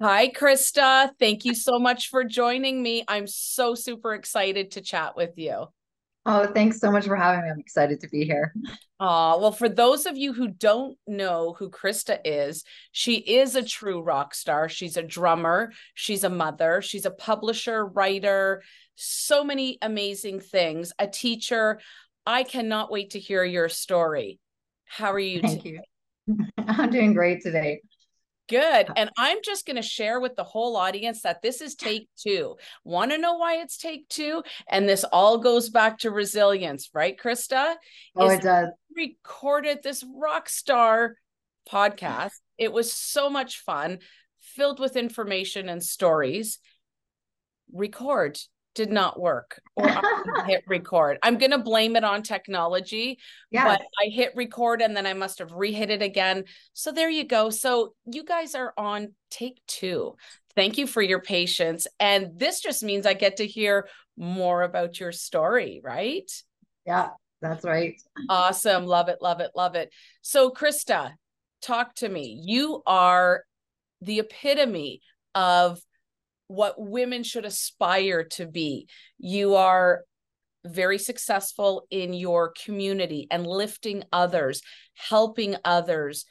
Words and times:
Hi, 0.00 0.28
Krista. 0.28 1.10
Thank 1.18 1.44
you 1.44 1.54
so 1.54 1.80
much 1.80 2.08
for 2.08 2.22
joining 2.22 2.80
me. 2.80 3.02
I'm 3.08 3.26
so 3.26 3.74
super 3.74 4.14
excited 4.14 4.70
to 4.72 4.80
chat 4.80 5.16
with 5.16 5.36
you. 5.36 5.66
Oh, 6.24 6.46
thanks 6.46 6.78
so 6.78 6.92
much 6.92 7.06
for 7.06 7.16
having 7.16 7.42
me. 7.42 7.50
I'm 7.50 7.58
excited 7.58 8.00
to 8.02 8.08
be 8.08 8.24
here. 8.24 8.54
Uh, 9.00 9.38
well, 9.40 9.50
for 9.50 9.68
those 9.68 10.06
of 10.06 10.16
you 10.16 10.32
who 10.32 10.48
don't 10.48 10.96
know 11.08 11.56
who 11.58 11.68
Krista 11.68 12.18
is, 12.24 12.62
she 12.92 13.14
is 13.14 13.56
a 13.56 13.62
true 13.62 14.00
rock 14.00 14.34
star. 14.34 14.68
She's 14.68 14.96
a 14.96 15.02
drummer, 15.02 15.72
she's 15.94 16.22
a 16.22 16.30
mother, 16.30 16.82
she's 16.82 17.04
a 17.04 17.10
publisher, 17.10 17.86
writer, 17.86 18.62
so 18.94 19.42
many 19.42 19.78
amazing 19.82 20.40
things, 20.40 20.92
a 20.98 21.08
teacher. 21.08 21.80
I 22.26 22.44
cannot 22.44 22.90
wait 22.90 23.10
to 23.10 23.18
hear 23.18 23.42
your 23.42 23.68
story. 23.68 24.38
How 24.84 25.12
are 25.12 25.18
you? 25.18 25.40
Thank 25.40 25.62
today? 25.62 25.80
you. 26.26 26.36
I'm 26.58 26.90
doing 26.90 27.14
great 27.14 27.42
today. 27.42 27.80
Good. 28.48 28.90
Uh, 28.90 28.94
and 28.96 29.10
I'm 29.16 29.38
just 29.44 29.66
going 29.66 29.76
to 29.76 29.82
share 29.82 30.20
with 30.20 30.36
the 30.36 30.44
whole 30.44 30.76
audience 30.76 31.22
that 31.22 31.42
this 31.42 31.60
is 31.60 31.74
take 31.74 32.08
two. 32.16 32.56
Want 32.84 33.10
to 33.10 33.18
know 33.18 33.36
why 33.36 33.56
it's 33.56 33.76
take 33.76 34.08
two? 34.08 34.42
And 34.68 34.88
this 34.88 35.04
all 35.04 35.38
goes 35.38 35.68
back 35.68 35.98
to 35.98 36.10
resilience, 36.10 36.90
right, 36.94 37.16
Krista? 37.18 37.74
Oh, 38.16 38.30
is 38.30 38.38
it 38.38 38.42
does. 38.42 38.68
Recorded 38.96 39.78
this 39.82 40.04
rock 40.16 40.48
star 40.48 41.16
podcast. 41.70 42.32
It 42.56 42.72
was 42.72 42.92
so 42.92 43.30
much 43.30 43.58
fun, 43.58 43.98
filled 44.40 44.80
with 44.80 44.96
information 44.96 45.68
and 45.68 45.82
stories. 45.82 46.58
Record 47.72 48.38
did 48.74 48.90
not 48.90 49.18
work 49.18 49.60
or 49.76 49.88
I 49.88 50.44
hit 50.46 50.64
record. 50.66 51.18
I'm 51.22 51.38
going 51.38 51.50
to 51.50 51.58
blame 51.58 51.96
it 51.96 52.04
on 52.04 52.22
technology, 52.22 53.18
yes. 53.50 53.64
but 53.64 53.86
I 54.00 54.08
hit 54.08 54.32
record 54.36 54.80
and 54.82 54.96
then 54.96 55.06
I 55.06 55.14
must 55.14 55.40
have 55.40 55.50
rehit 55.50 55.90
it 55.90 56.02
again. 56.02 56.44
So 56.74 56.92
there 56.92 57.10
you 57.10 57.24
go. 57.24 57.50
So 57.50 57.94
you 58.06 58.24
guys 58.24 58.54
are 58.54 58.72
on 58.76 59.14
take 59.30 59.60
two. 59.66 60.14
Thank 60.54 60.78
you 60.78 60.86
for 60.86 61.02
your 61.02 61.20
patience. 61.20 61.86
And 61.98 62.38
this 62.38 62.60
just 62.60 62.82
means 62.82 63.06
I 63.06 63.14
get 63.14 63.36
to 63.36 63.46
hear 63.46 63.88
more 64.16 64.62
about 64.62 65.00
your 65.00 65.12
story, 65.12 65.80
right? 65.82 66.30
Yeah, 66.86 67.10
that's 67.40 67.64
right. 67.64 68.00
Awesome. 68.28 68.86
Love 68.86 69.08
it. 69.08 69.18
Love 69.20 69.40
it. 69.40 69.50
Love 69.54 69.74
it. 69.74 69.92
So, 70.22 70.50
Krista, 70.50 71.12
talk 71.62 71.94
to 71.96 72.08
me. 72.08 72.40
You 72.44 72.82
are 72.86 73.44
the 74.00 74.20
epitome 74.20 75.00
of 75.34 75.80
what 76.48 76.74
women 76.78 77.22
should 77.22 77.44
aspire 77.44 78.24
to 78.24 78.46
be. 78.46 78.88
You 79.18 79.54
are 79.54 80.02
very 80.64 80.98
successful 80.98 81.86
in 81.90 82.12
your 82.12 82.52
community 82.64 83.26
and 83.30 83.46
lifting 83.46 84.02
others, 84.12 84.60
helping 84.94 85.56
others, 85.64 86.24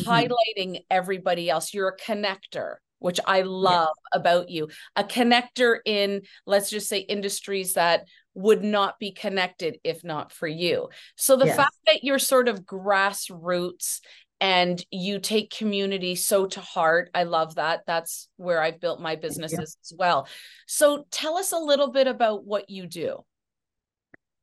mm-hmm. 0.00 0.10
highlighting 0.10 0.80
everybody 0.90 1.48
else. 1.48 1.72
You're 1.72 1.96
a 1.96 1.96
connector, 1.96 2.76
which 2.98 3.20
I 3.26 3.42
love 3.42 3.88
yes. 3.96 4.20
about 4.20 4.50
you. 4.50 4.68
A 4.96 5.04
connector 5.04 5.78
in, 5.84 6.22
let's 6.46 6.70
just 6.70 6.88
say, 6.88 6.98
industries 6.98 7.74
that 7.74 8.04
would 8.34 8.64
not 8.64 8.98
be 8.98 9.12
connected 9.12 9.78
if 9.84 10.02
not 10.02 10.32
for 10.32 10.48
you. 10.48 10.88
So 11.16 11.36
the 11.36 11.46
yes. 11.46 11.56
fact 11.56 11.76
that 11.86 12.02
you're 12.02 12.18
sort 12.18 12.48
of 12.48 12.64
grassroots 12.64 14.00
and 14.44 14.84
you 14.90 15.20
take 15.20 15.48
community 15.48 16.14
so 16.14 16.44
to 16.44 16.60
heart. 16.60 17.08
I 17.14 17.22
love 17.22 17.54
that. 17.54 17.84
That's 17.86 18.28
where 18.36 18.60
I've 18.60 18.78
built 18.78 19.00
my 19.00 19.16
businesses 19.16 19.78
as 19.82 19.92
well. 19.98 20.28
So 20.66 21.06
tell 21.10 21.38
us 21.38 21.52
a 21.52 21.56
little 21.56 21.90
bit 21.90 22.06
about 22.06 22.44
what 22.44 22.68
you 22.68 22.86
do. 22.86 23.24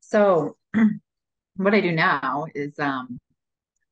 So 0.00 0.56
what 1.56 1.72
I 1.72 1.80
do 1.80 1.92
now 1.92 2.46
is 2.52 2.76
um, 2.80 3.20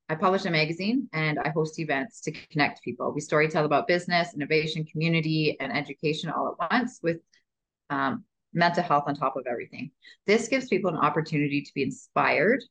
I 0.08 0.16
publish 0.16 0.46
a 0.46 0.50
magazine 0.50 1.08
and 1.12 1.38
I 1.38 1.50
host 1.50 1.78
events 1.78 2.22
to 2.22 2.32
connect 2.50 2.82
people. 2.82 3.12
We 3.14 3.20
story 3.20 3.46
tell 3.46 3.64
about 3.64 3.86
business, 3.86 4.34
innovation, 4.34 4.84
community, 4.86 5.56
and 5.60 5.72
education 5.72 6.28
all 6.28 6.48
at 6.60 6.72
once 6.72 6.98
with 7.04 7.18
um, 7.88 8.24
mental 8.52 8.82
health 8.82 9.04
on 9.06 9.14
top 9.14 9.36
of 9.36 9.46
everything. 9.48 9.92
This 10.26 10.48
gives 10.48 10.66
people 10.66 10.90
an 10.90 10.96
opportunity 10.96 11.62
to 11.62 11.70
be 11.72 11.84
inspired 11.84 12.64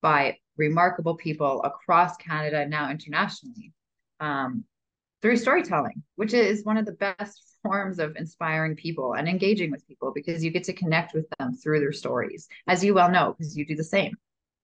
by 0.00 0.38
remarkable 0.56 1.14
people 1.14 1.62
across 1.62 2.16
Canada, 2.16 2.66
now 2.66 2.90
internationally, 2.90 3.72
um, 4.20 4.64
through 5.22 5.36
storytelling, 5.36 6.02
which 6.16 6.34
is 6.34 6.64
one 6.64 6.76
of 6.76 6.86
the 6.86 6.92
best 6.92 7.42
forms 7.62 7.98
of 7.98 8.16
inspiring 8.16 8.76
people 8.76 9.14
and 9.14 9.28
engaging 9.28 9.70
with 9.70 9.86
people 9.88 10.12
because 10.14 10.44
you 10.44 10.50
get 10.50 10.64
to 10.64 10.72
connect 10.72 11.14
with 11.14 11.26
them 11.38 11.54
through 11.54 11.80
their 11.80 11.92
stories, 11.92 12.48
as 12.66 12.84
you 12.84 12.94
well 12.94 13.10
know, 13.10 13.34
because 13.36 13.56
you 13.56 13.66
do 13.66 13.74
the 13.74 13.84
same. 13.84 14.14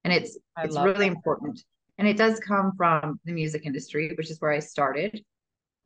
And 0.04 0.12
it's 0.12 0.38
I 0.56 0.64
it's 0.64 0.76
really 0.76 1.08
that. 1.08 1.16
important. 1.16 1.64
And 1.98 2.08
it 2.08 2.16
does 2.16 2.40
come 2.40 2.72
from 2.76 3.20
the 3.24 3.32
music 3.32 3.66
industry, 3.66 4.14
which 4.16 4.30
is 4.30 4.40
where 4.40 4.52
I 4.52 4.58
started. 4.58 5.24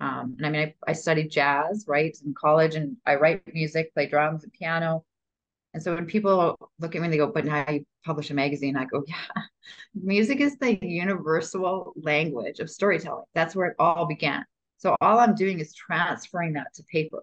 Um, 0.00 0.34
and 0.38 0.46
I 0.46 0.50
mean, 0.50 0.60
I, 0.62 0.90
I 0.90 0.92
studied 0.92 1.30
jazz, 1.30 1.86
right, 1.88 2.16
in 2.24 2.34
college, 2.34 2.74
and 2.74 2.96
I 3.06 3.16
write 3.16 3.42
music, 3.52 3.94
play 3.94 4.06
drums 4.06 4.44
and 4.44 4.52
piano. 4.52 5.04
And 5.76 5.82
so 5.82 5.94
when 5.94 6.06
people 6.06 6.58
look 6.80 6.94
at 6.94 7.02
me 7.02 7.04
and 7.04 7.12
they 7.12 7.18
go, 7.18 7.30
but 7.30 7.44
now 7.44 7.62
you 7.68 7.84
publish 8.02 8.30
a 8.30 8.34
magazine, 8.34 8.78
I 8.78 8.86
go, 8.86 9.04
yeah, 9.06 9.42
music 9.94 10.40
is 10.40 10.56
the 10.56 10.78
universal 10.80 11.92
language 11.96 12.60
of 12.60 12.70
storytelling. 12.70 13.26
That's 13.34 13.54
where 13.54 13.66
it 13.66 13.76
all 13.78 14.06
began. 14.06 14.46
So 14.78 14.96
all 15.02 15.18
I'm 15.18 15.34
doing 15.34 15.60
is 15.60 15.74
transferring 15.74 16.54
that 16.54 16.72
to 16.76 16.82
paper 16.84 17.22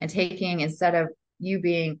and 0.00 0.08
taking, 0.08 0.60
instead 0.60 0.94
of 0.94 1.08
you 1.38 1.60
being, 1.60 2.00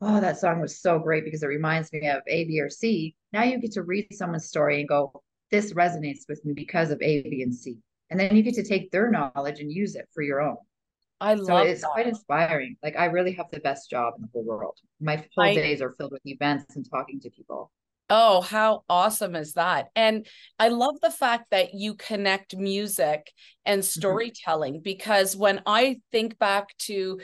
oh, 0.00 0.20
that 0.20 0.38
song 0.38 0.60
was 0.60 0.80
so 0.80 1.00
great 1.00 1.24
because 1.24 1.42
it 1.42 1.48
reminds 1.48 1.92
me 1.92 2.08
of 2.08 2.22
A, 2.28 2.44
B, 2.44 2.60
or 2.60 2.70
C, 2.70 3.16
now 3.32 3.42
you 3.42 3.58
get 3.58 3.72
to 3.72 3.82
read 3.82 4.06
someone's 4.12 4.46
story 4.46 4.78
and 4.78 4.88
go, 4.88 5.24
this 5.50 5.72
resonates 5.72 6.28
with 6.28 6.44
me 6.44 6.52
because 6.52 6.92
of 6.92 7.02
A, 7.02 7.22
B, 7.22 7.42
and 7.42 7.52
C. 7.52 7.78
And 8.10 8.20
then 8.20 8.36
you 8.36 8.44
get 8.44 8.54
to 8.54 8.62
take 8.62 8.92
their 8.92 9.10
knowledge 9.10 9.58
and 9.58 9.72
use 9.72 9.96
it 9.96 10.08
for 10.14 10.22
your 10.22 10.40
own. 10.40 10.58
I 11.22 11.36
so 11.36 11.54
love 11.54 11.66
it's 11.68 11.82
that. 11.82 11.90
quite 11.90 12.08
inspiring. 12.08 12.76
Like 12.82 12.98
I 12.98 13.04
really 13.04 13.32
have 13.32 13.46
the 13.52 13.60
best 13.60 13.88
job 13.88 14.14
in 14.16 14.22
the 14.22 14.28
whole 14.32 14.44
world. 14.44 14.78
My 15.00 15.24
whole 15.36 15.44
I, 15.44 15.54
days 15.54 15.80
are 15.80 15.92
filled 15.92 16.10
with 16.10 16.26
events 16.26 16.74
and 16.74 16.84
talking 16.90 17.20
to 17.20 17.30
people. 17.30 17.70
Oh, 18.14 18.42
how 18.42 18.84
awesome 18.90 19.34
is 19.34 19.54
that? 19.54 19.86
And 19.96 20.26
I 20.58 20.68
love 20.68 21.00
the 21.00 21.10
fact 21.10 21.46
that 21.50 21.72
you 21.72 21.94
connect 21.94 22.54
music 22.54 23.32
and 23.64 23.80
mm-hmm. 23.80 23.86
storytelling 23.86 24.74
mm-hmm. 24.74 24.82
because 24.82 25.34
when 25.34 25.62
I 25.64 26.02
think 26.10 26.38
back 26.38 26.76
to, 26.80 27.20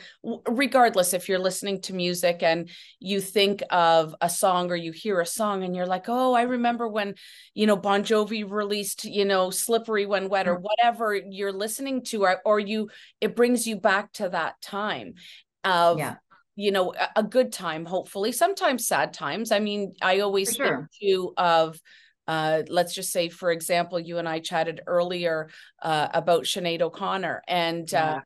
regardless 0.49 1.13
if 1.13 1.29
you're 1.29 1.39
listening 1.39 1.83
to 1.83 1.93
music 1.93 2.43
and 2.43 2.71
you 3.01 3.21
think 3.21 3.63
of 3.69 4.15
a 4.23 4.31
song 4.31 4.71
or 4.71 4.77
you 4.77 4.93
hear 4.93 5.21
a 5.21 5.27
song 5.27 5.63
and 5.63 5.77
you're 5.77 5.85
like, 5.85 6.07
oh, 6.09 6.33
I 6.33 6.43
remember 6.43 6.89
when, 6.89 7.17
you 7.53 7.67
know, 7.67 7.77
Bon 7.77 8.03
Jovi 8.03 8.51
released, 8.51 9.05
you 9.05 9.27
know, 9.27 9.51
Slippery 9.51 10.07
When 10.07 10.31
Wet 10.31 10.49
or 10.49 10.55
mm-hmm. 10.55 10.63
whatever 10.63 11.15
you're 11.15 11.53
listening 11.53 12.03
to, 12.05 12.23
or, 12.23 12.41
or 12.47 12.59
you, 12.59 12.89
it 13.21 13.37
brings 13.37 13.67
you 13.67 13.77
back 13.77 14.11
to 14.15 14.31
that 14.31 14.59
time 14.63 15.17
of 15.65 15.99
yeah 15.99 16.15
you 16.59 16.73
know 16.73 16.93
a 17.15 17.23
good 17.23 17.53
time 17.53 17.87
hopefully 17.87 18.33
sometimes 18.33 18.87
sad 18.87 19.13
times. 19.15 19.53
I 19.53 19.61
mean 19.61 19.95
i 20.03 20.21
always 20.21 20.55
sure. 20.55 20.67
think 20.67 20.91
too 21.01 21.33
of 21.37 21.81
uh, 22.27 22.63
let's 22.69 22.95
just 22.95 23.13
say 23.13 23.29
for 23.29 23.51
example 23.53 23.99
you 23.99 24.19
and 24.19 24.29
i 24.29 24.41
chatted 24.41 24.83
earlier 24.87 25.49
uh, 25.83 26.09
about 26.13 26.45
Sinead 26.45 26.83
O'Connor 26.83 27.43
and 27.47 27.89
uh, 27.95 27.97
yeah. 27.97 28.15
uh, 28.17 28.21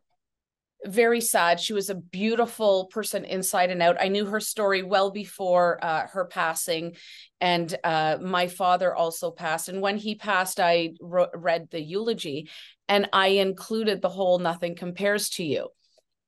very 0.85 1.21
sad. 1.21 1.61
She 1.61 1.75
was 1.75 1.91
a 1.91 1.95
beautiful 1.95 2.87
person 2.87 3.25
inside 3.25 3.71
and 3.71 3.81
out. 3.81 3.99
I 4.01 4.09
knew 4.09 4.25
her 4.27 4.41
story 4.41 4.83
well 4.83 5.13
before 5.13 5.79
uh, 5.81 6.09
her 6.09 6.25
passing 6.25 6.97
and 7.41 7.73
uh, 7.85 8.17
my 8.21 8.49
father 8.49 8.93
also 8.93 9.31
passed. 9.31 9.69
And 9.69 9.83
when 9.83 9.99
he 9.99 10.15
passed 10.15 10.59
i 10.59 10.95
ro- 11.01 11.35
read 11.35 11.69
the 11.71 11.81
eulogy 11.81 12.49
and 12.89 13.09
i 13.13 13.27
included 13.29 14.01
the 14.01 14.09
whole 14.09 14.39
nothing 14.39 14.75
compares 14.75 15.29
to 15.37 15.45
you 15.45 15.69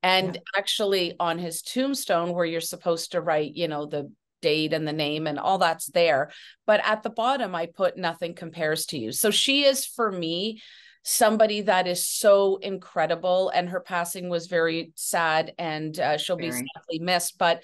and 0.05 0.35
yeah. 0.35 0.41
actually 0.59 1.15
on 1.19 1.39
his 1.39 1.63
tombstone 1.63 2.33
where 2.33 2.45
you're 2.45 2.61
supposed 2.61 3.11
to 3.11 3.21
write 3.21 3.55
you 3.55 3.67
know 3.67 3.85
the 3.85 4.11
date 4.41 4.73
and 4.73 4.87
the 4.87 4.93
name 4.93 5.25
and 5.25 5.39
all 5.39 5.57
that's 5.57 5.87
there 5.87 6.31
but 6.67 6.79
at 6.85 7.01
the 7.01 7.09
bottom 7.09 7.55
i 7.55 7.65
put 7.65 7.97
nothing 7.97 8.35
compares 8.35 8.85
to 8.85 8.97
you 8.97 9.11
so 9.11 9.31
she 9.31 9.63
is 9.63 9.85
for 9.85 10.11
me 10.11 10.61
somebody 11.03 11.61
that 11.61 11.87
is 11.87 12.05
so 12.05 12.57
incredible 12.57 13.49
and 13.49 13.69
her 13.69 13.79
passing 13.79 14.29
was 14.29 14.47
very 14.47 14.91
sad 14.95 15.53
and 15.57 15.99
uh, 15.99 16.17
she'll 16.17 16.37
very. 16.37 16.51
be 16.51 16.67
sadly 16.75 16.99
missed 16.99 17.37
but 17.37 17.63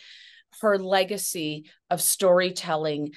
her 0.62 0.78
legacy 0.78 1.66
of 1.90 2.02
storytelling 2.02 3.12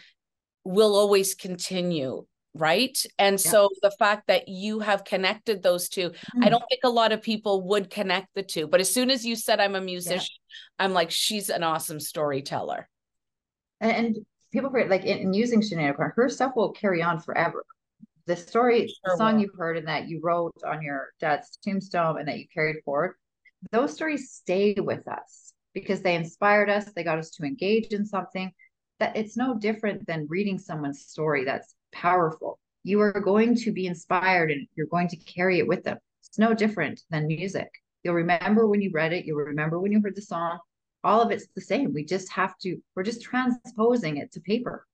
will 0.64 0.94
always 0.94 1.34
continue 1.34 2.26
right 2.54 3.04
and 3.18 3.42
yeah. 3.44 3.50
so 3.50 3.68
the 3.82 3.90
fact 3.98 4.28
that 4.28 4.48
you 4.48 4.78
have 4.78 5.04
connected 5.04 5.62
those 5.62 5.88
2 5.88 6.10
mm. 6.10 6.14
i 6.42 6.48
don't 6.48 6.64
think 6.68 6.80
a 6.84 6.88
lot 6.88 7.12
of 7.12 7.20
people 7.20 7.62
would 7.62 7.90
connect 7.90 8.28
the 8.34 8.42
two 8.42 8.66
but 8.66 8.80
as 8.80 8.92
soon 8.92 9.10
as 9.10 9.26
you 9.26 9.34
said 9.34 9.60
i'm 9.60 9.74
a 9.74 9.80
musician 9.80 10.36
yeah. 10.78 10.84
i'm 10.84 10.92
like 10.92 11.10
she's 11.10 11.50
an 11.50 11.62
awesome 11.62 12.00
storyteller 12.00 12.88
and, 13.80 14.16
people 14.52 14.70
forget 14.70 14.88
like 14.88 15.04
in, 15.04 15.18
in 15.18 15.34
using 15.34 15.60
Sinead 15.60 15.90
O'Connor, 15.90 16.12
her 16.14 16.28
stuff 16.28 16.52
will 16.54 16.70
carry 16.70 17.02
on 17.02 17.18
forever 17.18 17.64
the 18.26 18.36
story 18.36 18.86
sure 18.86 18.96
the 19.04 19.16
song 19.16 19.34
will. 19.34 19.42
you 19.42 19.50
heard 19.58 19.76
and 19.76 19.88
that 19.88 20.08
you 20.08 20.20
wrote 20.22 20.54
on 20.64 20.80
your 20.80 21.08
dad's 21.20 21.58
tombstone 21.64 22.18
and 22.18 22.28
that 22.28 22.38
you 22.38 22.46
carried 22.54 22.76
forward 22.84 23.14
those 23.72 23.92
stories 23.92 24.30
stay 24.30 24.74
with 24.78 25.06
us 25.08 25.52
because 25.74 26.02
they 26.02 26.14
inspired 26.14 26.70
us 26.70 26.84
they 26.94 27.02
got 27.02 27.18
us 27.18 27.30
to 27.30 27.44
engage 27.44 27.88
in 27.88 28.06
something 28.06 28.52
that 29.00 29.16
it's 29.16 29.36
no 29.36 29.58
different 29.58 30.06
than 30.06 30.26
reading 30.30 30.58
someone's 30.58 31.02
story 31.02 31.44
that's 31.44 31.74
powerful. 31.94 32.58
You 32.82 33.00
are 33.00 33.12
going 33.12 33.55
to 33.56 33.73
be 33.73 33.87
inspired 33.87 34.50
and 34.50 34.67
you're 34.75 34.87
going 34.87 35.08
to 35.08 35.17
carry 35.17 35.58
it 35.58 35.67
with 35.67 35.85
them. 35.85 35.99
It's 36.20 36.38
no 36.38 36.52
different 36.52 37.00
than 37.11 37.26
music. 37.26 37.70
You'll 38.02 38.14
remember 38.14 38.67
when 38.67 38.82
you 38.82 38.91
read 38.93 39.12
it, 39.12 39.25
you'll 39.25 39.38
remember 39.38 39.81
when 39.81 39.93
you 39.93 40.00
heard 40.02 40.17
the 40.17 40.23
song. 40.23 40.58
All 41.02 41.23
of 41.23 41.31
it's 41.31 41.46
the 41.55 41.62
same. 41.62 41.94
We 41.94 42.05
just 42.05 42.31
have 42.32 42.56
to, 42.58 42.76
we're 42.94 43.02
just 43.02 43.23
transposing 43.23 44.19
it 44.19 44.32
to 44.32 44.41
paper. 44.41 44.87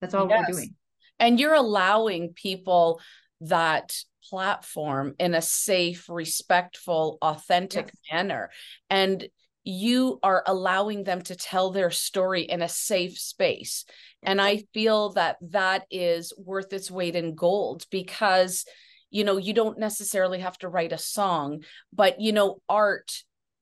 That's 0.00 0.14
all 0.14 0.28
yes. 0.28 0.44
we're 0.48 0.54
doing. 0.54 0.74
And 1.18 1.38
you're 1.38 1.54
allowing 1.54 2.34
people 2.34 3.00
that 3.42 3.96
platform 4.28 5.14
in 5.18 5.34
a 5.34 5.42
safe, 5.42 6.08
respectful, 6.08 7.18
authentic 7.22 7.86
yes. 7.86 7.96
manner. 8.12 8.50
And 8.90 9.26
you 9.68 10.20
are 10.22 10.44
allowing 10.46 11.02
them 11.02 11.20
to 11.20 11.34
tell 11.34 11.72
their 11.72 11.90
story 11.90 12.42
in 12.42 12.62
a 12.62 12.68
safe 12.68 13.18
space. 13.18 13.84
And 14.22 14.40
I 14.40 14.62
feel 14.72 15.12
that 15.14 15.38
that 15.50 15.86
is 15.90 16.32
worth 16.38 16.72
its 16.72 16.88
weight 16.88 17.16
in 17.16 17.34
gold 17.34 17.84
because, 17.90 18.64
you 19.10 19.24
know, 19.24 19.38
you 19.38 19.52
don't 19.52 19.76
necessarily 19.76 20.38
have 20.38 20.56
to 20.58 20.68
write 20.68 20.92
a 20.92 20.98
song, 20.98 21.64
but, 21.92 22.20
you 22.20 22.32
know, 22.32 22.62
art 22.68 23.10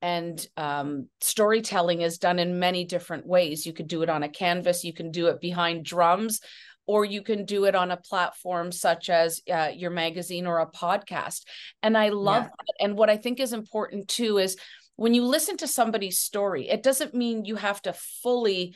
and 0.02 0.46
um, 0.58 1.08
storytelling 1.22 2.02
is 2.02 2.18
done 2.18 2.38
in 2.38 2.58
many 2.58 2.84
different 2.84 3.26
ways. 3.26 3.64
You 3.64 3.72
could 3.72 3.88
do 3.88 4.02
it 4.02 4.10
on 4.10 4.22
a 4.22 4.28
canvas, 4.28 4.84
you 4.84 4.92
can 4.92 5.10
do 5.10 5.28
it 5.28 5.40
behind 5.40 5.86
drums, 5.86 6.40
or 6.86 7.06
you 7.06 7.22
can 7.22 7.46
do 7.46 7.64
it 7.64 7.74
on 7.74 7.90
a 7.90 7.96
platform 7.96 8.72
such 8.72 9.08
as 9.08 9.40
uh, 9.50 9.70
your 9.74 9.90
magazine 9.90 10.46
or 10.46 10.58
a 10.58 10.70
podcast. 10.70 11.44
And 11.82 11.96
I 11.96 12.10
love 12.10 12.42
yeah. 12.42 12.48
that. 12.48 12.84
And 12.84 12.98
what 12.98 13.08
I 13.08 13.16
think 13.16 13.40
is 13.40 13.54
important 13.54 14.08
too 14.08 14.36
is 14.36 14.58
when 14.96 15.14
you 15.14 15.24
listen 15.24 15.56
to 15.58 15.66
somebody's 15.66 16.18
story, 16.18 16.68
it 16.68 16.82
doesn't 16.82 17.14
mean 17.14 17.44
you 17.44 17.56
have 17.56 17.82
to 17.82 17.92
fully 18.22 18.74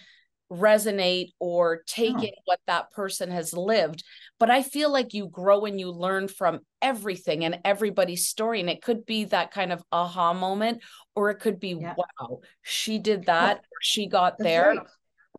resonate 0.51 1.33
or 1.39 1.83
take 1.87 2.17
oh. 2.17 2.23
in 2.23 2.33
what 2.47 2.61
that 2.67 2.91
person 2.91 3.31
has 3.31 3.53
lived 3.53 4.03
but 4.39 4.51
i 4.51 4.63
feel 4.63 4.91
like 4.91 5.13
you 5.13 5.29
grow 5.29 5.67
and 5.67 5.79
you 5.79 5.91
learn 5.91 6.27
from 6.27 6.61
everything 6.81 7.45
and 7.45 7.59
everybody's 7.67 8.27
story 8.27 8.61
and 8.61 8.71
it 8.71 8.81
could 8.81 9.05
be 9.05 9.25
that 9.25 9.51
kind 9.51 9.73
of 9.73 9.83
aha 9.93 10.33
moment 10.33 10.83
or 11.15 11.29
it 11.29 11.39
could 11.39 11.61
be 11.61 11.77
yeah. 11.79 11.95
wow 11.99 12.41
she 12.63 12.99
did 12.99 13.27
that 13.27 13.61
she 13.83 14.07
got 14.07 14.39
that's 14.39 14.43
there 14.43 14.69
right. 14.71 14.87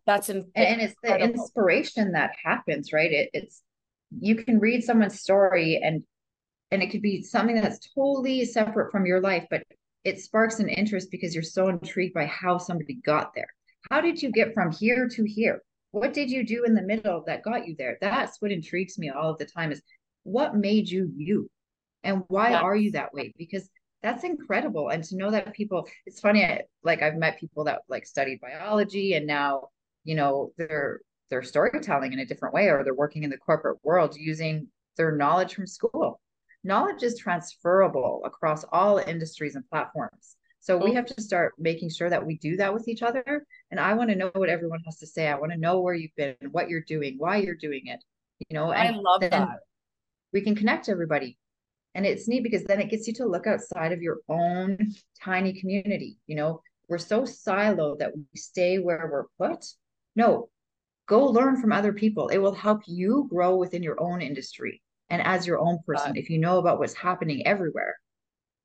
that's 0.06 0.28
in- 0.28 0.48
and 0.54 0.80
it's 0.80 0.94
the 1.02 1.18
inspiration 1.18 2.12
that 2.12 2.30
happens 2.44 2.92
right 2.92 3.10
it, 3.10 3.30
it's 3.34 3.62
you 4.16 4.36
can 4.36 4.60
read 4.60 4.84
someone's 4.84 5.20
story 5.20 5.80
and 5.82 6.04
and 6.70 6.84
it 6.84 6.90
could 6.90 7.02
be 7.02 7.20
something 7.20 7.56
that's 7.56 7.92
totally 7.96 8.44
separate 8.44 8.92
from 8.92 9.06
your 9.06 9.20
life 9.20 9.44
but 9.50 9.64
it 10.04 10.20
sparks 10.20 10.60
an 10.60 10.68
interest 10.68 11.10
because 11.10 11.34
you're 11.34 11.42
so 11.42 11.68
intrigued 11.68 12.14
by 12.14 12.26
how 12.26 12.58
somebody 12.58 12.94
got 12.94 13.34
there. 13.34 13.48
How 13.90 14.00
did 14.00 14.22
you 14.22 14.30
get 14.30 14.54
from 14.54 14.72
here 14.72 15.08
to 15.08 15.24
here? 15.24 15.62
What 15.92 16.14
did 16.14 16.30
you 16.30 16.46
do 16.46 16.64
in 16.64 16.74
the 16.74 16.82
middle 16.82 17.24
that 17.26 17.42
got 17.42 17.66
you 17.66 17.74
there? 17.76 17.98
That's 18.00 18.40
what 18.40 18.52
intrigues 18.52 18.98
me 18.98 19.10
all 19.10 19.30
of 19.30 19.38
the 19.38 19.44
time 19.44 19.72
is 19.72 19.82
what 20.22 20.54
made 20.54 20.88
you 20.88 21.10
you? 21.16 21.50
And 22.04 22.22
why 22.28 22.50
yeah. 22.50 22.60
are 22.60 22.76
you 22.76 22.92
that 22.92 23.12
way? 23.12 23.32
Because 23.36 23.68
that's 24.02 24.24
incredible. 24.24 24.88
And 24.88 25.04
to 25.04 25.16
know 25.16 25.30
that 25.30 25.52
people, 25.52 25.86
it's 26.06 26.20
funny, 26.20 26.44
I, 26.44 26.62
like 26.82 27.02
I've 27.02 27.16
met 27.16 27.38
people 27.38 27.64
that 27.64 27.80
like 27.88 28.06
studied 28.06 28.40
biology 28.40 29.14
and 29.14 29.26
now, 29.26 29.68
you 30.04 30.14
know, 30.14 30.52
they're 30.56 31.00
they're 31.28 31.42
storytelling 31.42 32.12
in 32.12 32.18
a 32.18 32.26
different 32.26 32.54
way 32.54 32.68
or 32.68 32.82
they're 32.82 32.94
working 32.94 33.22
in 33.22 33.30
the 33.30 33.36
corporate 33.36 33.78
world 33.82 34.16
using 34.16 34.66
their 34.96 35.12
knowledge 35.12 35.54
from 35.54 35.66
school 35.66 36.20
knowledge 36.64 37.02
is 37.02 37.18
transferable 37.18 38.22
across 38.24 38.64
all 38.72 38.98
industries 38.98 39.54
and 39.54 39.68
platforms. 39.68 40.36
So 40.60 40.76
we 40.76 40.88
mm-hmm. 40.88 40.96
have 40.96 41.06
to 41.06 41.22
start 41.22 41.54
making 41.58 41.90
sure 41.90 42.10
that 42.10 42.24
we 42.24 42.36
do 42.36 42.56
that 42.58 42.72
with 42.72 42.86
each 42.86 43.02
other. 43.02 43.46
And 43.70 43.80
I 43.80 43.94
want 43.94 44.10
to 44.10 44.16
know 44.16 44.30
what 44.34 44.50
everyone 44.50 44.80
has 44.84 44.98
to 44.98 45.06
say. 45.06 45.28
I 45.28 45.38
want 45.38 45.52
to 45.52 45.58
know 45.58 45.80
where 45.80 45.94
you've 45.94 46.14
been, 46.16 46.36
what 46.50 46.68
you're 46.68 46.82
doing, 46.82 47.14
why 47.16 47.38
you're 47.38 47.54
doing 47.54 47.86
it. 47.86 48.02
You 48.48 48.58
know, 48.58 48.72
and 48.72 48.96
I 48.96 48.98
love 48.98 49.22
that. 49.22 49.60
We 50.32 50.42
can 50.42 50.54
connect 50.54 50.88
everybody. 50.88 51.38
And 51.94 52.06
it's 52.06 52.28
neat 52.28 52.42
because 52.42 52.64
then 52.64 52.80
it 52.80 52.90
gets 52.90 53.08
you 53.08 53.14
to 53.14 53.26
look 53.26 53.46
outside 53.46 53.92
of 53.92 54.02
your 54.02 54.18
own 54.28 54.94
tiny 55.22 55.58
community. 55.58 56.18
You 56.26 56.36
know, 56.36 56.62
we're 56.88 56.98
so 56.98 57.22
siloed 57.22 57.98
that 57.98 58.14
we 58.14 58.24
stay 58.36 58.78
where 58.78 59.08
we're 59.10 59.48
put. 59.48 59.64
No, 60.14 60.50
go 61.08 61.26
learn 61.26 61.60
from 61.60 61.72
other 61.72 61.92
people. 61.92 62.28
It 62.28 62.38
will 62.38 62.54
help 62.54 62.82
you 62.86 63.28
grow 63.30 63.56
within 63.56 63.82
your 63.82 64.00
own 64.00 64.22
industry 64.22 64.82
and 65.10 65.22
as 65.22 65.46
your 65.46 65.58
own 65.58 65.78
person 65.86 66.16
if 66.16 66.30
you 66.30 66.38
know 66.38 66.58
about 66.58 66.78
what's 66.78 66.94
happening 66.94 67.46
everywhere 67.46 67.96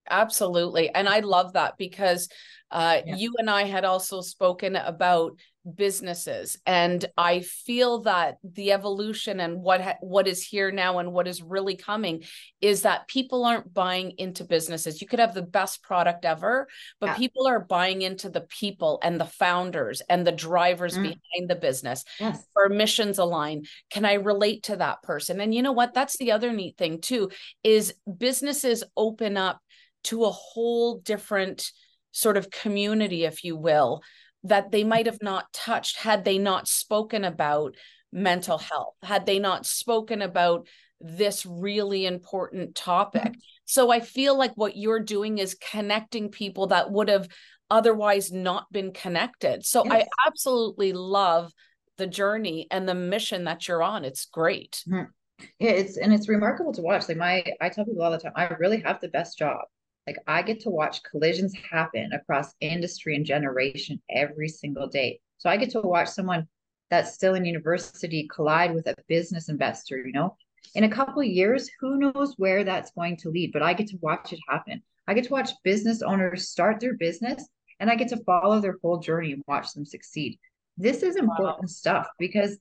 absolutely 0.09 0.89
and 0.89 1.07
i 1.07 1.19
love 1.19 1.53
that 1.53 1.77
because 1.77 2.29
uh, 2.71 2.99
yeah. 3.05 3.15
you 3.15 3.33
and 3.37 3.49
i 3.49 3.63
had 3.63 3.85
also 3.85 4.21
spoken 4.21 4.75
about 4.75 5.33
businesses 5.73 6.57
and 6.67 7.05
i 7.17 7.39
feel 7.39 8.01
that 8.01 8.37
the 8.43 8.71
evolution 8.71 9.39
and 9.39 9.59
what 9.59 9.81
ha- 9.81 9.97
what 9.99 10.27
is 10.27 10.43
here 10.43 10.71
now 10.71 10.99
and 10.99 11.11
what 11.11 11.27
is 11.27 11.41
really 11.41 11.75
coming 11.75 12.23
is 12.61 12.83
that 12.83 13.07
people 13.07 13.43
aren't 13.43 13.73
buying 13.73 14.11
into 14.19 14.43
businesses 14.43 15.01
you 15.01 15.07
could 15.07 15.19
have 15.19 15.33
the 15.33 15.41
best 15.41 15.81
product 15.81 16.23
ever 16.23 16.67
but 16.99 17.07
yeah. 17.07 17.15
people 17.15 17.47
are 17.47 17.59
buying 17.59 18.03
into 18.03 18.29
the 18.29 18.41
people 18.41 18.99
and 19.01 19.19
the 19.19 19.25
founders 19.25 20.03
and 20.07 20.27
the 20.27 20.31
drivers 20.31 20.95
mm. 20.97 21.01
behind 21.03 21.49
the 21.49 21.55
business 21.55 22.03
yes. 22.19 22.45
our 22.55 22.69
missions 22.69 23.17
align 23.17 23.63
can 23.89 24.05
i 24.05 24.13
relate 24.13 24.61
to 24.61 24.75
that 24.75 25.01
person 25.01 25.41
and 25.41 25.55
you 25.55 25.63
know 25.63 25.71
what 25.71 25.95
that's 25.95 26.17
the 26.17 26.31
other 26.31 26.53
neat 26.53 26.77
thing 26.77 27.01
too 27.01 27.27
is 27.63 27.95
businesses 28.19 28.83
open 28.95 29.35
up 29.35 29.59
to 30.05 30.25
a 30.25 30.31
whole 30.31 30.99
different 30.99 31.71
sort 32.11 32.37
of 32.37 32.49
community 32.49 33.25
if 33.25 33.43
you 33.43 33.57
will 33.57 34.01
that 34.43 34.71
they 34.71 34.83
might 34.83 35.07
have 35.07 35.21
not 35.21 35.51
touched 35.51 35.97
had 35.97 36.23
they 36.23 36.37
not 36.37 36.67
spoken 36.67 37.23
about 37.23 37.75
mental 38.11 38.57
health, 38.57 38.93
had 39.03 39.25
they 39.25 39.39
not 39.39 39.65
spoken 39.65 40.21
about 40.21 40.67
this 41.01 41.45
really 41.45 42.05
important 42.05 42.75
topic. 42.75 43.23
Mm-hmm. 43.23 43.39
So 43.65 43.91
I 43.91 43.99
feel 43.99 44.37
like 44.37 44.53
what 44.55 44.77
you're 44.77 45.01
doing 45.01 45.39
is 45.39 45.57
connecting 45.71 46.29
people 46.29 46.67
that 46.67 46.91
would 46.91 47.09
have 47.09 47.27
otherwise 47.69 48.31
not 48.31 48.71
been 48.71 48.93
connected. 48.93 49.65
So 49.65 49.83
yes. 49.83 49.93
I 49.93 50.27
absolutely 50.27 50.93
love 50.93 51.51
the 51.97 52.07
journey 52.07 52.67
and 52.71 52.87
the 52.87 52.95
mission 52.95 53.45
that 53.45 53.67
you're 53.67 53.83
on. 53.83 54.05
It's 54.05 54.25
great. 54.25 54.83
Mm-hmm. 54.87 55.45
Yeah, 55.59 55.71
it's 55.71 55.97
and 55.97 56.13
it's 56.13 56.29
remarkable 56.29 56.71
to 56.73 56.81
watch. 56.81 57.09
Like 57.09 57.17
my 57.17 57.43
I 57.59 57.67
tell 57.67 57.83
people 57.83 58.03
all 58.03 58.11
the 58.11 58.17
time, 58.17 58.31
I 58.35 58.47
really 58.57 58.81
have 58.81 59.01
the 59.01 59.09
best 59.09 59.37
job. 59.37 59.65
Like 60.07 60.17
I 60.27 60.41
get 60.41 60.59
to 60.61 60.69
watch 60.69 61.03
collisions 61.03 61.53
happen 61.69 62.11
across 62.13 62.53
industry 62.59 63.15
and 63.15 63.25
generation 63.25 64.01
every 64.09 64.49
single 64.49 64.87
day. 64.87 65.19
So 65.37 65.49
I 65.49 65.57
get 65.57 65.71
to 65.71 65.81
watch 65.81 66.09
someone 66.09 66.47
that's 66.89 67.13
still 67.13 67.33
in 67.33 67.45
university 67.45 68.27
collide 68.33 68.73
with 68.73 68.87
a 68.87 68.95
business 69.07 69.49
investor, 69.49 69.97
you 69.97 70.11
know. 70.11 70.37
In 70.75 70.83
a 70.83 70.89
couple 70.89 71.21
of 71.21 71.27
years, 71.27 71.69
who 71.79 71.97
knows 71.97 72.35
where 72.37 72.63
that's 72.63 72.91
going 72.91 73.17
to 73.17 73.29
lead, 73.29 73.51
but 73.51 73.63
I 73.63 73.73
get 73.73 73.87
to 73.87 73.97
watch 74.01 74.33
it 74.33 74.39
happen. 74.47 74.81
I 75.07 75.13
get 75.13 75.25
to 75.25 75.31
watch 75.31 75.51
business 75.63 76.01
owners 76.01 76.49
start 76.49 76.79
their 76.79 76.95
business 76.95 77.47
and 77.79 77.89
I 77.89 77.95
get 77.95 78.09
to 78.09 78.23
follow 78.23 78.59
their 78.59 78.77
whole 78.81 78.99
journey 78.99 79.33
and 79.33 79.43
watch 79.47 79.73
them 79.73 79.85
succeed. 79.85 80.39
This 80.77 81.03
is 81.03 81.15
important 81.15 81.63
wow. 81.63 81.67
stuff 81.67 82.07
because 82.19 82.57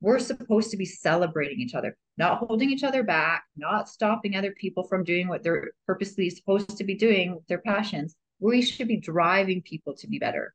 we're 0.00 0.18
supposed 0.18 0.70
to 0.70 0.76
be 0.76 0.84
celebrating 0.84 1.60
each 1.60 1.74
other, 1.74 1.96
not 2.18 2.38
holding 2.38 2.70
each 2.70 2.82
other 2.82 3.02
back, 3.02 3.44
not 3.56 3.88
stopping 3.88 4.36
other 4.36 4.52
people 4.52 4.82
from 4.82 5.04
doing 5.04 5.28
what 5.28 5.42
they're 5.42 5.70
purposely 5.86 6.28
supposed 6.28 6.76
to 6.76 6.84
be 6.84 6.94
doing, 6.94 7.40
their 7.48 7.60
passions. 7.60 8.16
We 8.40 8.60
should 8.62 8.88
be 8.88 8.96
driving 8.96 9.62
people 9.62 9.94
to 9.96 10.08
be 10.08 10.18
better. 10.18 10.52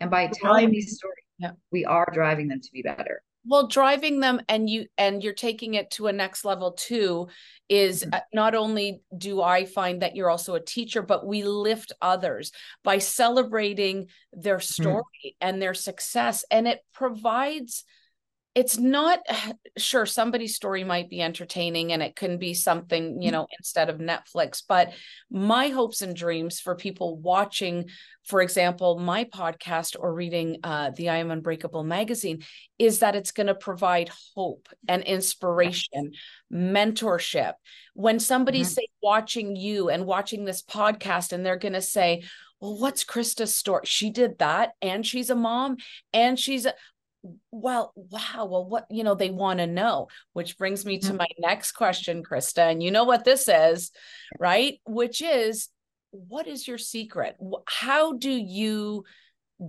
And 0.00 0.10
by 0.10 0.30
telling 0.32 0.70
these 0.70 0.96
stories, 0.96 1.24
yeah. 1.38 1.52
we 1.70 1.84
are 1.84 2.08
driving 2.12 2.48
them 2.48 2.60
to 2.60 2.72
be 2.72 2.82
better. 2.82 3.22
Well, 3.44 3.66
driving 3.66 4.20
them 4.20 4.40
and 4.48 4.70
you 4.70 4.86
and 4.96 5.22
you're 5.22 5.32
taking 5.32 5.74
it 5.74 5.90
to 5.92 6.06
a 6.06 6.12
next 6.12 6.44
level 6.44 6.72
too 6.72 7.28
is 7.68 8.02
mm-hmm. 8.02 8.14
Uh, 8.14 8.20
not 8.32 8.54
only 8.54 9.02
do 9.16 9.42
I 9.42 9.64
find 9.64 10.02
that 10.02 10.14
you're 10.14 10.30
also 10.30 10.54
a 10.54 10.64
teacher, 10.64 11.02
but 11.02 11.26
we 11.26 11.42
lift 11.42 11.92
others 12.00 12.52
by 12.84 12.98
celebrating 12.98 14.06
their 14.32 14.58
mm-hmm. 14.58 14.82
story 14.82 15.02
mm-hmm. 15.26 15.48
and 15.48 15.60
their 15.60 15.74
success. 15.74 16.44
And 16.50 16.68
it 16.68 16.80
provides 16.94 17.84
it's 18.54 18.78
not 18.78 19.20
sure 19.76 20.06
somebody's 20.06 20.54
story 20.54 20.84
might 20.84 21.08
be 21.08 21.22
entertaining 21.22 21.92
and 21.92 22.02
it 22.02 22.14
can 22.16 22.38
be 22.38 22.54
something 22.54 23.20
you 23.22 23.28
mm-hmm. 23.28 23.32
know 23.32 23.46
instead 23.58 23.88
of 23.88 23.98
netflix 23.98 24.62
but 24.66 24.92
my 25.30 25.68
hopes 25.68 26.02
and 26.02 26.14
dreams 26.14 26.60
for 26.60 26.74
people 26.74 27.16
watching 27.16 27.88
for 28.24 28.42
example 28.42 28.98
my 28.98 29.24
podcast 29.24 29.96
or 29.98 30.12
reading 30.12 30.58
uh, 30.64 30.90
the 30.90 31.08
i 31.08 31.16
am 31.16 31.30
unbreakable 31.30 31.84
magazine 31.84 32.42
is 32.78 33.00
that 33.00 33.16
it's 33.16 33.32
going 33.32 33.46
to 33.46 33.54
provide 33.54 34.10
hope 34.34 34.68
and 34.88 35.02
inspiration 35.04 36.12
mentorship 36.52 37.54
when 37.94 38.18
somebody's 38.18 38.68
mm-hmm. 38.68 38.74
say 38.74 38.86
watching 39.02 39.56
you 39.56 39.88
and 39.88 40.06
watching 40.06 40.44
this 40.44 40.62
podcast 40.62 41.32
and 41.32 41.44
they're 41.44 41.56
going 41.56 41.72
to 41.72 41.82
say 41.82 42.22
well, 42.60 42.78
what's 42.78 43.02
Krista's 43.02 43.52
story? 43.52 43.82
She 43.86 44.10
did 44.10 44.38
that, 44.38 44.74
and 44.80 45.04
she's 45.04 45.30
a 45.30 45.34
mom, 45.34 45.78
and 46.12 46.38
she's 46.38 46.64
a, 46.64 46.74
well 47.50 47.92
wow 47.96 48.46
well 48.46 48.68
what 48.68 48.86
you 48.90 49.04
know 49.04 49.14
they 49.14 49.30
want 49.30 49.58
to 49.58 49.66
know 49.66 50.08
which 50.32 50.58
brings 50.58 50.84
me 50.84 50.98
to 50.98 51.08
mm-hmm. 51.08 51.18
my 51.18 51.26
next 51.38 51.72
question 51.72 52.22
krista 52.22 52.70
and 52.70 52.82
you 52.82 52.90
know 52.90 53.04
what 53.04 53.24
this 53.24 53.48
is 53.48 53.90
right 54.38 54.80
which 54.86 55.22
is 55.22 55.68
what 56.10 56.46
is 56.46 56.66
your 56.66 56.78
secret 56.78 57.36
how 57.68 58.12
do 58.12 58.30
you 58.30 59.04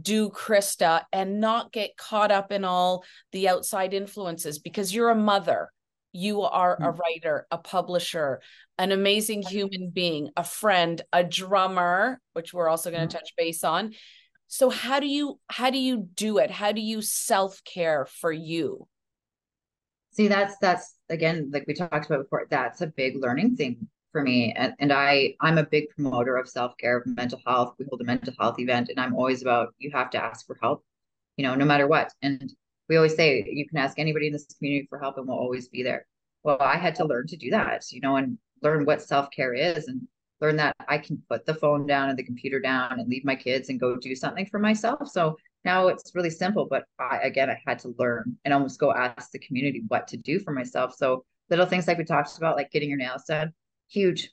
do 0.02 0.30
krista 0.30 1.04
and 1.14 1.40
not 1.40 1.72
get 1.72 1.96
caught 1.96 2.32
up 2.32 2.52
in 2.52 2.64
all 2.64 3.04
the 3.32 3.48
outside 3.48 3.94
influences 3.94 4.58
because 4.58 4.94
you're 4.94 5.12
a 5.12 5.16
mother 5.16 5.70
you 6.14 6.44
are 6.44 6.76
a 6.76 6.94
Mm. 6.94 7.00
writer, 7.00 7.48
a 7.50 7.58
publisher, 7.58 8.40
an 8.78 8.92
amazing 8.92 9.42
human 9.42 9.90
being, 9.90 10.30
a 10.38 10.44
friend, 10.44 11.02
a 11.12 11.24
drummer, 11.24 12.22
which 12.34 12.54
we're 12.54 12.70
also 12.70 12.92
going 12.92 13.08
to 13.08 13.18
touch 13.18 13.34
base 13.36 13.64
on. 13.64 13.94
So 14.56 14.70
how 14.70 15.00
do 15.00 15.08
you 15.08 15.40
how 15.48 15.72
do 15.72 15.80
you 15.80 16.08
do 16.14 16.38
it? 16.38 16.52
How 16.52 16.72
do 16.72 16.80
you 16.80 17.02
self-care 17.02 18.06
for 18.06 18.32
you? 18.32 18.88
See, 20.12 20.28
that's 20.28 20.56
that's 20.60 20.94
again, 21.10 21.50
like 21.52 21.66
we 21.68 21.74
talked 21.74 22.06
about 22.06 22.26
before, 22.26 22.46
that's 22.52 22.82
a 22.82 22.86
big 22.86 23.16
learning 23.16 23.56
thing 23.56 23.88
for 24.12 24.22
me. 24.22 24.54
And, 24.56 24.76
and 24.78 24.94
I 24.94 25.34
I'm 25.42 25.58
a 25.58 25.66
big 25.66 25.86
promoter 25.90 26.38
of 26.38 26.48
self-care, 26.48 27.00
of 27.00 27.08
mental 27.08 27.40
health. 27.48 27.74
We 27.80 27.88
hold 27.90 28.02
a 28.02 28.04
mental 28.04 28.36
health 28.40 28.60
event, 28.60 28.90
and 28.90 29.00
I'm 29.00 29.16
always 29.16 29.42
about 29.42 29.74
you 29.80 29.90
have 29.90 30.12
to 30.12 30.24
ask 30.24 30.46
for 30.46 30.60
help, 30.62 30.86
you 31.36 31.44
know, 31.44 31.56
no 31.56 31.66
matter 31.66 31.88
what. 31.88 32.14
And 32.22 32.54
we 32.90 32.96
always 32.96 33.16
say 33.16 33.44
you 33.48 33.68
can 33.68 33.80
ask 33.80 33.98
anybody 33.98 34.28
in 34.28 34.34
this 34.34 34.46
community 34.60 34.86
for 34.88 35.00
help 35.00 35.18
and 35.18 35.28
we'll 35.28 35.36
always 35.36 35.68
be 35.68 35.82
there. 35.82 36.06
Well, 36.44 36.58
I 36.60 36.78
had 36.78 36.94
to 36.98 37.06
learn 37.06 37.26
to 37.26 37.38
do 37.38 37.50
that, 37.50 37.92
you 37.92 38.02
know, 38.02 38.18
and 38.18 38.38
learn 38.62 38.86
what 38.86 39.02
self-care 39.02 39.56
is 39.56 39.88
and 39.88 40.08
learn 40.44 40.58
that 40.58 40.76
I 40.88 40.98
can 40.98 41.22
put 41.30 41.46
the 41.46 41.54
phone 41.56 41.88
down 41.88 42.10
and 42.10 42.20
the 42.20 42.24
computer 42.24 42.60
down 42.60 43.00
and 43.00 43.08
leave 43.10 43.24
my 43.26 43.36
kids 43.36 43.70
and 43.70 43.80
go 43.80 43.96
do 43.96 44.16
something 44.16 44.46
for 44.46 44.60
myself. 44.60 45.08
So 45.10 45.38
now 45.66 45.88
it's 45.88 46.14
really 46.14 46.30
simple, 46.30 46.68
but 46.70 46.84
I, 47.00 47.20
again, 47.24 47.50
I 47.50 47.58
had 47.66 47.80
to 47.80 47.96
learn 47.98 48.38
and 48.44 48.54
almost 48.54 48.80
go 48.80 48.94
ask 48.94 49.32
the 49.32 49.40
community 49.40 49.84
what 49.88 50.08
to 50.10 50.18
do 50.18 50.40
for 50.40 50.52
myself. 50.52 50.96
So 50.96 51.24
little 51.50 51.66
things 51.66 51.88
like 51.88 51.98
we 51.98 52.04
talked 52.04 52.38
about, 52.38 52.58
like 52.58 52.72
getting 52.72 52.90
your 52.90 52.98
nails 52.98 53.24
done, 53.28 53.54
huge. 53.90 54.30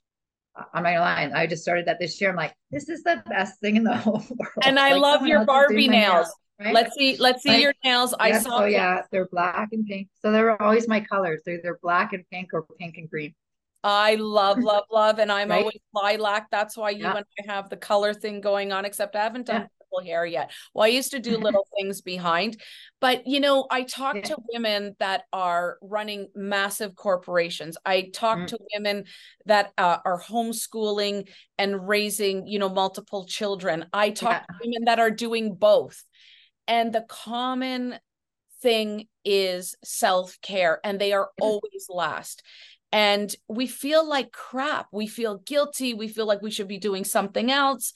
I'm 0.75 0.83
not 0.83 0.91
gonna 0.91 1.01
lie. 1.01 1.31
I 1.35 1.47
just 1.47 1.63
started 1.63 1.87
that 1.87 1.99
this 2.01 2.21
year. 2.21 2.31
I'm 2.31 2.37
like, 2.37 2.55
this 2.73 2.89
is 2.89 3.03
the 3.05 3.23
best 3.29 3.61
thing 3.61 3.77
in 3.77 3.85
the 3.85 3.97
whole 4.05 4.23
world. 4.37 4.65
And 4.65 4.79
I 4.79 4.93
like 4.93 5.01
love 5.01 5.27
your 5.27 5.45
Barbie 5.45 5.89
nails. 5.89 6.35
right? 6.59 6.75
Let's 6.75 6.95
see 6.97 7.17
let's 7.19 7.43
see 7.43 7.51
Like, 7.51 7.63
your 7.63 7.75
nails. 7.85 8.15
I 8.19 8.29
Yes, 8.29 8.43
saw 8.45 8.57
oh, 8.57 8.59
so 8.59 8.65
yeah, 8.65 9.03
they're 9.13 9.29
black 9.29 9.69
and 9.73 9.87
pink. 9.87 10.09
So 10.21 10.33
they're 10.33 10.61
always 10.61 10.89
my 10.89 11.01
colors. 11.01 11.41
They're 11.47 11.59
either 11.59 11.79
black 11.81 12.13
and 12.13 12.25
pink 12.31 12.51
or 12.53 12.67
pink 12.79 12.97
and 12.99 13.09
green. 13.09 13.35
I 13.83 14.17
love, 14.17 14.59
love, 14.63 14.85
love, 14.91 15.19
and 15.19 15.31
I'm 15.33 15.51
Right? 15.51 15.61
always 15.61 15.79
lilac. 15.95 16.51
That's 16.51 16.77
why 16.77 16.91
you 16.91 17.05
Yeah. 17.05 17.17
and 17.17 17.27
I 17.49 17.53
have 17.53 17.71
the 17.71 17.77
color 17.77 18.13
thing 18.15 18.41
going 18.41 18.73
on, 18.73 18.85
except 18.85 19.17
I 19.17 19.23
haven't 19.23 19.47
done 19.47 19.63
Yeah. 19.63 19.67
purple 19.91 20.05
hair 20.07 20.27
yet. 20.27 20.53
Well, 20.75 20.85
I 20.85 20.89
used 20.89 21.11
to 21.13 21.19
do 21.19 21.37
little 21.39 21.67
things 21.79 22.01
behind, 22.01 22.61
but 23.01 23.27
you 23.27 23.41
know, 23.41 23.67
I 23.71 23.83
talk 23.85 24.17
Yeah. 24.17 24.23
to 24.23 24.37
women 24.53 24.97
that 24.99 25.25
are 25.33 25.79
running 25.81 26.29
massive 26.35 26.95
corporations. 26.95 27.77
I 27.85 28.11
talk 28.13 28.39
Mm. 28.39 28.47
to 28.49 28.59
women 28.75 29.05
that 29.47 29.73
uh, 29.79 29.99
are 30.05 30.21
homeschooling 30.21 31.29
and 31.59 31.89
raising, 31.89 32.47
you 32.47 32.59
know, 32.59 32.69
multiple 32.69 33.25
children. 33.25 33.87
I 33.93 34.11
talk 34.11 34.47
to 34.47 34.55
women 34.63 34.85
that 34.85 34.99
are 34.99 35.11
doing 35.11 35.55
both. 35.55 36.05
And 36.69 36.93
the 36.93 37.03
common 37.09 37.99
thing 38.63 39.09
is 39.25 39.75
self 39.83 40.39
care, 40.43 40.79
and 40.85 41.01
they 41.01 41.13
are 41.13 41.31
always 41.41 41.87
last. 41.89 42.43
And 42.93 43.35
we 43.49 43.67
feel 43.67 44.07
like 44.07 44.33
crap. 44.33 44.89
We 44.93 45.07
feel 45.07 45.39
guilty. 45.39 45.95
We 45.95 46.09
feel 46.09 46.27
like 46.27 46.43
we 46.43 46.51
should 46.51 46.69
be 46.69 46.79
doing 46.79 47.05
something 47.05 47.51
else. 47.51 47.93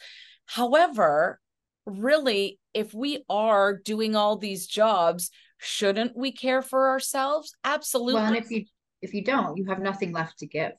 However, 0.47 1.41
really, 1.87 2.59
if 2.73 2.95
we 2.95 3.25
are 3.29 3.77
doing 3.77 4.15
all 4.15 4.37
these 4.37 4.67
jobs, 4.67 5.31
shouldn't 5.59 6.17
we 6.17 6.33
care 6.33 6.63
for 6.63 6.91
ourselves? 6.91 7.55
Absolutely. 7.65 8.15
Well, 8.15 8.27
and 8.27 8.37
if 8.37 8.51
you 8.51 8.65
if 9.03 9.13
you 9.15 9.25
don't, 9.25 9.57
you 9.57 9.67
have 9.67 9.81
nothing 9.81 10.13
left 10.13 10.39
to 10.39 10.47
give. 10.47 10.73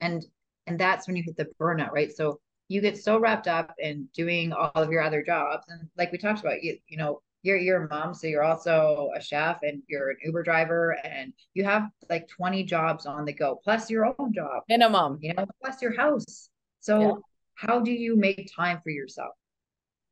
And 0.00 0.24
and 0.66 0.78
that's 0.78 1.06
when 1.06 1.16
you 1.16 1.22
hit 1.24 1.36
the 1.36 1.48
burnout, 1.60 1.92
right? 1.92 2.14
So 2.14 2.40
you 2.68 2.80
get 2.80 2.98
so 2.98 3.18
wrapped 3.18 3.48
up 3.48 3.74
in 3.78 4.08
doing 4.14 4.52
all 4.52 4.70
of 4.74 4.90
your 4.90 5.02
other 5.02 5.22
jobs. 5.22 5.64
And 5.68 5.88
like 5.96 6.12
we 6.12 6.18
talked 6.18 6.40
about, 6.40 6.62
you 6.62 6.78
you 6.86 6.96
know, 6.96 7.22
you're 7.42 7.56
you're 7.56 7.84
a 7.84 7.88
mom, 7.88 8.14
so 8.14 8.26
you're 8.26 8.42
also 8.42 9.10
a 9.16 9.20
chef 9.20 9.58
and 9.62 9.82
you're 9.88 10.10
an 10.10 10.16
Uber 10.24 10.42
driver 10.42 10.96
and 11.04 11.32
you 11.54 11.64
have 11.64 11.88
like 12.10 12.28
20 12.28 12.64
jobs 12.64 13.06
on 13.06 13.24
the 13.24 13.32
go, 13.32 13.60
plus 13.62 13.90
your 13.90 14.14
own 14.18 14.32
job, 14.32 14.62
Minimum. 14.68 15.18
you 15.20 15.34
know, 15.34 15.46
plus 15.62 15.80
your 15.80 15.96
house. 15.96 16.50
So 16.80 17.00
Yeah. 17.00 17.12
how 17.54 17.80
do 17.80 17.92
you 17.92 18.16
make 18.16 18.50
time 18.54 18.80
for 18.82 18.90
yourself? 18.90 19.34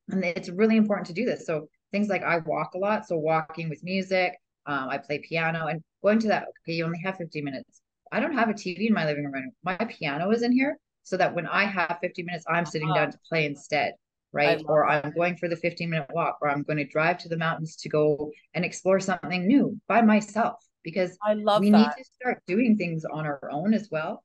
And 0.09 0.25
it's 0.25 0.49
really 0.49 0.76
important 0.76 1.06
to 1.09 1.12
do 1.12 1.25
this. 1.25 1.47
So 1.47 1.68
things 1.92 2.09
like 2.09 2.23
I 2.23 2.38
walk 2.38 2.75
a 2.75 2.78
lot. 2.78 3.06
So 3.06 3.16
walking 3.16 3.68
with 3.68 3.83
music, 3.83 4.35
um, 4.66 4.88
I 4.88 4.99
play 4.99 5.18
piano 5.18 5.66
and 5.66 5.83
going 6.02 6.18
to 6.21 6.28
that. 6.28 6.45
Okay, 6.62 6.75
you 6.75 6.85
only 6.85 7.00
have 7.04 7.16
15 7.16 7.45
minutes. 7.45 7.80
I 8.12 8.21
don't 8.21 8.35
have 8.35 8.49
a 8.49 8.54
TV 8.54 8.87
in 8.87 8.95
my 8.95 9.04
living 9.04 9.25
room. 9.25 9.50
My 9.64 9.76
piano 9.76 10.30
is 10.30 10.42
in 10.42 10.52
here 10.52 10.78
so 11.02 11.16
that 11.16 11.35
when 11.35 11.47
I 11.47 11.64
have 11.64 11.99
50 12.00 12.23
minutes, 12.23 12.45
I'm 12.49 12.66
sitting 12.66 12.92
down 12.92 13.11
to 13.11 13.18
play 13.28 13.47
instead. 13.47 13.95
Right. 14.37 14.62
Or 14.69 14.87
I'm 14.87 15.12
going 15.12 15.37
for 15.37 15.49
the 15.49 15.57
15 15.57 15.90
minute 15.90 16.11
walk, 16.12 16.38
or 16.40 16.49
I'm 16.49 16.62
going 16.62 16.78
to 16.78 16.87
drive 16.87 17.19
to 17.19 17.28
the 17.28 17.37
mountains 17.37 17.76
to 17.76 17.88
go 17.88 18.31
and 18.55 18.64
explore 18.64 19.00
something 19.00 19.47
new 19.47 19.78
by 19.88 20.02
myself 20.02 20.57
because 20.83 21.16
I 21.26 21.35
love 21.35 21.62
we 21.62 21.71
that. 21.71 21.78
need 21.78 22.05
to 22.05 22.05
start 22.21 22.43
doing 22.47 22.76
things 22.76 23.05
on 23.05 23.26
our 23.26 23.50
own 23.50 23.75
as 23.75 23.88
well. 23.90 24.23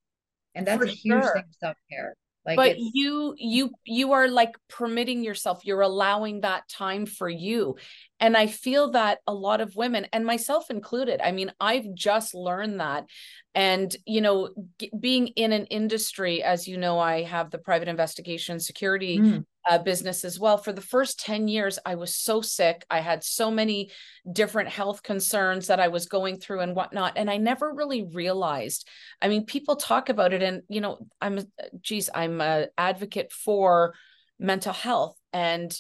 And 0.56 0.68
that's 0.68 0.80
For 0.80 0.86
a 0.86 0.89
huge 0.89 1.24
sure. 1.24 1.34
thing 1.34 1.44
of 1.48 1.56
self 1.60 1.77
care. 1.89 2.15
Like 2.46 2.58
but 2.58 2.75
you 2.80 3.36
you 3.38 3.70
you 3.86 4.13
are 4.13 4.27
like 4.27 4.56
permitting 4.68 5.24
yourself 5.24 5.62
you're 5.63 5.82
allowing 5.82 6.41
that 6.41 6.68
time 6.68 7.06
for 7.06 7.30
you 7.30 7.75
and 8.20 8.36
i 8.36 8.48
feel 8.48 8.91
that 8.91 9.20
a 9.27 9.34
lot 9.34 9.62
of 9.62 9.75
women 9.75 10.08
and 10.12 10.25
myself 10.25 10.72
included 10.72 11.22
i 11.24 11.32
mean 11.32 11.51
i've 11.62 11.86
just 11.94 12.34
learned 12.34 12.80
that 12.80 13.06
and 13.53 13.96
you 14.08 14.22
know 14.22 14.50
g- 14.80 14.91
being 15.00 15.27
in 15.27 15.51
an 15.51 15.65
industry 15.68 16.41
as 16.41 16.68
you 16.68 16.77
know 16.77 16.98
i 16.98 17.22
have 17.22 17.51
the 17.51 17.60
private 17.60 17.88
investigation 17.88 18.60
security 18.60 19.20
Mm, 19.20 19.46
uh, 19.70 19.77
business 19.77 20.24
as 20.24 20.39
well. 20.39 20.58
For 20.58 20.74
the 20.74 20.82
first 20.82 21.20
10 21.20 21.48
years, 21.48 21.77
I 21.86 21.96
was 21.96 22.15
so 22.15 22.41
sick. 22.41 22.86
I 22.89 23.00
had 23.00 23.24
so 23.24 23.51
many 23.51 23.91
different 24.32 24.70
health 24.70 25.03
concerns 25.03 25.68
that 25.68 25.80
I 25.80 25.89
was 25.89 26.08
going 26.08 26.38
through 26.38 26.62
and 26.62 26.75
whatnot. 26.75 27.13
And 27.15 27.30
I 27.30 27.38
never 27.38 27.74
really 27.74 28.03
realized. 28.03 28.88
I 29.22 29.27
mean, 29.27 29.46
people 29.46 29.75
talk 29.75 30.10
about 30.10 30.34
it, 30.34 30.41
and, 30.41 30.63
you 30.70 30.82
know, 30.82 31.06
I'm, 31.22 31.39
geez, 31.82 32.10
I'm 32.13 32.41
a 32.41 32.68
advocate 32.77 33.32
for 33.32 33.94
mental 34.39 34.74
health. 34.74 35.15
And 35.34 35.74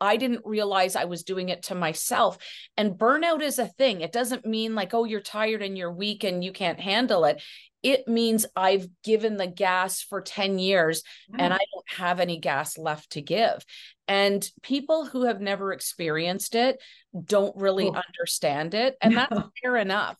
I 0.00 0.16
didn't 0.16 0.42
realize 0.44 0.94
I 0.94 1.06
was 1.06 1.22
doing 1.22 1.48
it 1.48 1.64
to 1.64 1.74
myself. 1.74 2.38
And 2.76 2.98
burnout 2.98 3.40
is 3.42 3.58
a 3.58 3.66
thing. 3.66 4.02
It 4.02 4.12
doesn't 4.12 4.44
mean 4.44 4.74
like, 4.74 4.92
oh, 4.94 5.04
you're 5.04 5.20
tired 5.20 5.62
and 5.62 5.76
you're 5.76 5.92
weak 5.92 6.22
and 6.22 6.44
you 6.44 6.52
can't 6.52 6.78
handle 6.78 7.24
it. 7.24 7.42
It 7.86 8.08
means 8.08 8.46
I've 8.56 8.88
given 9.04 9.36
the 9.36 9.46
gas 9.46 10.02
for 10.02 10.20
10 10.20 10.58
years 10.58 11.02
and. 11.38 11.54
I 11.54 11.58
don't 11.58 11.90
have 11.98 12.18
any 12.18 12.38
gas 12.40 12.76
left 12.76 13.10
to 13.10 13.22
give. 13.22 13.64
And 14.08 14.48
people 14.62 15.04
who 15.06 15.22
have 15.24 15.40
never 15.40 15.72
experienced 15.72 16.56
it 16.56 16.82
don't 17.24 17.54
really 17.56 17.88
Oh. 17.88 17.94
understand 18.08 18.74
it. 18.74 18.96
And 19.02 19.16
that's 19.16 19.40
fair 19.62 19.76
enough. 19.76 20.16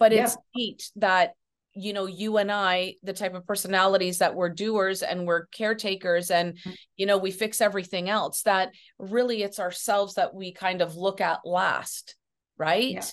But 0.00 0.10
Yeah. 0.10 0.24
it's 0.24 0.36
neat 0.56 0.90
that, 0.96 1.34
you 1.74 1.92
know, 1.92 2.06
you 2.06 2.36
and 2.38 2.50
I, 2.50 2.96
the 3.04 3.12
type 3.12 3.34
of 3.34 3.46
personalities 3.46 4.18
that 4.18 4.34
we're 4.34 4.48
doers 4.48 5.02
and 5.02 5.24
we're 5.26 5.46
caretakers 5.46 6.32
and, 6.32 6.58
Mm. 6.58 6.76
you 6.96 7.06
know, 7.06 7.18
we 7.18 7.30
fix 7.30 7.60
everything 7.60 8.08
else, 8.08 8.42
that 8.42 8.72
really 8.98 9.44
it's 9.44 9.60
ourselves 9.60 10.14
that 10.14 10.34
we 10.34 10.52
kind 10.52 10.82
of 10.82 10.96
look 10.96 11.20
at 11.20 11.46
last. 11.46 12.16
Right. 12.58 12.90
Yeah. 12.94 13.06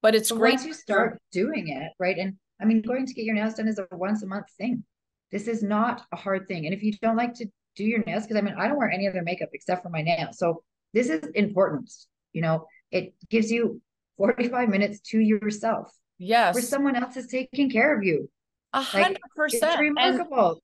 But 0.00 0.14
it's 0.14 0.30
great. 0.30 0.54
once 0.54 0.64
you 0.66 0.74
start 0.74 1.20
doing 1.32 1.68
it, 1.68 1.90
right? 1.98 2.18
And 2.18 2.38
I 2.62 2.64
mean, 2.64 2.80
going 2.82 3.06
to 3.06 3.12
get 3.14 3.24
your 3.24 3.34
nails 3.34 3.54
done 3.54 3.66
is 3.68 3.78
a 3.78 3.86
once 3.90 4.22
a 4.22 4.26
month 4.26 4.46
thing. 4.56 4.84
This 5.32 5.48
is 5.48 5.62
not 5.62 6.02
a 6.12 6.16
hard 6.16 6.46
thing. 6.46 6.66
And 6.66 6.74
if 6.74 6.82
you 6.82 6.92
don't 7.02 7.16
like 7.16 7.34
to 7.34 7.46
do 7.74 7.84
your 7.84 8.02
nails, 8.04 8.22
because 8.24 8.36
I 8.36 8.40
mean, 8.42 8.54
I 8.58 8.68
don't 8.68 8.76
wear 8.78 8.90
any 8.90 9.08
other 9.08 9.22
makeup 9.22 9.48
except 9.52 9.82
for 9.82 9.88
my 9.88 10.02
nails. 10.02 10.38
So 10.38 10.62
this 10.94 11.08
is 11.08 11.22
important. 11.34 11.90
You 12.32 12.42
know, 12.42 12.66
it 12.90 13.14
gives 13.30 13.50
you 13.50 13.80
45 14.18 14.68
minutes 14.68 15.00
to 15.10 15.18
yourself 15.18 15.92
Yes. 16.18 16.54
where 16.54 16.62
someone 16.62 16.94
else 16.96 17.16
is 17.16 17.26
taking 17.26 17.68
care 17.70 17.96
of 17.96 18.04
you. 18.04 18.30
A 18.74 18.82
hundred 18.82 19.20
percent. 19.34 19.80
Remarkable. 19.80 20.62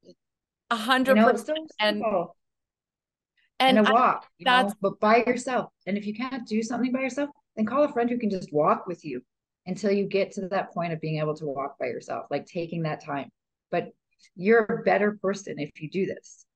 a 0.70 0.76
hundred 0.76 1.16
percent. 1.16 1.70
And 1.80 2.02
and 3.60 3.78
And 3.78 3.86
a 3.86 3.90
I- 3.90 3.92
walk, 3.92 4.26
know, 4.38 4.44
that's- 4.44 4.74
but 4.80 5.00
by 5.00 5.24
yourself. 5.26 5.72
And 5.86 5.98
if 5.98 6.06
you 6.06 6.14
can't 6.14 6.46
do 6.46 6.62
something 6.62 6.92
by 6.92 7.00
yourself, 7.00 7.30
then 7.56 7.66
call 7.66 7.82
a 7.84 7.92
friend 7.92 8.08
who 8.08 8.18
can 8.18 8.30
just 8.30 8.52
walk 8.52 8.86
with 8.86 9.04
you 9.04 9.22
until 9.68 9.92
you 9.92 10.06
get 10.06 10.32
to 10.32 10.48
that 10.48 10.72
point 10.72 10.92
of 10.92 11.00
being 11.00 11.20
able 11.20 11.36
to 11.36 11.44
walk 11.44 11.78
by 11.78 11.86
yourself, 11.86 12.26
like 12.30 12.46
taking 12.46 12.82
that 12.82 13.04
time. 13.04 13.30
But 13.70 13.92
you're 14.34 14.64
a 14.64 14.82
better 14.82 15.18
person 15.22 15.58
if 15.58 15.70
you 15.80 15.88
do 15.90 16.06
this. 16.06 16.46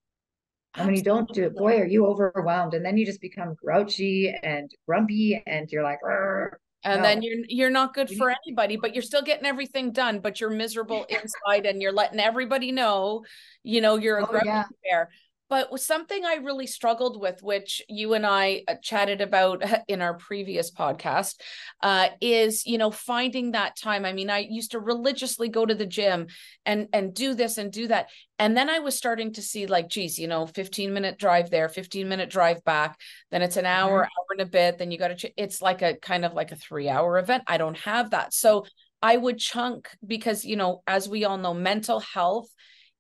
And 0.75 0.87
when 0.87 0.97
you 0.97 1.03
don't 1.03 1.33
do 1.33 1.45
it, 1.45 1.55
boy, 1.55 1.79
are 1.79 1.87
you 1.87 2.07
overwhelmed. 2.07 2.73
And 2.73 2.85
then 2.85 2.97
you 2.97 3.05
just 3.05 3.21
become 3.21 3.55
grouchy 3.55 4.35
and 4.43 4.71
grumpy 4.89 5.43
and 5.47 5.71
you're 5.71 5.85
like, 5.85 5.99
"Arr." 6.03 6.59
and 6.85 7.05
then 7.05 7.23
you're 7.23 7.45
you're 7.49 7.71
not 7.71 7.95
good 7.95 8.11
for 8.11 8.35
anybody 8.45 8.77
but 8.77 8.93
you're 8.95 9.03
still 9.03 9.23
getting 9.23 9.47
everything 9.47 9.93
done 9.93 10.19
but 10.19 10.41
you're 10.41 10.51
miserable 10.51 11.05
inside 11.09 11.65
and 11.67 11.81
you're 11.81 11.93
letting 11.93 12.19
everybody 12.19 12.73
know 12.73 13.25
you 13.63 13.81
know 13.81 13.97
you're 13.97 14.19
a 14.19 14.23
Oh, 14.25 14.27
grumpy 14.27 14.49
yeah. 14.49 14.65
bear 14.83 15.11
but 15.53 15.79
something 15.79 16.25
i 16.25 16.37
really 16.37 16.67
struggled 16.67 17.21
with 17.21 17.43
which 17.43 17.83
you 17.87 18.15
and 18.15 18.25
i 18.25 18.63
uh, 18.69 18.75
chatted 18.83 19.21
about 19.21 19.63
in 19.87 20.01
our 20.01 20.15
previous 20.15 20.71
podcast 20.71 21.35
uh, 21.83 22.09
is 22.23 22.65
you 22.65 22.79
know 22.79 22.91
finding 22.91 23.51
that 23.51 23.77
time. 23.77 24.07
I 24.07 24.15
mean 24.15 24.31
i 24.31 24.39
used 24.39 24.71
to 24.71 24.81
religiously 24.81 25.51
go 25.51 25.67
to 25.67 25.75
the 25.75 25.85
gym 25.85 26.29
and 26.65 26.89
and 26.95 27.13
do 27.13 27.35
this 27.35 27.59
and 27.59 27.71
do 27.71 27.87
that. 27.89 28.09
And 28.39 28.57
then 28.57 28.71
i 28.71 28.79
was 28.79 28.97
starting 28.97 29.35
to 29.35 29.43
see 29.43 29.67
like 29.67 29.91
geez 29.91 30.19
you 30.19 30.27
know 30.27 30.47
15 30.47 30.95
minute 30.95 31.19
drive 31.19 31.51
there 31.51 31.69
15 31.69 32.09
minute 32.09 32.31
drive 32.31 32.65
back. 32.65 32.99
Then 33.31 33.43
it's 33.43 33.59
an 33.59 33.67
hour 33.67 34.05
hour 34.05 34.27
and 34.31 34.41
a 34.41 34.47
bit. 34.47 34.79
Then 34.79 34.91
you 34.91 34.97
got 34.97 35.09
to 35.09 35.17
ch- 35.17 35.35
it's 35.37 35.61
like 35.61 35.83
a 35.83 35.97
kind 35.97 36.25
of 36.25 36.33
like 36.33 36.53
a 36.53 36.57
three 36.57 36.89
hour 36.89 37.19
event. 37.19 37.43
I 37.47 37.59
don't 37.59 37.79
have 37.81 38.11
that. 38.13 38.33
So 38.33 38.65
I 39.03 39.17
would 39.19 39.39
chunk 39.39 39.91
because, 40.07 40.45
you 40.45 40.57
know, 40.57 40.83
as 40.87 41.09
we 41.09 41.25
all 41.25 41.37
know, 41.37 41.53
mental 41.53 42.01
health 42.01 42.49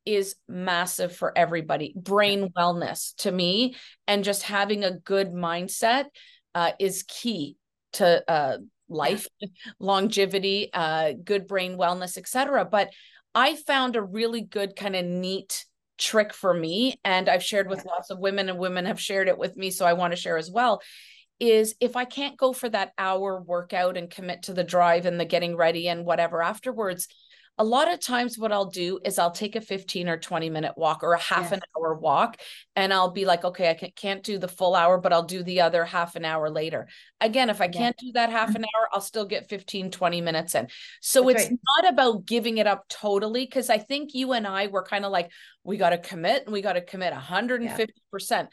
is 0.04 0.34
massive 0.48 1.14
for 1.14 1.36
everybody. 1.36 1.92
Brain 1.96 2.50
wellness 2.56 3.14
to 3.18 3.30
me, 3.30 3.76
and 4.06 4.24
just 4.24 4.42
having 4.42 4.84
a 4.84 4.96
good 4.98 5.32
mindset 5.32 6.06
uh, 6.54 6.72
is 6.78 7.04
key 7.06 7.56
to 7.94 8.22
uh, 8.30 8.58
life, 8.88 9.26
longevity, 9.78 10.70
uh, 10.72 11.12
good 11.24 11.46
brain 11.46 11.76
wellness, 11.76 12.16
etc. 12.16 12.64
But 12.64 12.90
I 13.34 13.56
found 13.56 13.96
a 13.96 14.02
really 14.02 14.42
good 14.42 14.76
kind 14.76 14.96
of 14.96 15.04
neat 15.04 15.64
trick 15.98 16.32
for 16.32 16.52
me, 16.52 16.96
and 17.04 17.28
I've 17.28 17.44
shared 17.44 17.68
with 17.68 17.84
lots 17.84 18.10
of 18.10 18.18
women, 18.18 18.48
and 18.48 18.58
women 18.58 18.86
have 18.86 19.00
shared 19.00 19.28
it 19.28 19.38
with 19.38 19.56
me, 19.56 19.70
so 19.70 19.86
I 19.86 19.92
want 19.92 20.12
to 20.12 20.20
share 20.20 20.36
as 20.36 20.50
well 20.50 20.82
is 21.42 21.74
if 21.80 21.96
I 21.96 22.04
can't 22.04 22.36
go 22.36 22.52
for 22.52 22.68
that 22.68 22.92
hour 22.96 23.40
workout 23.40 23.96
and 23.96 24.08
commit 24.08 24.44
to 24.44 24.52
the 24.52 24.62
drive 24.62 25.06
and 25.06 25.18
the 25.18 25.24
getting 25.24 25.56
ready 25.56 25.88
and 25.88 26.04
whatever 26.04 26.40
afterwards, 26.40 27.08
a 27.58 27.64
lot 27.64 27.92
of 27.92 28.00
times 28.00 28.38
what 28.38 28.50
I'll 28.50 28.70
do 28.70 28.98
is 29.04 29.18
I'll 29.18 29.30
take 29.30 29.56
a 29.56 29.60
15 29.60 30.08
or 30.08 30.16
20 30.16 30.48
minute 30.48 30.72
walk 30.76 31.02
or 31.02 31.12
a 31.12 31.20
half 31.20 31.50
yes. 31.50 31.52
an 31.52 31.60
hour 31.76 31.94
walk 31.94 32.38
and 32.74 32.92
I'll 32.92 33.10
be 33.10 33.26
like, 33.26 33.44
okay, 33.44 33.68
I 33.68 33.92
can't 33.94 34.22
do 34.22 34.38
the 34.38 34.48
full 34.48 34.74
hour, 34.74 34.96
but 34.98 35.12
I'll 35.12 35.22
do 35.22 35.42
the 35.42 35.60
other 35.60 35.84
half 35.84 36.16
an 36.16 36.24
hour 36.24 36.48
later. 36.48 36.88
Again, 37.20 37.50
if 37.50 37.60
I 37.60 37.68
can't 37.68 37.96
do 37.98 38.12
that 38.12 38.30
half 38.30 38.48
mm-hmm. 38.48 38.56
an 38.56 38.64
hour, 38.64 38.88
I'll 38.92 39.02
still 39.02 39.26
get 39.26 39.50
15, 39.50 39.90
20 39.90 40.20
minutes 40.22 40.54
in. 40.54 40.68
So 41.02 41.24
That's 41.24 41.42
it's 41.42 41.50
right. 41.50 41.60
not 41.76 41.92
about 41.92 42.24
giving 42.24 42.56
it 42.56 42.66
up 42.66 42.88
totally. 42.88 43.46
Cause 43.46 43.68
I 43.68 43.78
think 43.78 44.14
you 44.14 44.32
and 44.32 44.46
I 44.46 44.68
were 44.68 44.82
kind 44.82 45.04
of 45.04 45.12
like, 45.12 45.30
we 45.62 45.76
got 45.76 45.90
to 45.90 45.98
commit 45.98 46.44
and 46.44 46.52
we 46.54 46.62
got 46.62 46.72
to 46.72 46.82
commit 46.82 47.12
150%. 47.12 47.86
Yeah. 48.30 48.46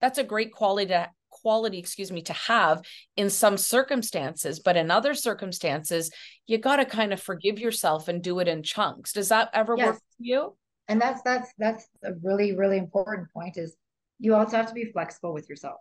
That's 0.00 0.18
a 0.18 0.24
great 0.24 0.52
quality 0.52 0.88
to 0.88 1.08
quality, 1.30 1.78
excuse 1.78 2.12
me, 2.12 2.22
to 2.22 2.32
have 2.32 2.82
in 3.16 3.30
some 3.30 3.56
circumstances, 3.56 4.60
but 4.60 4.76
in 4.76 4.90
other 4.90 5.14
circumstances, 5.14 6.10
you 6.46 6.58
got 6.58 6.76
to 6.76 6.84
kind 6.84 7.12
of 7.12 7.20
forgive 7.20 7.58
yourself 7.58 8.08
and 8.08 8.22
do 8.22 8.38
it 8.40 8.48
in 8.48 8.62
chunks. 8.62 9.12
Does 9.12 9.28
that 9.28 9.50
ever 9.52 9.74
yes. 9.76 9.86
work 9.86 9.96
for 9.96 10.22
you? 10.22 10.56
And 10.88 11.00
that's 11.00 11.22
that's 11.22 11.52
that's 11.56 11.88
a 12.02 12.12
really 12.22 12.56
really 12.56 12.76
important 12.76 13.28
point 13.32 13.56
is 13.56 13.76
you 14.18 14.34
also 14.34 14.56
have 14.56 14.66
to 14.66 14.74
be 14.74 14.86
flexible 14.86 15.32
with 15.32 15.48
yourself. 15.48 15.76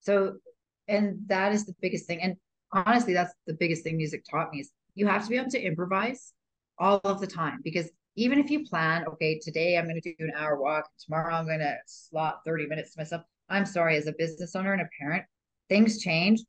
So 0.00 0.36
and 0.88 1.18
that 1.26 1.52
is 1.52 1.66
the 1.66 1.74
biggest 1.80 2.06
thing 2.06 2.20
and 2.22 2.36
honestly 2.72 3.12
that's 3.12 3.32
the 3.46 3.54
biggest 3.54 3.84
thing 3.84 3.96
music 3.96 4.24
taught 4.28 4.50
me 4.50 4.60
is 4.60 4.70
you 4.94 5.06
have 5.06 5.22
to 5.22 5.30
be 5.30 5.36
able 5.36 5.50
to 5.50 5.60
improvise 5.60 6.32
all 6.78 7.00
of 7.04 7.20
the 7.20 7.26
time 7.26 7.60
because 7.62 7.88
even 8.16 8.38
if 8.38 8.50
you 8.50 8.66
plan 8.66 9.06
okay 9.06 9.38
today 9.38 9.76
i'm 9.76 9.84
going 9.84 10.00
to 10.00 10.14
do 10.14 10.14
an 10.18 10.32
hour 10.36 10.60
walk 10.60 10.88
tomorrow 10.98 11.34
i'm 11.34 11.46
going 11.46 11.58
to 11.58 11.76
slot 11.86 12.40
30 12.44 12.66
minutes 12.66 12.94
to 12.94 13.00
myself 13.00 13.22
I'm 13.48 13.66
sorry, 13.66 13.96
as 13.96 14.06
a 14.06 14.14
business 14.18 14.54
owner 14.54 14.72
and 14.72 14.82
a 14.82 14.88
parent, 15.00 15.24
things 15.68 16.00
change 16.00 16.40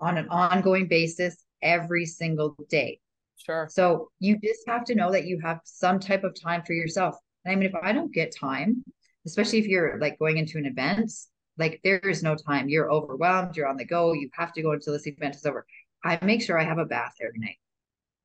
on 0.00 0.18
an 0.18 0.28
ongoing 0.28 0.88
basis 0.88 1.44
every 1.62 2.06
single 2.06 2.56
day. 2.68 3.00
Sure. 3.36 3.68
So 3.70 4.10
you 4.20 4.38
just 4.42 4.60
have 4.66 4.84
to 4.84 4.94
know 4.94 5.10
that 5.10 5.26
you 5.26 5.40
have 5.40 5.60
some 5.64 5.98
type 5.98 6.24
of 6.24 6.38
time 6.40 6.62
for 6.62 6.72
yourself. 6.72 7.16
And 7.44 7.52
I 7.52 7.56
mean, 7.56 7.68
if 7.68 7.74
I 7.74 7.92
don't 7.92 8.12
get 8.12 8.34
time, 8.34 8.84
especially 9.26 9.58
if 9.58 9.66
you're 9.66 9.98
like 9.98 10.18
going 10.18 10.38
into 10.38 10.58
an 10.58 10.66
event, 10.66 11.10
like 11.58 11.80
there 11.84 11.98
is 11.98 12.22
no 12.22 12.34
time. 12.34 12.68
You're 12.68 12.90
overwhelmed, 12.90 13.56
you're 13.56 13.68
on 13.68 13.76
the 13.76 13.84
go, 13.84 14.12
you 14.12 14.28
have 14.34 14.52
to 14.54 14.62
go 14.62 14.72
until 14.72 14.92
this 14.92 15.06
event 15.06 15.36
is 15.36 15.46
over. 15.46 15.66
I 16.04 16.18
make 16.22 16.42
sure 16.42 16.58
I 16.58 16.64
have 16.64 16.78
a 16.78 16.84
bath 16.84 17.14
every 17.20 17.38
night. 17.38 17.56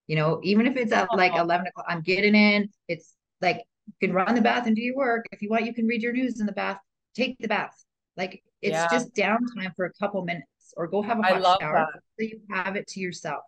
You 0.07 0.15
know, 0.15 0.39
even 0.43 0.65
if 0.65 0.75
it's 0.75 0.91
at 0.91 1.07
oh, 1.11 1.15
like 1.15 1.35
11 1.35 1.67
o'clock, 1.67 1.85
I'm 1.88 2.01
getting 2.01 2.35
in. 2.35 2.69
It's 2.88 3.15
like 3.41 3.63
you 3.88 4.07
can 4.07 4.13
run 4.13 4.35
the 4.35 4.41
bath 4.41 4.65
and 4.65 4.75
do 4.75 4.81
your 4.81 4.95
work. 4.95 5.25
If 5.31 5.41
you 5.41 5.49
want, 5.49 5.65
you 5.65 5.73
can 5.73 5.85
read 5.85 6.01
your 6.01 6.13
news 6.13 6.39
in 6.39 6.45
the 6.45 6.51
bath. 6.51 6.79
Take 7.15 7.38
the 7.39 7.47
bath. 7.47 7.73
Like 8.19 8.43
it's 8.61 8.73
yeah. 8.73 8.88
just 8.91 9.15
downtime 9.15 9.73
for 9.75 9.85
a 9.85 9.93
couple 9.93 10.23
minutes 10.23 10.73
or 10.75 10.88
go 10.88 11.01
have 11.01 11.19
a 11.19 11.23
hot 11.23 11.59
shower 11.61 11.88
that. 11.93 12.01
so 12.19 12.25
you 12.25 12.41
have 12.51 12.75
it 12.75 12.85
to 12.88 12.99
yourself. 12.99 13.41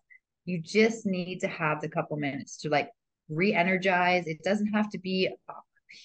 You 0.45 0.61
just 0.61 1.05
need 1.05 1.39
to 1.41 1.47
have 1.47 1.81
the 1.81 1.89
couple 1.89 2.15
minutes 2.15 2.57
to 2.61 2.69
like 2.69 2.89
re-energize. 3.29 4.27
It 4.27 4.41
doesn't 4.43 4.67
have 4.67 4.89
to 4.91 4.97
be 4.97 5.27
a 5.27 5.53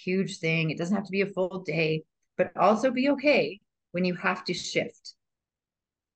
huge 0.05 0.39
thing. 0.39 0.71
It 0.71 0.79
doesn't 0.79 0.95
have 0.95 1.07
to 1.07 1.13
be 1.13 1.23
a 1.23 1.27
full 1.27 1.63
day, 1.65 2.03
but 2.37 2.51
also 2.57 2.91
be 2.91 3.09
okay 3.11 3.61
when 3.93 4.05
you 4.05 4.15
have 4.17 4.45
to 4.47 4.53
shift. 4.53 5.15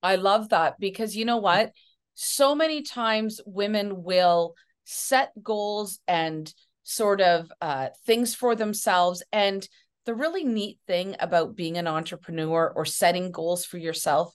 I 0.03 0.17
love 0.17 0.49
that 0.49 0.75
because 0.77 1.15
you 1.15 1.23
know 1.23 1.37
what? 1.37 1.71
So 2.15 2.53
many 2.53 2.81
times 2.81 3.39
women 3.45 4.03
will 4.03 4.55
set 4.83 5.31
goals 5.41 5.99
and 6.05 6.53
sort 6.83 7.21
of 7.21 7.49
uh, 7.61 7.89
things 8.05 8.35
for 8.35 8.55
themselves 8.55 9.23
and 9.31 9.67
the 10.05 10.15
really 10.15 10.43
neat 10.43 10.79
thing 10.87 11.15
about 11.19 11.55
being 11.55 11.77
an 11.77 11.87
entrepreneur 11.87 12.71
or 12.75 12.85
setting 12.85 13.31
goals 13.31 13.65
for 13.65 13.77
yourself 13.77 14.33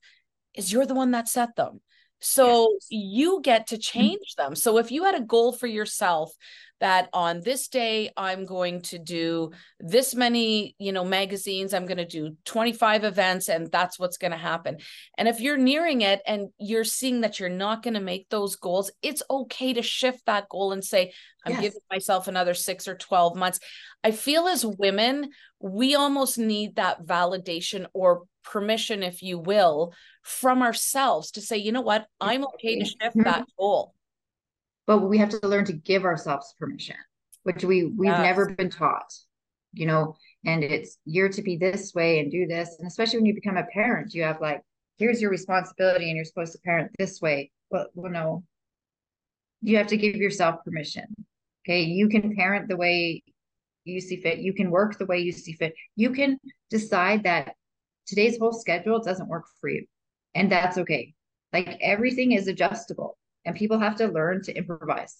is 0.55 0.72
you're 0.72 0.87
the 0.87 0.94
one 0.94 1.11
that 1.11 1.29
set 1.29 1.57
them. 1.57 1.81
So 2.20 2.68
yes. 2.72 2.87
you 2.90 3.40
get 3.42 3.68
to 3.68 3.76
mm-hmm. 3.76 3.98
change 3.98 4.35
them. 4.37 4.55
So 4.55 4.79
if 4.79 4.90
you 4.90 5.05
had 5.05 5.14
a 5.14 5.24
goal 5.24 5.52
for 5.52 5.66
yourself 5.66 6.33
that 6.81 7.09
on 7.12 7.40
this 7.40 7.68
day 7.68 8.11
I'm 8.16 8.44
going 8.44 8.83
to 8.83 8.98
do 8.98 9.52
this 9.81 10.14
many, 10.14 10.74
you 10.79 10.92
know, 10.92 11.05
magazines, 11.05 11.72
I'm 11.72 11.87
going 11.87 11.96
to 11.96 12.07
do 12.07 12.37
25 12.44 13.05
events 13.05 13.48
and 13.48 13.70
that's 13.70 13.98
what's 13.98 14.18
going 14.18 14.33
to 14.33 14.37
happen. 14.37 14.79
And 15.16 15.26
if 15.26 15.40
you're 15.40 15.57
nearing 15.57 16.02
it 16.02 16.20
and 16.26 16.48
you're 16.59 16.85
seeing 16.85 17.22
that 17.22 17.40
you're 17.40 17.48
not 17.48 17.83
going 17.83 17.94
to 17.94 18.00
make 18.00 18.29
those 18.29 18.57
goals, 18.57 18.90
it's 19.02 19.22
okay 19.31 19.72
to 19.72 19.83
shift 19.83 20.26
that 20.26 20.48
goal 20.48 20.72
and 20.72 20.85
say 20.85 21.12
I'm 21.44 21.52
yes. 21.52 21.62
giving 21.62 21.81
myself 21.90 22.29
another 22.29 22.55
6 22.55 22.88
or 22.88 22.96
12 22.96 23.37
months. 23.37 23.61
I 24.05 24.11
feel 24.11 24.46
as 24.46 24.66
women, 24.66 25.31
we 25.61 25.94
almost 25.94 26.38
need 26.38 26.76
that 26.76 27.07
validation 27.07 27.87
or 27.94 28.24
permission 28.42 29.02
if 29.02 29.22
you 29.22 29.38
will 29.38 29.92
from 30.26 30.62
ourselves 30.62 31.30
to 31.32 31.40
say, 31.40 31.56
you 31.56 31.72
know 31.72 31.80
what, 31.80 32.06
I'm 32.20 32.44
okay 32.44 32.78
to 32.78 32.84
shift 32.84 33.16
that 33.16 33.42
mm-hmm. 33.42 33.42
goal 33.58 33.94
but 34.86 34.98
we 35.00 35.18
have 35.18 35.28
to 35.30 35.40
learn 35.48 35.64
to 35.64 35.72
give 35.72 36.04
ourselves 36.04 36.54
permission 36.60 36.94
which 37.42 37.64
we 37.64 37.84
we've 37.84 38.10
yes. 38.10 38.20
never 38.20 38.50
been 38.54 38.70
taught 38.70 39.12
you 39.76 39.86
know? 39.86 40.16
And 40.44 40.64
it's 40.64 40.98
you're 41.04 41.28
to 41.28 41.42
be 41.42 41.56
this 41.56 41.92
way 41.94 42.20
and 42.20 42.30
do 42.30 42.46
this. 42.46 42.76
And 42.78 42.86
especially 42.86 43.18
when 43.18 43.26
you 43.26 43.34
become 43.34 43.56
a 43.56 43.64
parent 43.64 44.14
you 44.14 44.22
have 44.22 44.40
like 44.40 44.62
here's 44.96 45.20
your 45.20 45.30
responsibility 45.30 46.08
and 46.08 46.16
you're 46.16 46.24
supposed 46.24 46.52
to 46.52 46.58
parent 46.60 46.92
this 46.98 47.20
way. 47.20 47.50
But 47.70 47.88
well 47.94 48.10
no. 48.10 48.44
You 49.60 49.76
have 49.78 49.88
to 49.88 49.96
give 49.96 50.16
yourself 50.16 50.64
permission 50.64 51.06
okay? 51.64 51.82
You 51.82 52.08
can 52.08 52.34
parent 52.36 52.68
the 52.68 52.76
way 52.76 53.22
you 53.84 54.00
see 54.00 54.20
fit. 54.20 54.38
You 54.38 54.52
can 54.52 54.70
work 54.70 54.98
the 54.98 55.06
way 55.06 55.18
you 55.18 55.32
see 55.32 55.52
fit. 55.52 55.74
You 55.96 56.10
can 56.10 56.38
decide 56.70 57.24
that 57.24 57.54
today's 58.06 58.38
whole 58.38 58.52
schedule 58.52 59.00
doesn't 59.00 59.28
work 59.28 59.46
for 59.60 59.68
you 59.68 59.84
and 60.37 60.53
that's 60.53 60.79
okay. 60.79 61.14
Like 61.53 61.79
everything 61.81 62.33
is 62.33 62.46
adjustable 62.46 63.16
and 63.44 63.57
people 63.57 63.79
have 63.79 63.96
to 63.96 64.09
learn 64.09 64.42
to 64.42 64.57
improvise. 64.57 65.16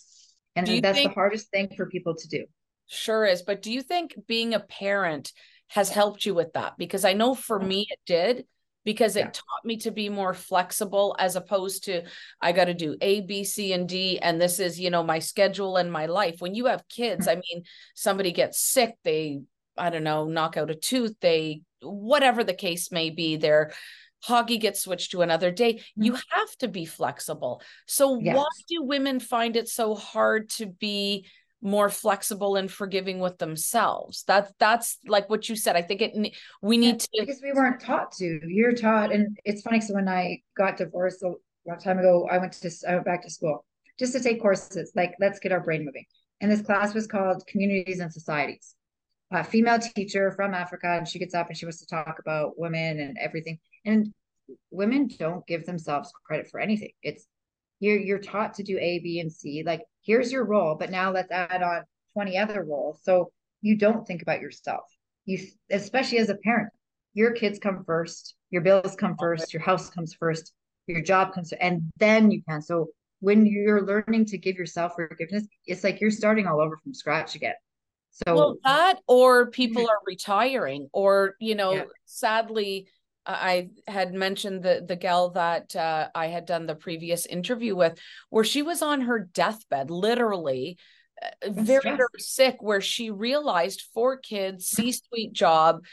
And 0.55 0.67
that's 0.67 0.99
think, 0.99 1.11
the 1.11 1.15
hardest 1.15 1.51
thing 1.51 1.71
for 1.77 1.87
people 1.87 2.15
to 2.15 2.29
do. 2.29 2.45
Sure 2.87 3.25
is 3.25 3.43
but 3.43 3.63
do 3.63 3.73
you 3.73 3.83
think 3.83 4.15
being 4.27 4.55
a 4.55 4.61
parent 4.61 5.33
has 5.69 5.91
helped 5.91 6.25
you 6.25 6.35
with 6.35 6.53
that? 6.53 6.75
Because 6.79 7.05
i 7.05 7.13
know 7.13 7.35
for 7.35 7.59
me 7.59 7.87
it 7.91 7.99
did 8.07 8.45
because 8.85 9.17
it 9.17 9.21
yeah. 9.21 9.31
taught 9.33 9.65
me 9.65 9.77
to 9.79 9.91
be 9.91 10.09
more 10.09 10.33
flexible 10.33 11.17
as 11.19 11.35
opposed 11.35 11.85
to 11.85 12.03
i 12.41 12.53
got 12.53 12.67
to 12.67 12.75
do 12.75 12.97
a 13.01 13.21
b 13.23 13.43
c 13.43 13.73
and 13.73 13.89
d 13.89 14.19
and 14.21 14.41
this 14.41 14.61
is 14.61 14.79
you 14.79 14.91
know 14.91 15.03
my 15.03 15.19
schedule 15.19 15.77
and 15.77 15.91
my 15.91 16.07
life. 16.07 16.37
When 16.39 16.55
you 16.55 16.67
have 16.67 16.89
kids 16.89 17.27
mm-hmm. 17.27 17.39
i 17.39 17.43
mean 17.43 17.65
somebody 17.95 18.33
gets 18.33 18.61
sick 18.61 18.95
they 19.03 19.41
i 19.77 19.91
don't 19.91 20.05
know 20.05 20.27
knock 20.27 20.57
out 20.57 20.71
a 20.71 20.75
tooth 20.75 21.17
they 21.21 21.63
whatever 21.83 22.45
the 22.45 22.55
case 22.55 22.91
may 22.91 23.11
be 23.11 23.37
they're 23.37 23.73
hockey 24.27 24.59
gets 24.59 24.83
switched 24.83 25.13
to 25.13 25.23
another 25.23 25.51
day. 25.51 25.75
Mm-hmm. 25.75 26.03
you 26.03 26.13
have 26.15 26.57
to 26.59 26.69
be 26.69 26.85
flexible. 26.85 27.63
So 27.87 28.19
yes. 28.21 28.37
why 28.37 28.49
do 28.69 28.83
women 28.83 29.21
find 29.21 29.57
it 29.57 29.69
so 29.69 29.95
hard 29.95 30.51
to 30.51 30.67
be 30.67 31.27
more 31.63 31.89
flexible 31.89 32.57
and 32.57 32.71
forgiving 32.71 33.19
with 33.21 33.39
themselves? 33.39 34.25
That 34.25 34.53
that's 34.59 34.99
like 35.07 35.31
what 35.31 35.49
you 35.49 35.57
said. 35.57 35.77
I 35.77 35.83
think 35.83 36.03
it 36.03 36.35
we 36.63 36.77
need 36.77 37.01
to 37.01 37.09
because 37.13 37.41
we 37.43 37.53
weren't 37.53 37.81
taught 37.81 38.13
to. 38.13 38.41
You're 38.47 38.73
taught 38.73 39.13
and 39.13 39.39
it's 39.45 39.63
funny 39.63 39.81
so 39.81 39.95
when 39.95 40.09
i 40.09 40.41
got 40.57 40.77
divorced 40.77 41.23
a 41.23 41.33
long 41.67 41.79
time 41.79 41.99
ago 41.99 42.29
i 42.31 42.39
went 42.39 42.53
to 42.53 42.71
i 42.89 42.95
went 42.95 43.05
back 43.05 43.23
to 43.23 43.31
school 43.31 43.65
just 43.99 44.13
to 44.13 44.21
take 44.21 44.41
courses 44.41 44.93
like 44.95 45.15
let's 45.21 45.39
get 45.39 45.53
our 45.53 45.61
brain 45.61 45.85
moving. 45.85 46.05
And 46.41 46.51
this 46.51 46.61
class 46.61 46.93
was 46.93 47.07
called 47.07 47.47
communities 47.47 48.01
and 48.01 48.13
societies 48.13 48.76
a 49.33 49.43
female 49.43 49.79
teacher 49.79 50.31
from 50.33 50.55
africa 50.55 50.97
and 50.97 51.09
she 51.09 51.19
gets 51.19 51.35
up 51.35 51.49
and 51.49 51.57
she 51.57 51.67
wants 51.67 51.81
to 51.81 51.87
talk 51.87 52.19
about 52.19 52.59
women 52.59 53.01
and 53.01 53.17
everything 53.21 53.59
and 53.85 54.13
women 54.71 55.09
don't 55.19 55.47
give 55.47 55.67
themselves 55.67 56.13
credit 56.25 56.49
for 56.51 56.61
anything. 56.61 56.93
It's 57.03 57.27
you're 57.81 57.99
you're 57.99 58.19
taught 58.19 58.55
to 58.55 58.63
do 58.63 58.79
A, 58.79 58.99
B, 59.01 59.21
and 59.21 59.33
C. 59.33 59.63
Like 59.65 59.83
here's 60.05 60.33
your 60.33 60.45
role, 60.45 60.77
but 60.79 60.91
now 60.91 61.11
let's 61.11 61.31
add 61.31 61.63
on 61.63 61.83
20 62.15 62.39
other 62.39 62.65
roles. 62.65 63.01
So 63.03 63.31
you 63.63 63.77
don't 63.77 64.07
think 64.07 64.23
about 64.23 64.41
yourself. 64.41 64.85
You 65.25 65.39
especially 65.71 66.19
as 66.19 66.31
a 66.31 66.37
parent, 66.37 66.71
your 67.15 67.33
kids 67.33 67.59
come 67.59 67.85
first, 67.85 68.35
your 68.51 68.63
bills 68.63 68.97
come 68.97 69.17
first, 69.19 69.53
your 69.53 69.63
house 69.63 69.91
comes 69.91 70.15
first, 70.15 70.53
your 70.87 71.03
job 71.03 71.35
comes, 71.35 71.51
first, 71.51 71.63
and 71.63 71.93
then 71.99 72.31
you 72.31 72.43
can. 72.49 72.63
So 72.63 72.89
when 73.21 73.47
you're 73.47 73.85
learning 73.85 74.27
to 74.27 74.39
give 74.39 74.57
yourself 74.57 74.93
forgiveness, 74.95 75.47
it's 75.67 75.83
like 75.83 76.01
you're 76.01 76.11
starting 76.11 76.47
all 76.47 76.61
over 76.61 76.77
from 76.77 76.95
scratch 76.95 77.35
again. 77.35 77.55
So 78.25 78.35
well, 78.35 78.57
that 78.65 79.01
or 79.07 79.51
people 79.51 79.83
are 79.83 79.99
retiring, 80.07 80.89
or 80.93 81.35
you 81.39 81.55
know, 81.55 81.73
yeah. 81.73 81.85
sadly, 82.07 82.89
I 83.27 83.69
had 83.87 84.15
mentioned 84.15 84.63
the 84.63 84.83
the 84.87 84.97
gal 84.97 85.31
that 85.31 85.77
uh, 85.77 86.09
I 86.15 86.29
had 86.29 86.47
done 86.47 86.67
the 86.67 86.75
previous 86.75 87.27
interview 87.27 87.77
with, 87.77 87.99
where 88.31 88.45
she 88.45 88.63
was 88.63 88.81
on 88.81 89.03
her 89.03 89.19
deathbed, 89.19 89.91
literally, 89.91 90.79
uh, 91.23 91.51
very 91.51 91.97
very 91.97 92.09
sick, 92.19 92.57
where 92.61 92.81
she 92.81 93.11
realized 93.11 93.83
four 93.93 94.17
kids, 94.17 94.67
C 94.67 94.93
suite 94.93 95.35
job, 95.35 95.85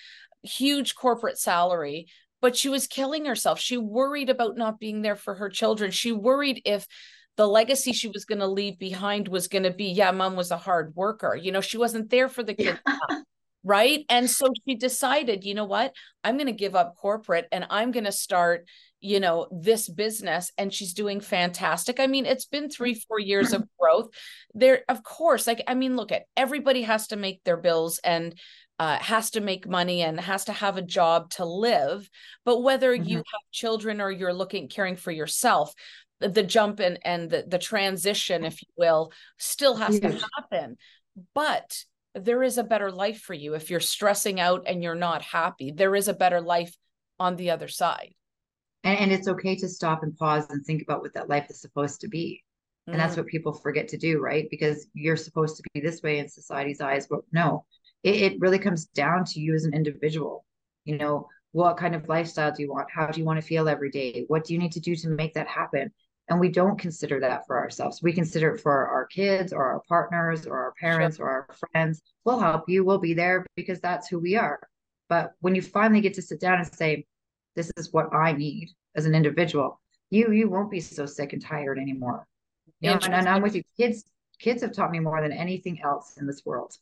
huge 0.43 0.95
corporate 0.95 1.37
salary, 1.37 2.07
but 2.41 2.55
she 2.55 2.69
was 2.69 2.87
killing 2.87 3.25
herself. 3.25 3.59
She 3.59 3.77
worried 3.77 4.29
about 4.29 4.55
not 4.55 4.79
being 4.79 5.01
there 5.01 5.17
for 5.17 5.35
her 5.35 5.49
children. 5.49 5.91
She 5.91 6.13
worried 6.13 6.61
if 6.63 6.87
the 7.37 7.47
legacy 7.47 7.93
she 7.93 8.07
was 8.07 8.25
going 8.25 8.39
to 8.39 8.47
leave 8.47 8.77
behind 8.77 9.27
was 9.27 9.47
going 9.47 9.63
to 9.63 9.71
be, 9.71 9.85
yeah, 9.85 10.11
mom 10.11 10.35
was 10.35 10.51
a 10.51 10.57
hard 10.57 10.95
worker. 10.95 11.35
You 11.35 11.51
know, 11.51 11.61
she 11.61 11.77
wasn't 11.77 12.09
there 12.09 12.29
for 12.29 12.43
the 12.43 12.53
kids. 12.53 12.79
Yeah. 12.87 12.97
Right. 13.65 14.05
And 14.09 14.29
so 14.29 14.47
she 14.67 14.75
decided, 14.75 15.45
you 15.45 15.53
know 15.53 15.63
what? 15.63 15.93
I'm 16.21 16.35
going 16.35 16.47
to 16.47 16.51
give 16.51 16.75
up 16.75 16.97
corporate 16.97 17.47
and 17.49 17.65
I'm 17.69 17.91
going 17.91 18.03
to 18.03 18.11
start, 18.11 18.67
you 18.99 19.21
know, 19.21 19.47
this 19.51 19.87
business. 19.87 20.51
And 20.57 20.73
she's 20.73 20.93
doing 20.93 21.21
fantastic. 21.21 22.01
I 22.01 22.07
mean, 22.07 22.25
it's 22.25 22.45
been 22.45 22.69
three, 22.69 22.93
four 22.93 23.19
years 23.19 23.53
of 23.53 23.63
growth. 23.79 24.09
There, 24.53 24.83
of 24.89 25.01
course, 25.01 25.47
like, 25.47 25.63
I 25.65 25.75
mean, 25.75 25.95
look 25.95 26.11
at 26.11 26.23
everybody 26.35 26.81
has 26.81 27.07
to 27.07 27.15
make 27.15 27.41
their 27.45 27.55
bills 27.55 28.01
and 28.03 28.37
uh, 28.79 28.97
has 28.97 29.31
to 29.31 29.39
make 29.39 29.67
money 29.67 30.01
and 30.01 30.19
has 30.19 30.45
to 30.45 30.51
have 30.51 30.77
a 30.77 30.81
job 30.81 31.29
to 31.29 31.45
live. 31.45 32.09
But 32.43 32.63
whether 32.63 32.93
mm-hmm. 32.93 33.07
you 33.07 33.17
have 33.17 33.51
children 33.51 34.01
or 34.01 34.11
you're 34.11 34.33
looking 34.33 34.67
caring 34.67 34.97
for 34.97 35.11
yourself, 35.11 35.73
the, 36.29 36.43
jump 36.43 36.79
and 36.79 36.99
and 37.03 37.29
the, 37.29 37.45
the 37.47 37.59
transition, 37.59 38.43
if 38.43 38.61
you 38.61 38.69
will, 38.77 39.11
still 39.37 39.75
has 39.75 39.99
yes. 39.99 40.13
to 40.13 40.27
happen. 40.35 40.77
But 41.33 41.83
there 42.15 42.43
is 42.43 42.57
a 42.57 42.63
better 42.63 42.91
life 42.91 43.21
for 43.21 43.33
you 43.33 43.55
if 43.55 43.69
you're 43.69 43.79
stressing 43.79 44.39
out 44.39 44.63
and 44.67 44.83
you're 44.83 44.95
not 44.95 45.21
happy. 45.21 45.71
There 45.71 45.95
is 45.95 46.07
a 46.07 46.13
better 46.13 46.41
life 46.41 46.75
on 47.19 47.35
the 47.35 47.51
other 47.51 47.67
side. 47.67 48.13
And, 48.83 48.99
and 48.99 49.11
it's 49.11 49.27
okay 49.27 49.55
to 49.57 49.67
stop 49.67 50.03
and 50.03 50.15
pause 50.17 50.49
and 50.49 50.65
think 50.65 50.81
about 50.81 51.01
what 51.01 51.13
that 51.13 51.29
life 51.29 51.47
is 51.49 51.61
supposed 51.61 52.01
to 52.01 52.07
be. 52.07 52.43
And 52.87 52.95
mm. 52.95 52.99
that's 52.99 53.17
what 53.17 53.27
people 53.27 53.53
forget 53.53 53.87
to 53.89 53.97
do, 53.97 54.19
right? 54.19 54.47
Because 54.51 54.87
you're 54.93 55.15
supposed 55.15 55.57
to 55.57 55.63
be 55.73 55.79
this 55.79 56.01
way 56.01 56.19
in 56.19 56.27
society's 56.27 56.81
eyes, 56.81 57.07
but 57.07 57.21
no, 57.31 57.65
it, 58.03 58.15
it 58.15 58.39
really 58.39 58.59
comes 58.59 58.85
down 58.85 59.25
to 59.25 59.39
you 59.39 59.55
as 59.55 59.63
an 59.63 59.73
individual. 59.73 60.45
You 60.85 60.97
know, 60.97 61.29
what 61.53 61.77
kind 61.77 61.95
of 61.95 62.09
lifestyle 62.09 62.51
do 62.51 62.61
you 62.61 62.71
want? 62.71 62.89
How 62.93 63.07
do 63.07 63.19
you 63.19 63.25
want 63.25 63.39
to 63.39 63.47
feel 63.47 63.69
every 63.69 63.89
day? 63.89 64.25
What 64.27 64.43
do 64.43 64.53
you 64.53 64.59
need 64.59 64.73
to 64.73 64.81
do 64.81 64.95
to 64.97 65.07
make 65.07 65.33
that 65.35 65.47
happen? 65.47 65.91
And 66.29 66.39
we 66.39 66.49
don't 66.49 66.79
consider 66.79 67.19
that 67.19 67.45
for 67.45 67.57
ourselves. 67.59 68.01
We 68.01 68.13
consider 68.13 68.55
it 68.55 68.61
for 68.61 68.87
our 68.87 69.05
kids 69.07 69.51
or 69.51 69.65
our 69.65 69.81
partners 69.89 70.47
or 70.47 70.57
our 70.57 70.73
parents 70.79 71.17
sure. 71.17 71.25
or 71.25 71.29
our 71.31 71.55
friends. 71.71 72.01
We'll 72.23 72.39
help 72.39 72.69
you. 72.69 72.85
We'll 72.85 72.97
be 72.97 73.13
there 73.13 73.45
because 73.55 73.81
that's 73.81 74.07
who 74.07 74.19
we 74.19 74.37
are. 74.37 74.59
But 75.09 75.33
when 75.41 75.53
you 75.53 75.61
finally 75.61 76.01
get 76.01 76.13
to 76.15 76.21
sit 76.21 76.39
down 76.39 76.59
and 76.59 76.73
say, 76.73 77.05
this 77.55 77.71
is 77.77 77.91
what 77.91 78.13
I 78.13 78.31
need 78.31 78.71
as 78.95 79.05
an 79.05 79.15
individual, 79.15 79.79
you 80.09 80.31
you 80.31 80.49
won't 80.49 80.71
be 80.71 80.79
so 80.79 81.05
sick 81.05 81.33
and 81.33 81.41
tired 81.41 81.77
anymore. 81.77 82.25
You 82.79 82.91
know, 82.91 82.99
and, 83.03 83.13
and 83.13 83.29
I'm 83.29 83.41
with 83.41 83.55
you. 83.55 83.63
Kids, 83.77 84.03
kids 84.39 84.61
have 84.61 84.73
taught 84.73 84.91
me 84.91 84.99
more 84.99 85.21
than 85.21 85.31
anything 85.31 85.81
else 85.83 86.17
in 86.17 86.27
this 86.27 86.43
world. 86.45 86.75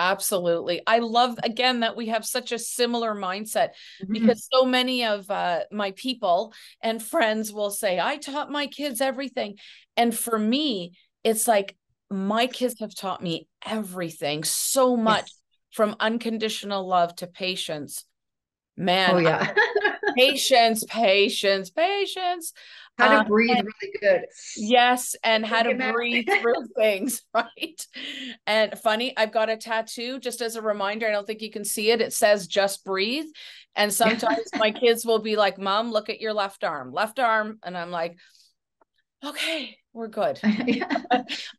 Absolutely. 0.00 0.80
I 0.86 1.00
love 1.00 1.38
again 1.42 1.80
that 1.80 1.94
we 1.94 2.06
have 2.06 2.24
such 2.24 2.52
a 2.52 2.58
similar 2.58 3.14
mindset 3.14 3.72
mm-hmm. 4.02 4.14
because 4.14 4.48
so 4.50 4.64
many 4.64 5.04
of 5.04 5.30
uh, 5.30 5.60
my 5.70 5.90
people 5.90 6.54
and 6.82 7.02
friends 7.02 7.52
will 7.52 7.70
say, 7.70 8.00
I 8.00 8.16
taught 8.16 8.50
my 8.50 8.66
kids 8.66 9.02
everything. 9.02 9.58
And 9.98 10.16
for 10.16 10.38
me, 10.38 10.92
it's 11.22 11.46
like 11.46 11.76
my 12.10 12.46
kids 12.46 12.80
have 12.80 12.94
taught 12.94 13.22
me 13.22 13.46
everything 13.66 14.42
so 14.42 14.96
much 14.96 15.26
yes. 15.26 15.40
from 15.72 15.96
unconditional 16.00 16.88
love 16.88 17.14
to 17.16 17.26
patience. 17.26 18.06
Man, 18.78 19.16
oh, 19.16 19.18
yeah. 19.18 19.52
patience, 20.28 20.84
patience, 20.88 21.70
patience 21.70 22.52
how 23.00 23.08
to 23.08 23.16
uh, 23.20 23.24
breathe 23.24 23.56
and, 23.56 23.68
really 23.82 23.94
good. 24.00 24.26
Yes, 24.56 25.16
and 25.24 25.44
how 25.44 25.62
to 25.62 25.74
breathe 25.74 26.28
through 26.40 26.66
things, 26.76 27.22
right? 27.34 27.86
And 28.46 28.78
funny, 28.78 29.16
I've 29.16 29.32
got 29.32 29.50
a 29.50 29.56
tattoo 29.56 30.20
just 30.20 30.40
as 30.40 30.56
a 30.56 30.62
reminder. 30.62 31.08
I 31.08 31.12
don't 31.12 31.26
think 31.26 31.42
you 31.42 31.50
can 31.50 31.64
see 31.64 31.90
it. 31.90 32.00
It 32.00 32.12
says 32.12 32.46
just 32.46 32.84
breathe. 32.84 33.26
And 33.74 33.92
sometimes 33.92 34.48
my 34.56 34.70
kids 34.80 35.04
will 35.04 35.20
be 35.20 35.36
like, 35.36 35.58
Mom, 35.58 35.90
look 35.90 36.08
at 36.08 36.20
your 36.20 36.34
left 36.34 36.64
arm, 36.64 36.92
left 36.92 37.18
arm. 37.18 37.58
And 37.62 37.76
I'm 37.76 37.90
like, 37.90 38.18
okay, 39.24 39.76
we're 39.92 40.08
good. 40.08 40.40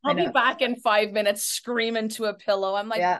I'll 0.04 0.16
be 0.16 0.28
back 0.28 0.62
in 0.62 0.76
five 0.78 1.12
minutes 1.12 1.44
screaming 1.44 2.10
to 2.10 2.26
a 2.26 2.34
pillow. 2.34 2.76
I'm 2.76 2.90
like, 2.90 3.00
yeah. 3.00 3.20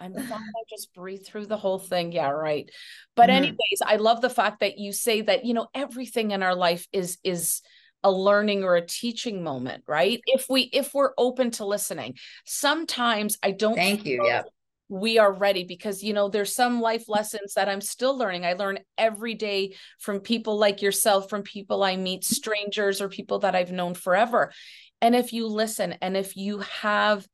I'm 0.00 0.12
fine. 0.14 0.32
I 0.32 0.62
just 0.68 0.94
breathe 0.94 1.24
through 1.24 1.46
the 1.46 1.56
whole 1.56 1.78
thing. 1.78 2.12
Yeah, 2.12 2.30
right. 2.30 2.70
But 3.14 3.30
mm-hmm. 3.30 3.36
anyways, 3.36 3.82
I 3.84 3.96
love 3.96 4.20
the 4.20 4.30
fact 4.30 4.60
that 4.60 4.78
you 4.78 4.92
say 4.92 5.22
that, 5.22 5.44
you 5.44 5.54
know, 5.54 5.68
everything 5.74 6.32
in 6.32 6.42
our 6.42 6.54
life 6.54 6.86
is 6.92 7.18
is 7.24 7.62
a 8.04 8.10
learning 8.10 8.62
or 8.62 8.76
a 8.76 8.86
teaching 8.86 9.42
moment, 9.42 9.82
right? 9.86 10.20
If 10.26 10.46
we 10.48 10.62
if 10.62 10.94
we're 10.94 11.12
open 11.18 11.50
to 11.52 11.64
listening. 11.64 12.14
Sometimes 12.44 13.38
I 13.42 13.52
don't 13.52 13.74
Thank 13.74 14.04
you. 14.04 14.24
Yeah. 14.26 14.42
We 14.88 15.18
are 15.18 15.32
ready 15.32 15.64
because 15.64 16.04
you 16.04 16.12
know 16.12 16.28
there's 16.28 16.54
some 16.54 16.80
life 16.80 17.08
lessons 17.08 17.54
that 17.54 17.68
I'm 17.68 17.80
still 17.80 18.16
learning. 18.16 18.46
I 18.46 18.52
learn 18.52 18.78
every 18.96 19.34
day 19.34 19.74
from 19.98 20.20
people 20.20 20.56
like 20.58 20.80
yourself, 20.80 21.28
from 21.28 21.42
people 21.42 21.82
I 21.82 21.96
meet, 21.96 22.22
strangers 22.22 23.00
or 23.00 23.08
people 23.08 23.40
that 23.40 23.56
I've 23.56 23.72
known 23.72 23.94
forever. 23.94 24.52
And 25.00 25.16
if 25.16 25.32
you 25.32 25.48
listen 25.48 25.96
and 26.00 26.16
if 26.16 26.36
you 26.36 26.58
have 26.58 27.26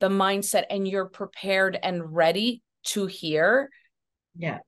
the 0.00 0.08
mindset 0.08 0.64
and 0.70 0.86
you're 0.86 1.08
prepared 1.08 1.78
and 1.82 2.14
ready 2.14 2.62
to 2.84 3.06
hear 3.06 3.68
yeah. 4.38 4.58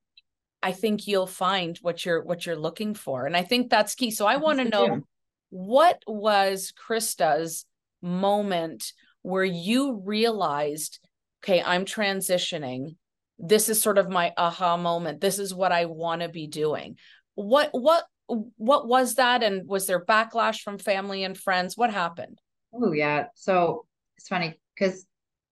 I 0.62 0.72
think 0.72 1.06
you'll 1.06 1.26
find 1.26 1.78
what 1.80 2.04
you're 2.04 2.22
what 2.22 2.44
you're 2.44 2.58
looking 2.58 2.94
for. 2.94 3.24
And 3.24 3.36
i 3.36 3.42
think 3.42 3.70
that's 3.70 3.94
key. 3.94 4.10
So 4.10 4.26
i 4.26 4.36
want 4.36 4.58
to 4.58 4.68
know 4.68 5.00
what 5.48 6.02
was 6.06 6.72
krista's 6.72 7.64
moment 8.02 8.92
where 9.22 9.44
you 9.44 10.02
realized 10.04 10.98
okay 11.42 11.62
i'm 11.62 11.84
transitioning. 11.84 12.96
This 13.38 13.70
is 13.70 13.80
sort 13.80 13.96
of 13.96 14.10
my 14.10 14.32
aha 14.36 14.76
moment. 14.76 15.20
This 15.20 15.38
is 15.38 15.54
what 15.54 15.72
i 15.72 15.86
want 15.86 16.20
to 16.22 16.28
be 16.28 16.46
doing. 16.46 16.96
What 17.34 17.70
what 17.72 18.04
what 18.28 18.86
was 18.86 19.14
that? 19.14 19.42
And 19.42 19.66
was 19.66 19.86
there 19.86 20.04
backlash 20.04 20.60
from 20.60 20.78
family 20.78 21.24
and 21.24 21.36
friends? 21.36 21.76
What 21.76 21.90
happened? 21.90 22.40
Oh 22.72 22.92
yeah. 22.92 23.26
So 23.34 23.86
it's 24.16 24.28
funny 24.28 24.60
because 24.74 25.06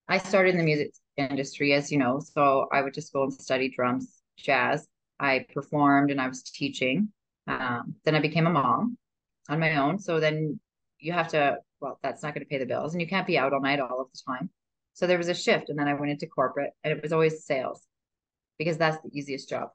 I 0.08 0.18
started 0.18 0.50
in 0.50 0.58
the 0.58 0.64
music 0.64 0.92
industry, 1.16 1.74
as 1.74 1.92
you 1.92 1.98
know, 1.98 2.20
so 2.20 2.66
I 2.72 2.80
would 2.80 2.94
just 2.94 3.12
go 3.12 3.24
and 3.24 3.32
study 3.32 3.68
drums, 3.68 4.22
jazz. 4.36 4.86
I 5.20 5.46
performed 5.52 6.10
and 6.10 6.20
I 6.20 6.28
was 6.28 6.42
teaching. 6.42 7.12
Um, 7.46 7.94
then 8.04 8.14
I 8.14 8.20
became 8.20 8.46
a 8.46 8.50
mom 8.50 8.96
on 9.48 9.60
my 9.60 9.76
own. 9.76 9.98
So 9.98 10.20
then 10.20 10.60
you 10.98 11.12
have 11.12 11.28
to, 11.28 11.58
well, 11.80 11.98
that's 12.02 12.22
not 12.22 12.34
going 12.34 12.44
to 12.44 12.48
pay 12.48 12.58
the 12.58 12.66
bills 12.66 12.94
and 12.94 13.00
you 13.00 13.08
can't 13.08 13.26
be 13.26 13.38
out 13.38 13.52
all 13.52 13.60
night 13.60 13.80
all 13.80 14.00
of 14.00 14.08
the 14.12 14.20
time. 14.26 14.50
So 14.94 15.06
there 15.06 15.18
was 15.18 15.28
a 15.28 15.34
shift. 15.34 15.68
And 15.68 15.78
then 15.78 15.88
I 15.88 15.94
went 15.94 16.10
into 16.10 16.26
corporate 16.26 16.72
and 16.84 16.92
it 16.92 17.02
was 17.02 17.12
always 17.12 17.44
sales 17.44 17.82
because 18.58 18.78
that's 18.78 19.00
the 19.02 19.10
easiest 19.12 19.48
job. 19.48 19.68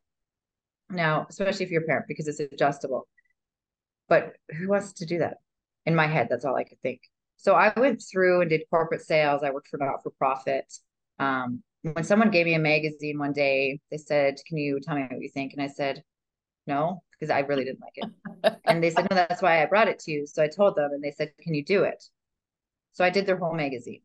Now, 0.89 1.25
especially 1.29 1.65
if 1.65 1.71
you're 1.71 1.83
a 1.83 1.85
parent, 1.85 2.07
because 2.07 2.27
it's 2.27 2.39
adjustable. 2.39 3.07
But 4.09 4.35
who 4.57 4.69
wants 4.69 4.93
to 4.93 5.05
do 5.05 5.19
that? 5.19 5.37
In 5.85 5.95
my 5.95 6.07
head, 6.07 6.27
that's 6.29 6.45
all 6.45 6.55
I 6.55 6.63
could 6.63 6.81
think. 6.81 7.01
So 7.43 7.55
I 7.55 7.73
went 7.77 8.01
through 8.01 8.39
and 8.39 8.49
did 8.49 8.63
corporate 8.69 9.01
sales. 9.01 9.43
I 9.43 9.51
worked 9.51 9.67
for 9.67 9.77
not 9.77 10.01
for 10.01 10.11
profit. 10.11 10.73
Um, 11.19 11.61
when 11.81 12.05
someone 12.05 12.31
gave 12.31 12.45
me 12.45 12.53
a 12.53 12.59
magazine 12.59 13.19
one 13.19 13.33
day, 13.33 13.81
they 13.91 13.97
said, 13.97 14.37
"Can 14.47 14.57
you 14.57 14.79
tell 14.79 14.95
me 14.95 15.07
what 15.11 15.19
you 15.19 15.29
think?" 15.29 15.51
And 15.51 15.61
I 15.61 15.67
said, 15.67 16.05
"No," 16.67 17.03
because 17.11 17.29
I 17.29 17.39
really 17.39 17.65
didn't 17.65 17.81
like 17.81 17.97
it. 17.97 18.61
and 18.65 18.81
they 18.81 18.89
said, 18.89 19.07
"No, 19.09 19.15
that's 19.15 19.41
why 19.41 19.61
I 19.61 19.65
brought 19.65 19.89
it 19.89 19.99
to 19.99 20.11
you." 20.11 20.25
So 20.25 20.41
I 20.41 20.47
told 20.47 20.77
them, 20.77 20.91
and 20.93 21.03
they 21.03 21.11
said, 21.11 21.33
"Can 21.41 21.53
you 21.53 21.65
do 21.65 21.83
it?" 21.83 22.01
So 22.93 23.03
I 23.03 23.09
did 23.09 23.25
their 23.25 23.35
whole 23.35 23.53
magazine, 23.53 24.03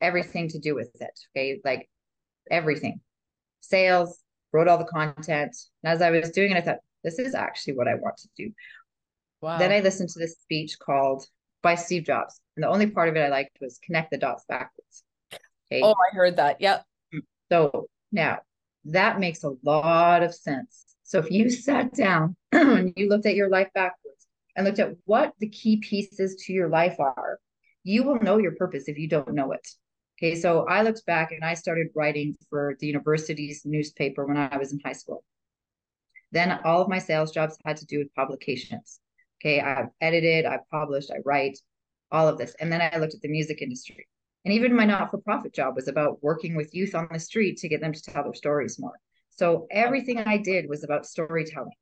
everything 0.00 0.48
to 0.48 0.58
do 0.58 0.74
with 0.74 0.90
it. 1.02 1.20
Okay, 1.36 1.60
like 1.62 1.90
everything, 2.50 3.02
sales, 3.60 4.24
wrote 4.52 4.68
all 4.68 4.78
the 4.78 4.84
content. 4.86 5.54
And 5.84 5.92
as 5.92 6.00
I 6.00 6.10
was 6.10 6.30
doing 6.30 6.52
it, 6.52 6.56
I 6.56 6.62
thought, 6.62 6.80
"This 7.04 7.18
is 7.18 7.34
actually 7.34 7.74
what 7.74 7.88
I 7.88 7.96
want 7.96 8.16
to 8.16 8.28
do." 8.38 8.54
Wow. 9.42 9.58
Then 9.58 9.70
I 9.70 9.80
listened 9.80 10.08
to 10.10 10.18
this 10.18 10.38
speech 10.40 10.78
called 10.78 11.26
by 11.62 11.74
Steve 11.74 12.04
Jobs. 12.04 12.40
And 12.56 12.64
the 12.64 12.68
only 12.68 12.86
part 12.86 13.08
of 13.08 13.16
it 13.16 13.20
I 13.20 13.28
liked 13.28 13.58
was 13.60 13.78
connect 13.84 14.10
the 14.10 14.18
dots 14.18 14.44
backwards. 14.48 15.04
Okay. 15.70 15.82
Oh, 15.82 15.94
I 15.94 16.14
heard 16.14 16.36
that. 16.36 16.60
Yep. 16.60 16.84
So 17.50 17.88
now 18.12 18.40
that 18.84 19.20
makes 19.20 19.44
a 19.44 19.52
lot 19.62 20.22
of 20.22 20.34
sense. 20.34 20.84
So 21.02 21.18
if 21.18 21.30
you 21.30 21.50
sat 21.50 21.92
down 21.92 22.36
and 22.52 22.92
you 22.96 23.08
looked 23.08 23.26
at 23.26 23.34
your 23.34 23.48
life 23.48 23.68
backwards 23.74 24.26
and 24.56 24.66
looked 24.66 24.78
at 24.78 24.94
what 25.04 25.32
the 25.38 25.48
key 25.48 25.78
pieces 25.78 26.36
to 26.46 26.52
your 26.52 26.68
life 26.68 26.96
are, 26.98 27.38
you 27.82 28.04
will 28.04 28.20
know 28.20 28.38
your 28.38 28.52
purpose 28.52 28.84
if 28.88 28.98
you 28.98 29.08
don't 29.08 29.34
know 29.34 29.52
it. 29.52 29.66
Okay, 30.18 30.34
so 30.34 30.66
I 30.66 30.82
looked 30.82 31.06
back 31.06 31.32
and 31.32 31.42
I 31.42 31.54
started 31.54 31.88
writing 31.96 32.36
for 32.50 32.76
the 32.78 32.86
university's 32.86 33.62
newspaper 33.64 34.26
when 34.26 34.36
I 34.36 34.56
was 34.58 34.72
in 34.72 34.80
high 34.84 34.92
school. 34.92 35.24
Then 36.30 36.60
all 36.64 36.82
of 36.82 36.88
my 36.88 36.98
sales 36.98 37.32
jobs 37.32 37.56
had 37.64 37.78
to 37.78 37.86
do 37.86 37.98
with 37.98 38.14
publications. 38.14 39.00
Okay, 39.40 39.60
I've 39.60 39.88
edited, 40.00 40.44
I've 40.44 40.68
published, 40.70 41.10
I 41.10 41.18
write, 41.24 41.58
all 42.12 42.28
of 42.28 42.38
this. 42.38 42.54
And 42.60 42.70
then 42.70 42.82
I 42.82 42.98
looked 42.98 43.14
at 43.14 43.22
the 43.22 43.28
music 43.28 43.62
industry. 43.62 44.06
And 44.44 44.54
even 44.54 44.74
my 44.74 44.84
not 44.84 45.10
for 45.10 45.18
profit 45.18 45.54
job 45.54 45.76
was 45.76 45.88
about 45.88 46.22
working 46.22 46.56
with 46.56 46.74
youth 46.74 46.94
on 46.94 47.08
the 47.10 47.20
street 47.20 47.58
to 47.58 47.68
get 47.68 47.80
them 47.80 47.92
to 47.92 48.02
tell 48.02 48.24
their 48.24 48.34
stories 48.34 48.78
more. 48.78 48.98
So 49.30 49.66
everything 49.70 50.18
I 50.18 50.38
did 50.38 50.68
was 50.68 50.84
about 50.84 51.06
storytelling. 51.06 51.72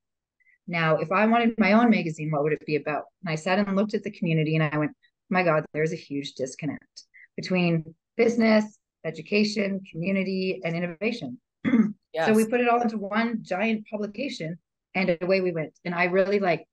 Now, 0.67 0.97
if 0.99 1.11
I 1.11 1.27
wanted 1.27 1.55
my 1.59 1.73
own 1.73 1.91
magazine, 1.91 2.31
what 2.31 2.43
would 2.43 2.53
it 2.53 2.67
be 2.67 2.77
about? 2.77 3.05
And 3.25 3.33
I 3.33 3.37
sat 3.37 3.59
and 3.59 3.75
looked 3.75 3.95
at 3.95 4.03
the 4.03 4.11
community 4.11 4.55
and 4.55 4.63
I 4.63 4.77
went, 4.77 4.93
oh 4.93 5.27
my 5.31 5.43
God, 5.43 5.65
there's 5.73 5.93
a 5.93 5.97
huge 5.97 6.35
disconnect 6.35 7.05
between 7.37 7.95
business, 8.17 8.79
education, 9.05 9.81
community, 9.91 10.61
and 10.65 10.77
innovation. 10.77 11.41
yes. 11.65 11.75
So 12.27 12.33
we 12.35 12.47
put 12.47 12.61
it 12.61 12.69
all 12.69 12.81
into 12.81 12.99
one 12.99 13.39
giant 13.43 13.87
publication 13.91 14.59
and 14.95 15.17
away 15.21 15.41
we 15.41 15.53
went. 15.53 15.73
And 15.85 15.95
I 15.95 16.05
really 16.05 16.41
like 16.41 16.67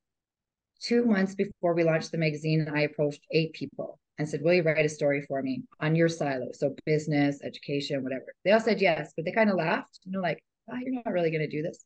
two 0.85 1.03
months 1.05 1.33
before 1.33 1.73
we 1.73 1.83
launched 1.83 2.11
the 2.11 2.17
magazine, 2.17 2.69
I 2.73 2.81
approached 2.81 3.25
eight 3.31 3.53
people 3.53 3.99
and 4.19 4.29
said, 4.29 4.41
Will 4.41 4.53
you 4.53 4.61
write 4.61 4.85
a 4.85 4.89
story 4.89 5.21
for 5.27 5.41
me 5.41 5.63
on 5.79 5.95
your 5.95 6.07
silo? 6.07 6.51
So 6.53 6.75
business, 6.85 7.41
education, 7.43 8.03
whatever. 8.03 8.33
They 8.43 8.51
all 8.51 8.59
said 8.59 8.81
yes, 8.81 9.11
but 9.15 9.25
they 9.25 9.31
kind 9.31 9.49
of 9.49 9.55
laughed, 9.55 9.99
you 10.03 10.11
know, 10.11 10.21
like, 10.21 10.43
oh, 10.71 10.77
you're 10.77 10.93
not 10.93 11.11
really 11.11 11.31
going 11.31 11.41
to 11.41 11.47
do 11.47 11.63
this. 11.63 11.83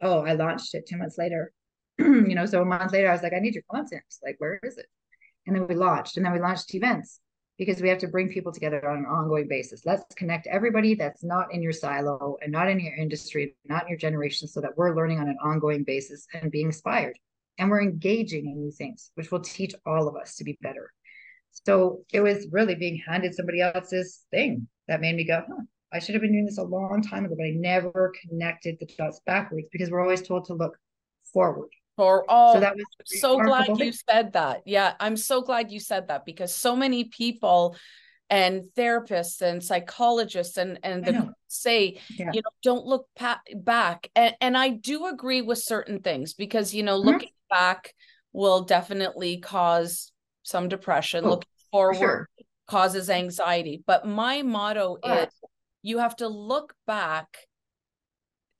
Oh, 0.00 0.20
I 0.20 0.32
launched 0.32 0.74
it 0.74 0.86
two 0.88 0.96
months 0.96 1.18
later. 1.18 1.52
you 1.98 2.34
know, 2.34 2.46
so 2.46 2.62
a 2.62 2.64
month 2.64 2.92
later, 2.92 3.10
I 3.10 3.12
was 3.12 3.22
like, 3.22 3.34
I 3.34 3.40
need 3.40 3.54
your 3.54 3.64
content. 3.70 4.02
Like, 4.24 4.36
where 4.38 4.58
is 4.62 4.78
it? 4.78 4.86
And 5.46 5.54
then 5.54 5.66
we 5.66 5.74
launched, 5.74 6.16
and 6.16 6.24
then 6.24 6.32
we 6.32 6.40
launched 6.40 6.74
events 6.74 7.20
because 7.58 7.82
we 7.82 7.90
have 7.90 7.98
to 7.98 8.08
bring 8.08 8.30
people 8.30 8.52
together 8.52 8.88
on 8.88 8.98
an 8.98 9.04
ongoing 9.04 9.48
basis. 9.48 9.84
Let's 9.84 10.14
connect 10.14 10.46
everybody 10.46 10.94
that's 10.94 11.22
not 11.22 11.52
in 11.52 11.62
your 11.62 11.72
silo 11.72 12.38
and 12.40 12.50
not 12.50 12.70
in 12.70 12.80
your 12.80 12.94
industry, 12.94 13.54
not 13.66 13.82
in 13.82 13.88
your 13.90 13.98
generation, 13.98 14.48
so 14.48 14.62
that 14.62 14.76
we're 14.78 14.96
learning 14.96 15.18
on 15.18 15.28
an 15.28 15.36
ongoing 15.42 15.84
basis 15.84 16.26
and 16.32 16.50
being 16.50 16.66
inspired. 16.66 17.18
And 17.60 17.70
we're 17.70 17.82
engaging 17.82 18.46
in 18.46 18.58
new 18.58 18.72
things, 18.72 19.12
which 19.14 19.30
will 19.30 19.40
teach 19.40 19.74
all 19.86 20.08
of 20.08 20.16
us 20.16 20.34
to 20.36 20.44
be 20.44 20.58
better. 20.62 20.90
So 21.66 22.00
it 22.12 22.20
was 22.20 22.48
really 22.50 22.74
being 22.74 23.00
handed 23.06 23.34
somebody 23.34 23.60
else's 23.60 24.20
thing 24.30 24.66
that 24.88 25.00
made 25.00 25.14
me 25.14 25.24
go, 25.24 25.42
huh, 25.46 25.62
I 25.92 25.98
should 25.98 26.14
have 26.14 26.22
been 26.22 26.32
doing 26.32 26.46
this 26.46 26.58
a 26.58 26.62
long 26.62 27.02
time 27.02 27.26
ago, 27.26 27.34
but 27.36 27.44
I 27.44 27.50
never 27.50 28.12
connected 28.22 28.76
the 28.80 28.86
dots 28.96 29.20
backwards 29.26 29.68
because 29.70 29.90
we're 29.90 30.00
always 30.00 30.22
told 30.22 30.46
to 30.46 30.54
look 30.54 30.76
forward. 31.32 31.68
For 31.96 32.24
all, 32.30 32.54
so 32.54 32.60
that 32.60 32.76
was 32.76 33.20
so 33.20 33.38
glad 33.40 33.66
thing. 33.66 33.78
you 33.78 33.92
said 33.92 34.32
that. 34.32 34.62
Yeah, 34.64 34.94
I'm 34.98 35.18
so 35.18 35.42
glad 35.42 35.70
you 35.70 35.80
said 35.80 36.08
that 36.08 36.24
because 36.24 36.54
so 36.54 36.74
many 36.74 37.04
people 37.04 37.76
and 38.30 38.62
therapists 38.76 39.42
and 39.42 39.62
psychologists 39.62 40.56
and 40.56 40.78
and 40.82 41.04
the 41.04 41.34
say 41.48 41.98
yeah. 42.16 42.30
you 42.32 42.40
know 42.40 42.50
don't 42.62 42.86
look 42.86 43.06
pa- 43.16 43.40
back 43.56 44.08
and 44.14 44.34
and 44.40 44.56
I 44.56 44.68
do 44.68 45.06
agree 45.06 45.42
with 45.42 45.58
certain 45.58 45.98
things 45.98 46.32
because 46.34 46.72
you 46.72 46.84
know 46.84 46.96
mm-hmm. 46.98 47.08
looking 47.08 47.30
back 47.50 47.92
will 48.32 48.62
definitely 48.62 49.38
cause 49.38 50.12
some 50.42 50.68
depression. 50.68 51.24
Oh, 51.24 51.30
Looking 51.30 51.48
forward 51.70 51.96
sure. 51.96 52.28
causes 52.68 53.10
anxiety. 53.10 53.82
But 53.86 54.06
my 54.06 54.42
motto 54.42 54.96
is 55.04 55.28
you 55.82 55.98
have 55.98 56.16
to 56.16 56.28
look 56.28 56.74
back 56.86 57.36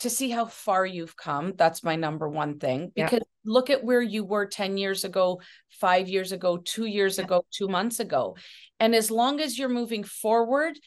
to 0.01 0.11
see 0.11 0.31
how 0.31 0.47
far 0.47 0.87
you've 0.87 1.17
come. 1.17 1.53
That's 1.57 1.85
my 1.85 1.97
number 1.97 2.29
one 2.29 2.59
thing. 2.59 2.91
Because 2.95 3.21
yeah. 3.21 3.53
look 3.53 3.69
at 3.69 3.85
where 3.85 4.01
you 4.01 4.25
were 4.25 4.47
10 4.47 4.79
years 4.79 5.05
ago, 5.05 5.41
five 5.69 6.09
years 6.09 6.33
ago, 6.33 6.57
two 6.57 6.87
years 6.87 7.19
yeah. 7.19 7.25
ago, 7.25 7.45
two 7.53 7.69
months 7.69 8.01
ago. 8.01 8.37
And 8.79 8.95
as 8.95 9.11
long 9.11 9.41
as 9.41 9.59
you're 9.59 9.69
moving 9.69 10.05
forward, 10.05 10.79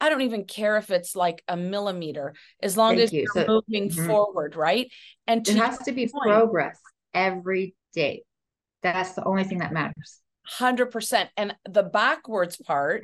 I 0.00 0.08
don't 0.08 0.22
even 0.22 0.44
care 0.44 0.78
if 0.78 0.90
it's 0.90 1.14
like 1.14 1.42
a 1.48 1.56
millimeter, 1.56 2.34
as 2.62 2.76
long 2.76 2.96
Thank 2.96 3.04
as 3.04 3.12
you. 3.12 3.24
are 3.24 3.44
so, 3.44 3.62
moving 3.68 3.90
mm-hmm. 3.90 4.06
forward, 4.06 4.56
right? 4.56 4.90
And 5.26 5.46
it 5.46 5.56
has 5.56 5.78
to 5.80 5.92
be 5.92 6.08
point, 6.08 6.24
progress 6.24 6.78
every 7.16 7.74
day. 7.92 8.22
That's 8.82 9.14
the 9.14 9.24
only 9.24 9.42
thing 9.42 9.58
that 9.58 9.72
matters. 9.72 10.20
100%. 10.60 11.28
And 11.36 11.56
the 11.68 11.82
backwards 11.82 12.56
part, 12.56 13.02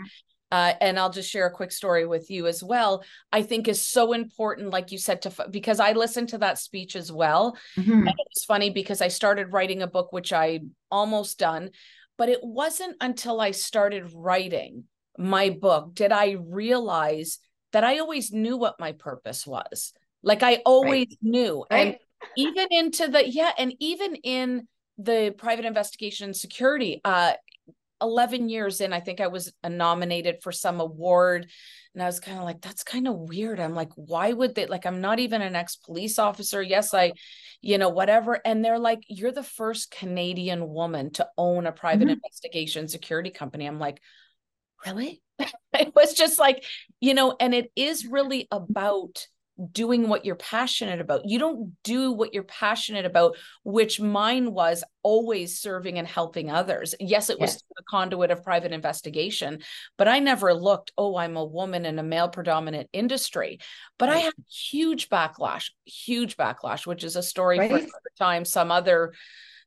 uh, 0.52 0.74
and 0.80 0.98
I'll 0.98 1.10
just 1.10 1.30
share 1.30 1.46
a 1.46 1.50
quick 1.50 1.72
story 1.72 2.06
with 2.06 2.30
you 2.30 2.46
as 2.46 2.62
well. 2.62 3.02
I 3.32 3.42
think 3.42 3.66
is 3.66 3.80
so 3.80 4.12
important, 4.12 4.70
like 4.70 4.92
you 4.92 4.98
said, 4.98 5.22
to 5.22 5.46
because 5.50 5.80
I 5.80 5.92
listened 5.92 6.28
to 6.28 6.38
that 6.38 6.58
speech 6.58 6.94
as 6.94 7.10
well. 7.10 7.56
Mm-hmm. 7.76 8.06
And 8.06 8.14
it's 8.30 8.44
funny 8.44 8.70
because 8.70 9.00
I 9.00 9.08
started 9.08 9.52
writing 9.52 9.82
a 9.82 9.88
book, 9.88 10.12
which 10.12 10.32
I 10.32 10.60
almost 10.90 11.38
done, 11.38 11.70
but 12.18 12.28
it 12.28 12.40
wasn't 12.42 12.96
until 13.00 13.40
I 13.40 13.50
started 13.50 14.12
writing 14.14 14.84
my 15.18 15.50
book 15.50 15.94
did 15.94 16.12
I 16.12 16.36
realize 16.40 17.38
that 17.72 17.84
I 17.84 17.98
always 17.98 18.32
knew 18.32 18.56
what 18.56 18.80
my 18.80 18.92
purpose 18.92 19.46
was. 19.46 19.92
Like 20.22 20.42
I 20.42 20.62
always 20.64 21.08
right. 21.08 21.18
knew, 21.22 21.64
right. 21.70 21.86
and 21.86 21.96
even 22.36 22.66
into 22.70 23.08
the 23.08 23.28
yeah, 23.28 23.52
and 23.58 23.74
even 23.80 24.16
in 24.16 24.68
the 24.98 25.34
private 25.36 25.64
investigation 25.64 26.34
security 26.34 27.00
uh 27.04 27.32
11 28.02 28.48
years 28.48 28.80
in 28.80 28.92
i 28.92 29.00
think 29.00 29.20
i 29.20 29.28
was 29.28 29.52
nominated 29.66 30.42
for 30.42 30.52
some 30.52 30.80
award 30.80 31.48
and 31.94 32.02
i 32.02 32.06
was 32.06 32.20
kind 32.20 32.38
of 32.38 32.44
like 32.44 32.60
that's 32.60 32.82
kind 32.82 33.06
of 33.06 33.14
weird. 33.14 33.60
I'm 33.60 33.74
like 33.74 33.90
why 33.94 34.32
would 34.32 34.54
they 34.54 34.66
like 34.66 34.84
i'm 34.84 35.00
not 35.00 35.18
even 35.18 35.40
an 35.40 35.56
ex 35.56 35.76
police 35.76 36.18
officer. 36.18 36.62
Yes 36.62 36.92
i 36.94 37.12
you 37.60 37.78
know 37.78 37.90
whatever. 37.90 38.40
And 38.44 38.64
they're 38.64 38.78
like 38.78 39.02
you're 39.08 39.32
the 39.32 39.42
first 39.42 39.90
canadian 39.90 40.68
woman 40.68 41.10
to 41.12 41.28
own 41.38 41.66
a 41.66 41.72
private 41.72 42.04
mm-hmm. 42.08 42.14
investigation 42.14 42.88
security 42.88 43.30
company. 43.30 43.66
I'm 43.66 43.78
like 43.78 44.00
really? 44.84 45.22
It 45.74 45.94
was 45.94 46.12
just 46.12 46.38
like 46.38 46.64
you 47.00 47.14
know 47.14 47.36
and 47.40 47.54
it 47.54 47.70
is 47.76 48.06
really 48.06 48.46
about 48.50 49.26
doing 49.70 50.08
what 50.08 50.24
you're 50.24 50.34
passionate 50.34 51.00
about. 51.00 51.28
You 51.28 51.38
don't 51.38 51.72
do 51.82 52.12
what 52.12 52.32
you're 52.32 52.42
passionate 52.42 53.04
about, 53.04 53.36
which 53.64 54.00
mine 54.00 54.52
was 54.52 54.82
always 55.02 55.58
serving 55.58 55.98
and 55.98 56.08
helping 56.08 56.50
others. 56.50 56.94
Yes, 56.98 57.28
it 57.28 57.38
was 57.38 57.56
the 57.56 57.82
conduit 57.88 58.30
of 58.30 58.42
private 58.42 58.72
investigation, 58.72 59.60
but 59.98 60.08
I 60.08 60.20
never 60.20 60.54
looked, 60.54 60.92
oh, 60.96 61.16
I'm 61.16 61.36
a 61.36 61.44
woman 61.44 61.84
in 61.84 61.98
a 61.98 62.02
male 62.02 62.28
predominant 62.28 62.88
industry. 62.92 63.58
But 63.98 64.08
right. 64.08 64.18
I 64.18 64.20
had 64.20 64.34
huge 64.50 65.08
backlash, 65.08 65.70
huge 65.84 66.36
backlash, 66.36 66.86
which 66.86 67.04
is 67.04 67.16
a 67.16 67.22
story 67.22 67.58
right. 67.58 67.70
for 67.70 67.76
another 67.76 68.12
time, 68.18 68.44
some 68.44 68.70
other 68.70 69.12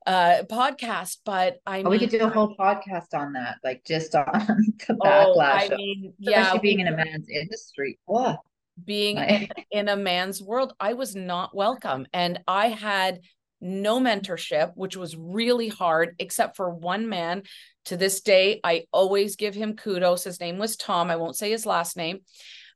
uh 0.07 0.43
podcast 0.51 1.17
but 1.25 1.57
i 1.65 1.77
mean, 1.77 1.87
oh, 1.87 1.89
we 1.89 1.97
could 1.97 2.11
do 2.11 2.19
a 2.19 2.29
whole 2.29 2.55
podcast 2.55 3.15
on 3.15 3.33
that 3.33 3.55
like 3.63 3.83
just 3.83 4.13
on 4.13 4.23
the 4.87 4.93
backlash 4.93 5.71
oh, 5.71 5.73
I 5.73 5.75
mean, 5.75 6.13
yeah 6.19 6.55
being 6.57 6.79
in 6.79 6.85
a 6.85 6.95
man's 6.95 7.27
industry 7.27 7.97
what 8.05 8.39
being 8.83 9.17
in, 9.17 9.47
in 9.71 9.87
a 9.87 9.97
man's 9.97 10.41
world, 10.41 10.73
I 10.79 10.93
was 10.93 11.15
not 11.15 11.55
welcome. 11.55 12.07
And 12.13 12.39
I 12.47 12.69
had 12.69 13.21
no 13.61 13.99
mentorship, 13.99 14.71
which 14.75 14.97
was 14.97 15.15
really 15.15 15.69
hard, 15.69 16.15
except 16.19 16.55
for 16.55 16.69
one 16.69 17.09
man. 17.09 17.43
To 17.85 17.97
this 17.97 18.21
day, 18.21 18.59
I 18.63 18.85
always 18.91 19.35
give 19.35 19.53
him 19.53 19.75
kudos. 19.75 20.23
His 20.23 20.39
name 20.39 20.57
was 20.57 20.75
Tom. 20.75 21.11
I 21.11 21.17
won't 21.17 21.37
say 21.37 21.51
his 21.51 21.67
last 21.67 21.95
name, 21.95 22.19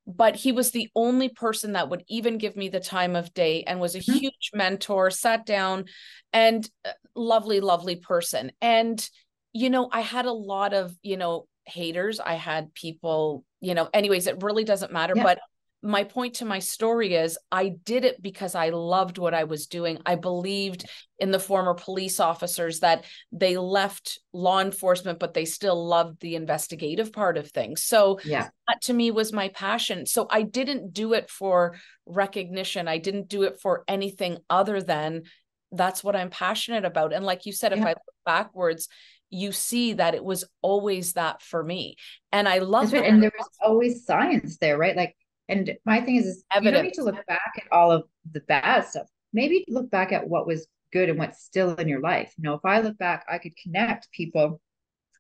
but 0.05 0.35
he 0.35 0.51
was 0.51 0.71
the 0.71 0.89
only 0.95 1.29
person 1.29 1.73
that 1.73 1.89
would 1.89 2.03
even 2.07 2.37
give 2.37 2.55
me 2.55 2.69
the 2.69 2.79
time 2.79 3.15
of 3.15 3.33
day 3.33 3.63
and 3.63 3.79
was 3.79 3.95
a 3.95 3.99
mm-hmm. 3.99 4.19
huge 4.19 4.51
mentor, 4.53 5.09
sat 5.09 5.45
down 5.45 5.85
and 6.31 6.69
uh, 6.85 6.91
lovely, 7.15 7.59
lovely 7.59 7.95
person. 7.95 8.51
And, 8.61 9.07
you 9.51 9.69
know, 9.69 9.89
I 9.91 10.01
had 10.01 10.25
a 10.25 10.31
lot 10.31 10.73
of, 10.73 10.95
you 11.01 11.17
know, 11.17 11.47
haters. 11.65 12.19
I 12.19 12.33
had 12.33 12.73
people, 12.73 13.43
you 13.61 13.73
know, 13.73 13.89
anyways, 13.93 14.27
it 14.27 14.43
really 14.43 14.63
doesn't 14.63 14.93
matter. 14.93 15.13
Yeah. 15.15 15.23
But 15.23 15.39
my 15.81 16.03
point 16.03 16.35
to 16.35 16.45
my 16.45 16.59
story 16.59 17.13
is 17.13 17.37
I 17.51 17.69
did 17.69 18.03
it 18.03 18.21
because 18.21 18.53
I 18.53 18.69
loved 18.69 19.17
what 19.17 19.33
I 19.33 19.45
was 19.45 19.67
doing. 19.67 19.99
I 20.05 20.15
believed 20.15 20.85
in 21.19 21.31
the 21.31 21.39
former 21.39 21.73
police 21.73 22.19
officers 22.19 22.81
that 22.81 23.05
they 23.31 23.55
left 23.55 24.19
law 24.33 24.59
enforcement, 24.59 25.19
but 25.19 25.33
they 25.33 25.45
still 25.45 25.87
loved 25.87 26.19
the 26.19 26.35
investigative 26.35 27.13
part 27.13 27.37
of 27.37 27.49
things. 27.49 27.83
So 27.83 28.19
yeah. 28.25 28.49
that 28.67 28.81
to 28.83 28.93
me 28.93 29.11
was 29.11 29.31
my 29.31 29.49
passion. 29.49 30.05
So 30.05 30.27
I 30.29 30.41
didn't 30.41 30.93
do 30.93 31.13
it 31.13 31.29
for 31.29 31.77
recognition. 32.05 32.89
I 32.89 32.97
didn't 32.97 33.29
do 33.29 33.43
it 33.43 33.61
for 33.61 33.83
anything 33.87 34.39
other 34.49 34.81
than 34.81 35.23
that's 35.71 36.03
what 36.03 36.15
I'm 36.15 36.29
passionate 36.29 36.83
about. 36.83 37.13
And 37.13 37.25
like 37.25 37.45
you 37.45 37.53
said, 37.53 37.71
yeah. 37.71 37.79
if 37.79 37.85
I 37.85 37.89
look 37.89 38.15
backwards, 38.25 38.89
you 39.29 39.51
see 39.51 39.93
that 39.93 40.15
it 40.15 40.23
was 40.23 40.43
always 40.61 41.13
that 41.13 41.41
for 41.41 41.63
me. 41.63 41.95
And 42.31 42.49
I 42.49 42.59
love 42.59 42.93
it. 42.93 43.05
And 43.05 43.21
there 43.21 43.31
was 43.37 43.49
always 43.61 44.05
science 44.05 44.57
there, 44.57 44.77
right? 44.77 44.95
Like 44.95 45.15
and 45.49 45.75
my 45.85 45.99
thing 45.99 46.15
is, 46.15 46.25
is 46.25 46.43
Evidence. 46.51 46.65
you 46.65 46.71
don't 46.71 46.83
need 46.85 46.93
to 46.93 47.03
look 47.03 47.25
back 47.25 47.53
at 47.57 47.71
all 47.71 47.91
of 47.91 48.03
the 48.31 48.39
bad 48.41 48.85
stuff. 48.85 49.07
Maybe 49.33 49.65
look 49.67 49.89
back 49.91 50.11
at 50.11 50.27
what 50.27 50.47
was 50.47 50.67
good 50.93 51.09
and 51.09 51.19
what's 51.19 51.43
still 51.43 51.75
in 51.75 51.87
your 51.87 51.99
life. 51.99 52.33
You 52.37 52.43
know, 52.43 52.53
if 52.53 52.63
I 52.63 52.79
look 52.79 52.97
back, 52.97 53.25
I 53.29 53.39
could 53.39 53.57
connect 53.57 54.11
people 54.11 54.61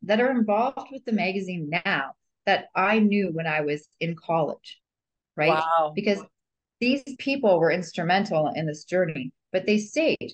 that 0.03 0.21
are 0.21 0.31
involved 0.31 0.87
with 0.91 1.03
the 1.05 1.11
magazine 1.11 1.69
now 1.85 2.11
that 2.45 2.67
I 2.75 2.99
knew 2.99 3.31
when 3.33 3.47
I 3.47 3.61
was 3.61 3.87
in 3.99 4.15
college, 4.15 4.79
right? 5.35 5.49
Wow. 5.49 5.91
Because 5.93 6.21
these 6.79 7.03
people 7.17 7.59
were 7.59 7.71
instrumental 7.71 8.51
in 8.55 8.65
this 8.65 8.85
journey, 8.85 9.31
but 9.51 9.65
they 9.65 9.77
stayed. 9.77 10.33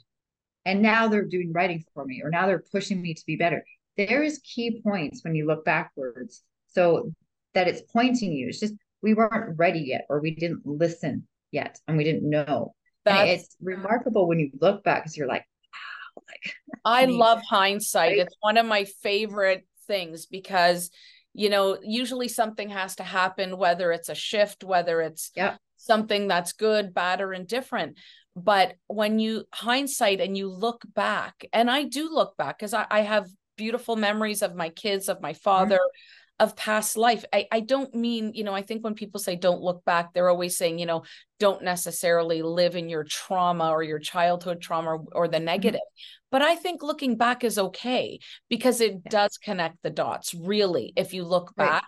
And 0.66 0.82
now 0.82 1.08
they're 1.08 1.26
doing 1.26 1.52
writing 1.54 1.84
for 1.94 2.06
me, 2.06 2.22
or 2.24 2.30
now 2.30 2.48
they're 2.48 2.64
pushing 2.72 3.02
me 3.02 3.14
to 3.14 3.26
be 3.26 3.36
better. 3.36 3.64
There 3.98 4.24
is 4.24 4.40
key 4.40 4.82
points 4.82 5.24
when 5.24 5.36
you 5.36 5.48
look 5.48 5.64
backwards. 5.64 6.44
So 6.68 7.12
that 7.56 7.68
it's 7.68 7.82
pointing 7.92 8.34
you. 8.34 8.50
It's 8.50 8.60
just 8.60 8.76
we 9.02 9.14
weren't 9.14 9.58
ready 9.58 9.80
yet 9.80 10.06
or 10.10 10.20
we 10.20 10.36
didn't 10.36 10.62
listen 10.66 11.28
yet 11.52 11.80
and 11.88 11.98
we 11.98 12.04
didn't 12.04 12.30
know 12.30 12.74
But 13.04 13.28
it's 13.28 13.56
remarkable 13.62 14.28
when 14.28 14.40
you 14.40 14.52
look 14.60 14.84
back 14.84 15.04
because 15.04 15.18
you're 15.18 15.28
like 15.28 15.46
wow 15.74 16.24
like 16.28 16.56
i, 16.86 17.04
I 17.04 17.06
mean, 17.06 17.18
love 17.18 17.42
hindsight 17.42 18.12
right? 18.12 18.20
it's 18.20 18.36
one 18.40 18.58
of 18.58 18.66
my 18.66 18.86
favorite 19.04 19.66
things 19.88 20.26
because 20.26 20.90
you 21.34 21.50
know 21.50 21.78
usually 21.84 22.28
something 22.28 22.70
has 22.70 22.96
to 22.96 23.04
happen 23.04 23.58
whether 23.58 23.92
it's 23.92 24.10
a 24.10 24.16
shift 24.16 24.64
whether 24.64 25.02
it's 25.02 25.32
yeah 25.36 25.58
something 25.86 26.28
that's 26.28 26.54
good, 26.54 26.94
bad, 26.94 27.22
or 27.22 27.34
indifferent. 27.34 27.98
But 28.36 28.76
when 28.88 29.20
you 29.20 29.46
hindsight 29.54 30.20
and 30.20 30.38
you 30.38 30.50
look 30.50 30.84
back, 30.94 31.46
and 31.54 31.70
I 31.72 31.84
do 31.84 32.10
look 32.12 32.36
back 32.36 32.58
because 32.58 32.74
I, 32.74 32.86
I 32.90 33.02
have 33.02 33.30
beautiful 33.56 33.96
memories 33.96 34.42
of 34.42 34.56
my 34.56 34.70
kids, 34.70 35.08
of 35.08 35.22
my 35.22 35.34
father, 35.34 35.78
mm-hmm. 35.78 36.25
Of 36.40 36.56
past 36.56 36.98
life. 36.98 37.24
I, 37.32 37.48
I 37.52 37.60
don't 37.62 37.94
mean, 37.96 38.32
you 38.34 38.44
know, 38.44 38.54
I 38.54 38.62
think 38.62 38.84
when 38.84 38.94
people 38.94 39.20
say 39.20 39.36
don't 39.36 39.62
look 39.62 39.86
back, 39.86 40.14
they're 40.14 40.30
always 40.30 40.58
saying, 40.58 40.80
you 40.80 40.86
know, 40.86 41.04
don't 41.40 41.64
necessarily 41.64 42.42
live 42.42 42.76
in 42.76 42.90
your 42.90 43.04
trauma 43.04 43.70
or 43.70 43.84
your 43.84 44.00
childhood 44.00 44.62
trauma 44.62 44.96
or, 44.96 45.06
or 45.14 45.28
the 45.28 45.38
mm-hmm. 45.38 45.46
negative. 45.46 45.80
Mm-hmm. 45.80 46.30
But 46.32 46.42
I 46.42 46.56
think 46.56 46.84
looking 46.84 47.16
back 47.16 47.44
is 47.44 47.58
okay 47.58 48.20
because 48.50 48.82
it 48.82 48.94
yeah. 48.94 49.10
does 49.10 49.38
connect 49.38 49.78
the 49.82 49.90
dots, 49.90 50.34
really, 50.34 50.92
if 50.96 51.14
you 51.14 51.24
look 51.24 51.54
right. 51.58 51.70
back. 51.70 51.86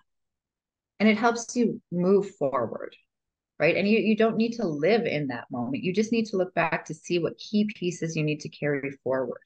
And 1.00 1.10
it 1.10 1.18
helps 1.18 1.56
you 1.56 1.82
move 1.92 2.30
forward 2.36 2.96
right 3.60 3.76
and 3.76 3.88
you, 3.88 3.98
you 3.98 4.16
don't 4.16 4.38
need 4.38 4.54
to 4.54 4.68
live 4.68 5.08
in 5.08 5.28
that 5.28 5.46
moment 5.50 5.84
you 5.84 5.92
just 5.92 6.12
need 6.12 6.26
to 6.26 6.38
look 6.38 6.54
back 6.54 6.86
to 6.86 6.94
see 6.94 7.18
what 7.18 7.36
key 7.40 7.68
pieces 7.76 8.16
you 8.16 8.24
need 8.24 8.40
to 8.40 8.50
carry 8.50 8.92
forward 9.04 9.42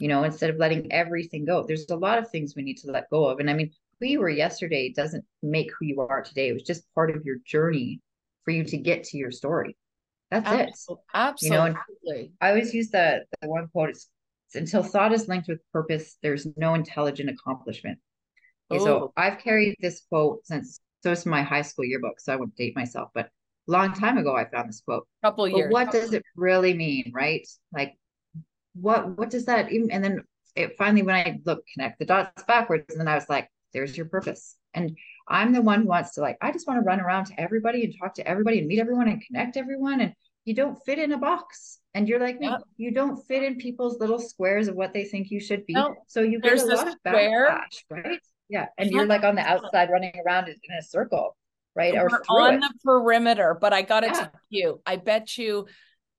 you 0.00 0.08
know, 0.08 0.24
instead 0.24 0.50
of 0.50 0.56
letting 0.56 0.90
everything 0.90 1.44
go. 1.44 1.62
There's 1.62 1.88
a 1.90 1.96
lot 1.96 2.18
of 2.18 2.30
things 2.30 2.54
we 2.56 2.62
need 2.62 2.78
to 2.78 2.90
let 2.90 3.10
go 3.10 3.26
of. 3.26 3.38
And 3.38 3.50
I 3.50 3.52
mean, 3.52 3.70
who 4.00 4.06
you 4.06 4.20
were 4.20 4.30
yesterday 4.30 4.92
doesn't 4.94 5.24
make 5.42 5.70
who 5.78 5.86
you 5.86 6.00
are 6.00 6.22
today. 6.22 6.48
It 6.48 6.54
was 6.54 6.62
just 6.62 6.82
part 6.94 7.14
of 7.14 7.24
your 7.24 7.36
journey 7.44 8.00
for 8.44 8.50
you 8.50 8.64
to 8.64 8.76
get 8.76 9.04
to 9.04 9.18
your 9.18 9.30
story. 9.30 9.76
That's 10.30 10.46
absolutely, 10.46 11.02
it. 11.02 11.18
Absolutely. 11.18 11.68
You 12.04 12.22
know, 12.22 12.28
I 12.40 12.48
always 12.50 12.72
use 12.72 12.90
the, 12.90 13.24
the 13.40 13.48
one 13.48 13.68
quote 13.68 13.90
is 13.90 14.08
until 14.54 14.82
thought 14.82 15.12
is 15.12 15.28
linked 15.28 15.48
with 15.48 15.60
purpose, 15.72 16.16
there's 16.22 16.46
no 16.56 16.74
intelligent 16.74 17.30
accomplishment. 17.30 17.98
Okay, 18.70 18.82
so. 18.82 19.12
I've 19.16 19.38
carried 19.38 19.76
this 19.80 20.02
quote 20.08 20.46
since 20.46 20.80
so 21.02 21.12
it's 21.12 21.24
my 21.24 21.42
high 21.42 21.62
school 21.62 21.84
yearbook, 21.84 22.20
so 22.20 22.32
I 22.32 22.36
won't 22.36 22.54
date 22.56 22.76
myself, 22.76 23.08
but 23.14 23.26
a 23.26 23.70
long 23.70 23.94
time 23.94 24.18
ago 24.18 24.36
I 24.36 24.48
found 24.48 24.68
this 24.68 24.82
quote. 24.82 25.06
Couple 25.22 25.48
but 25.48 25.56
years. 25.56 25.72
What 25.72 25.90
does 25.92 26.12
it 26.12 26.22
really 26.36 26.74
mean, 26.74 27.10
right? 27.14 27.46
Like 27.72 27.94
what 28.74 29.18
what 29.18 29.30
does 29.30 29.46
that 29.46 29.72
even 29.72 29.90
and 29.90 30.04
then 30.04 30.22
it 30.54 30.76
finally 30.78 31.02
when 31.02 31.14
I 31.14 31.40
look 31.44 31.64
connect 31.72 31.98
the 31.98 32.04
dots 32.04 32.44
backwards 32.44 32.84
and 32.90 33.00
then 33.00 33.08
I 33.08 33.14
was 33.14 33.28
like 33.28 33.48
there's 33.72 33.96
your 33.96 34.06
purpose. 34.06 34.56
And 34.74 34.96
I'm 35.28 35.52
the 35.52 35.62
one 35.62 35.82
who 35.82 35.88
wants 35.88 36.12
to 36.12 36.20
like 36.20 36.38
I 36.40 36.52
just 36.52 36.66
want 36.66 36.78
to 36.80 36.84
run 36.84 37.00
around 37.00 37.26
to 37.26 37.40
everybody 37.40 37.84
and 37.84 37.94
talk 37.98 38.14
to 38.14 38.26
everybody 38.26 38.58
and 38.58 38.68
meet 38.68 38.78
everyone 38.78 39.08
and 39.08 39.22
connect 39.24 39.56
everyone. 39.56 40.00
And 40.00 40.14
you 40.44 40.54
don't 40.54 40.78
fit 40.84 40.98
in 40.98 41.12
a 41.12 41.18
box. 41.18 41.78
And 41.94 42.08
you're 42.08 42.20
like 42.20 42.38
me 42.38 42.48
yep. 42.48 42.62
you 42.76 42.92
don't 42.92 43.16
fit 43.26 43.42
in 43.42 43.56
people's 43.56 43.98
little 43.98 44.18
squares 44.18 44.68
of 44.68 44.76
what 44.76 44.92
they 44.92 45.04
think 45.04 45.30
you 45.30 45.40
should 45.40 45.66
be. 45.66 45.74
No, 45.74 45.94
so 46.06 46.20
you 46.20 46.40
get 46.40 46.58
a 46.58 46.64
lot 46.64 46.88
of 46.88 46.94
backlash 47.04 47.82
right? 47.90 48.20
Yeah. 48.48 48.66
And 48.78 48.90
you're 48.90 49.06
like 49.06 49.22
on 49.22 49.34
the 49.34 49.42
outside 49.42 49.90
running 49.90 50.12
around 50.24 50.48
in 50.48 50.56
a 50.78 50.82
circle 50.82 51.36
right? 51.76 51.94
We're 51.94 52.08
or 52.28 52.40
on 52.40 52.54
it. 52.54 52.60
the 52.60 52.74
perimeter 52.84 53.56
but 53.60 53.72
I 53.72 53.82
got 53.82 54.04
it 54.04 54.14
to 54.14 54.20
yeah. 54.20 54.24
tell 54.24 54.40
you 54.50 54.80
I 54.86 54.96
bet 54.96 55.36
you 55.36 55.66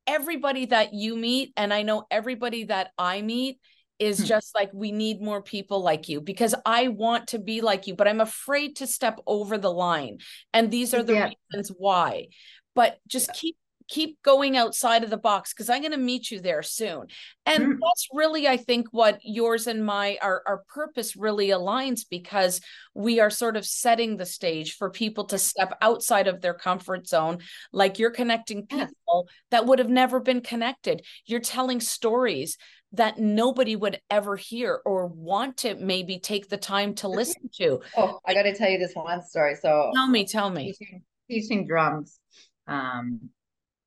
everybody 0.07 0.65
that 0.67 0.93
you 0.93 1.15
meet 1.15 1.53
and 1.55 1.73
I 1.73 1.83
know 1.83 2.05
everybody 2.11 2.65
that 2.65 2.91
I 2.97 3.21
meet 3.21 3.59
is 4.01 4.17
hmm. 4.17 4.25
just 4.25 4.55
like 4.55 4.71
we 4.73 4.91
need 4.91 5.21
more 5.21 5.41
people 5.41 5.81
like 5.81 6.09
you 6.09 6.19
because 6.19 6.55
I 6.65 6.87
want 6.87 7.27
to 7.27 7.39
be 7.39 7.61
like 7.61 7.85
you 7.85 7.95
but 7.95 8.07
I'm 8.07 8.19
afraid 8.19 8.77
to 8.77 8.87
step 8.87 9.19
over 9.27 9.57
the 9.57 9.71
line 9.71 10.17
and 10.53 10.71
these 10.71 10.93
are 10.93 11.03
the 11.03 11.13
yeah. 11.13 11.29
reasons 11.53 11.71
why 11.77 12.27
but 12.73 12.97
just 13.07 13.29
yeah. 13.29 13.33
keep 13.35 13.55
keep 13.91 14.21
going 14.23 14.55
outside 14.55 15.03
of 15.03 15.09
the 15.09 15.17
box 15.17 15.53
because 15.53 15.69
I'm 15.69 15.81
going 15.81 15.91
to 15.91 15.97
meet 15.97 16.31
you 16.31 16.39
there 16.39 16.63
soon. 16.63 17.07
And 17.45 17.63
mm. 17.63 17.77
that's 17.81 18.07
really, 18.13 18.47
I 18.47 18.55
think, 18.55 18.87
what 18.91 19.19
yours 19.21 19.67
and 19.67 19.85
my 19.85 20.17
our, 20.21 20.41
our 20.47 20.63
purpose 20.73 21.17
really 21.17 21.49
aligns 21.49 22.05
because 22.09 22.61
we 22.95 23.19
are 23.19 23.29
sort 23.29 23.57
of 23.57 23.65
setting 23.65 24.15
the 24.15 24.25
stage 24.25 24.77
for 24.77 24.89
people 24.89 25.25
to 25.25 25.37
step 25.37 25.77
outside 25.81 26.29
of 26.29 26.39
their 26.39 26.53
comfort 26.53 27.05
zone. 27.05 27.39
Like 27.73 27.99
you're 27.99 28.11
connecting 28.11 28.65
people 28.65 29.27
that 29.51 29.65
would 29.65 29.79
have 29.79 29.89
never 29.89 30.21
been 30.21 30.41
connected. 30.41 31.03
You're 31.25 31.41
telling 31.41 31.81
stories 31.81 32.57
that 32.93 33.17
nobody 33.19 33.75
would 33.75 33.99
ever 34.09 34.35
hear 34.35 34.81
or 34.85 35.07
want 35.07 35.57
to 35.57 35.75
maybe 35.75 36.19
take 36.19 36.49
the 36.49 36.57
time 36.57 36.93
to 36.95 37.07
listen 37.07 37.49
to. 37.57 37.79
Oh, 37.95 38.19
I 38.25 38.33
got 38.33 38.43
to 38.43 38.55
tell 38.55 38.69
you 38.69 38.77
this 38.77 38.93
one 38.93 39.23
story. 39.23 39.55
So 39.55 39.91
tell 39.95 40.07
me, 40.07 40.25
tell 40.25 40.49
me. 40.49 40.73
Teaching, 40.73 41.03
teaching 41.29 41.67
drums. 41.67 42.19
Um, 42.67 43.29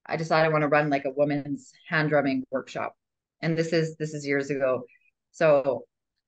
I 0.07 0.17
decided 0.17 0.47
I 0.47 0.53
want 0.53 0.63
to 0.63 0.69
run 0.69 0.91
like 0.91 1.05
a 1.05 1.11
woman's 1.11 1.73
hand 1.89 2.11
drumming 2.11 2.45
workshop. 2.51 2.95
And 3.43 3.57
this 3.57 3.73
is 3.73 3.97
this 3.97 4.15
is 4.15 4.27
years 4.27 4.51
ago. 4.51 4.85
So 5.33 5.85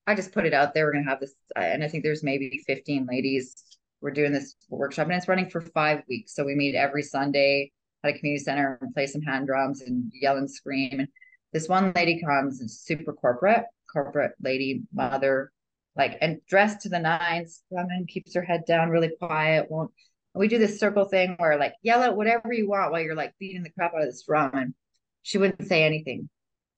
I 0.06 0.14
just 0.14 0.32
put 0.32 0.46
it 0.46 0.54
out 0.54 0.74
there. 0.74 0.86
We're 0.86 0.92
gonna 0.92 1.08
have 1.08 1.20
this, 1.20 1.34
and 1.56 1.82
I 1.82 1.88
think 1.88 2.02
there's 2.02 2.22
maybe 2.22 2.62
15 2.66 3.06
ladies. 3.10 3.54
We're 4.00 4.10
doing 4.10 4.32
this 4.32 4.54
workshop, 4.68 5.06
and 5.06 5.16
it's 5.16 5.28
running 5.28 5.48
for 5.48 5.60
five 5.60 6.02
weeks. 6.08 6.34
So 6.34 6.44
we 6.44 6.54
meet 6.54 6.74
every 6.74 7.02
Sunday 7.02 7.72
at 8.04 8.14
a 8.14 8.18
community 8.18 8.44
center 8.44 8.78
and 8.80 8.94
play 8.94 9.06
some 9.06 9.22
hand 9.22 9.46
drums 9.46 9.80
and 9.80 10.12
yell 10.14 10.36
and 10.36 10.50
scream. 10.50 11.00
And 11.00 11.08
this 11.56 11.70
one 11.70 11.90
lady 11.96 12.20
comes 12.20 12.60
and 12.60 12.70
super 12.70 13.14
corporate, 13.14 13.64
corporate 13.90 14.32
lady, 14.42 14.82
mother, 14.92 15.50
like 15.96 16.18
and 16.20 16.38
dressed 16.46 16.82
to 16.82 16.90
the 16.90 16.98
nines. 16.98 17.62
Woman 17.70 18.04
keeps 18.06 18.34
her 18.34 18.42
head 18.42 18.64
down, 18.66 18.90
really 18.90 19.10
quiet, 19.18 19.70
won't 19.70 19.90
we 20.34 20.48
do 20.48 20.58
this 20.58 20.78
circle 20.78 21.06
thing 21.06 21.34
where 21.38 21.58
like 21.58 21.72
yell 21.82 22.02
out 22.02 22.14
whatever 22.14 22.52
you 22.52 22.68
want 22.68 22.92
while 22.92 23.00
you're 23.00 23.14
like 23.14 23.32
beating 23.40 23.62
the 23.62 23.70
crap 23.70 23.94
out 23.94 24.02
of 24.02 24.06
this 24.06 24.22
drum. 24.28 24.50
And 24.52 24.74
she 25.22 25.38
wouldn't 25.38 25.66
say 25.66 25.82
anything 25.84 26.28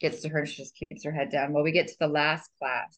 gets 0.01 0.23
to 0.23 0.29
her 0.29 0.39
and 0.39 0.49
she 0.49 0.63
just 0.63 0.77
keeps 0.77 1.03
her 1.03 1.11
head 1.11 1.33
down. 1.33 1.53
Well 1.53 1.65
we 1.65 1.73
get 1.73 1.89
to 1.89 1.97
the 1.99 2.07
last 2.07 2.49
class 2.61 2.97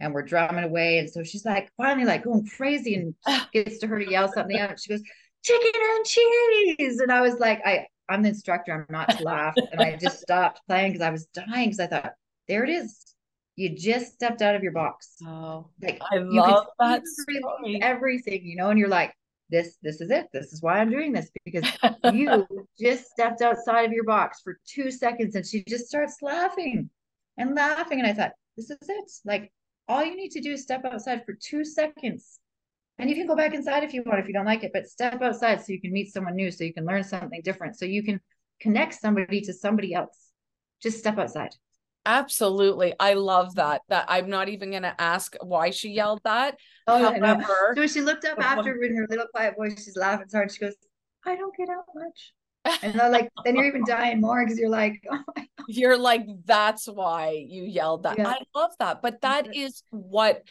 and 0.00 0.12
we're 0.12 0.24
drumming 0.24 0.64
away 0.64 0.98
and 0.98 1.08
so 1.08 1.22
she's 1.22 1.44
like 1.44 1.70
finally 1.76 2.04
like 2.04 2.24
going 2.24 2.48
crazy 2.56 2.96
and 2.96 3.14
gets 3.52 3.78
to 3.78 3.86
her 3.86 4.00
to 4.00 4.10
yell 4.10 4.32
something 4.32 4.58
out 4.58 4.80
she 4.80 4.90
goes 4.90 5.02
chicken 5.44 5.80
and 5.96 6.04
cheese! 6.04 6.98
And 6.98 7.12
i 7.12 7.20
was 7.20 7.38
like 7.38 7.60
i 7.64 7.86
i'm 8.08 8.22
the 8.22 8.28
instructor 8.28 8.72
i'm 8.72 8.86
not 8.88 9.08
to 9.10 9.24
laugh. 9.24 9.54
And 9.72 9.80
i 9.80 9.96
just 9.96 10.20
stopped 10.28 10.60
playing 10.66 10.92
because 10.92 11.06
i 11.06 11.10
was 11.10 11.26
dying 11.26 11.70
because 11.70 11.80
i 11.80 11.86
thought 11.86 12.14
there 12.48 12.64
it 12.64 12.70
is. 12.70 13.14
You 13.56 13.76
just 13.76 14.14
stepped 14.14 14.42
out 14.42 14.54
of 14.54 14.62
your 14.62 14.72
box. 14.72 15.16
Oh, 15.26 15.68
like 15.82 16.00
I 16.10 16.16
love 16.18 16.66
that 16.78 17.02
everything, 17.82 18.44
you 18.44 18.56
know, 18.56 18.70
and 18.70 18.78
you're 18.78 18.88
like, 18.88 19.14
this 19.50 19.76
this 19.82 20.00
is 20.00 20.10
it. 20.10 20.28
This 20.32 20.52
is 20.52 20.62
why 20.62 20.78
i'm 20.78 20.90
doing 20.90 21.12
this 21.12 21.30
because 21.44 21.70
you 22.12 22.46
just 22.80 23.10
stepped 23.10 23.42
outside 23.42 23.84
of 23.84 23.92
your 23.92 24.04
box 24.04 24.40
for 24.42 24.58
two 24.66 24.90
seconds 24.90 25.34
and 25.34 25.46
she 25.46 25.62
just 25.68 25.86
starts 25.86 26.16
laughing 26.22 26.88
and 27.36 27.54
laughing. 27.54 28.00
And 28.00 28.08
i 28.08 28.14
thought 28.14 28.32
this 28.56 28.70
is 28.70 28.78
it. 28.88 29.12
Like 29.26 29.52
all 29.88 30.02
you 30.02 30.16
need 30.16 30.30
to 30.30 30.40
do 30.40 30.52
is 30.52 30.62
step 30.62 30.84
outside 30.86 31.24
for 31.26 31.34
two 31.34 31.64
seconds 31.64 32.40
and 32.98 33.08
you 33.08 33.16
can 33.16 33.26
go 33.26 33.36
back 33.36 33.54
inside 33.54 33.82
if 33.82 33.92
you 33.94 34.02
want 34.04 34.20
if 34.20 34.26
you 34.26 34.34
don't 34.34 34.46
like 34.46 34.64
it 34.64 34.70
but 34.72 34.86
step 34.86 35.20
outside 35.22 35.60
so 35.60 35.72
you 35.72 35.80
can 35.80 35.92
meet 35.92 36.12
someone 36.12 36.34
new 36.34 36.50
so 36.50 36.64
you 36.64 36.74
can 36.74 36.84
learn 36.84 37.02
something 37.02 37.40
different 37.42 37.76
so 37.76 37.84
you 37.84 38.02
can 38.02 38.20
connect 38.60 38.94
somebody 38.94 39.40
to 39.40 39.52
somebody 39.52 39.94
else 39.94 40.30
just 40.82 40.98
step 40.98 41.18
outside 41.18 41.54
Absolutely. 42.04 42.94
I 42.98 43.14
love 43.14 43.54
that. 43.56 43.82
That 43.88 44.06
I'm 44.08 44.28
not 44.28 44.48
even 44.48 44.70
going 44.70 44.82
to 44.82 45.00
ask 45.00 45.36
why 45.40 45.70
she 45.70 45.90
yelled 45.90 46.20
that. 46.24 46.56
Oh, 46.88 46.98
However, 46.98 47.74
so 47.76 47.86
she 47.86 48.00
looked 48.00 48.24
up 48.24 48.38
after 48.40 48.82
in 48.82 48.96
her 48.96 49.06
little 49.08 49.26
quiet 49.32 49.54
voice, 49.56 49.84
she's 49.84 49.96
laughing 49.96 50.26
so 50.28 50.38
hard. 50.38 50.50
She 50.50 50.58
goes, 50.58 50.74
I 51.24 51.36
don't 51.36 51.54
get 51.56 51.68
out 51.68 51.84
much. 51.94 52.32
And 52.82 52.94
they're 52.94 53.10
like, 53.10 53.28
then 53.44 53.56
you're 53.56 53.66
even 53.66 53.84
dying 53.84 54.20
more 54.20 54.44
because 54.44 54.58
you're 54.58 54.70
like, 54.70 55.02
oh 55.10 55.22
You're 55.66 55.98
like, 55.98 56.26
that's 56.44 56.86
why 56.86 57.44
you 57.48 57.64
yelled 57.64 58.04
that. 58.04 58.18
Yeah. 58.18 58.28
I 58.28 58.38
love 58.54 58.70
that. 58.78 59.02
But 59.02 59.20
that 59.22 59.54
is 59.54 59.82
what 59.90 60.42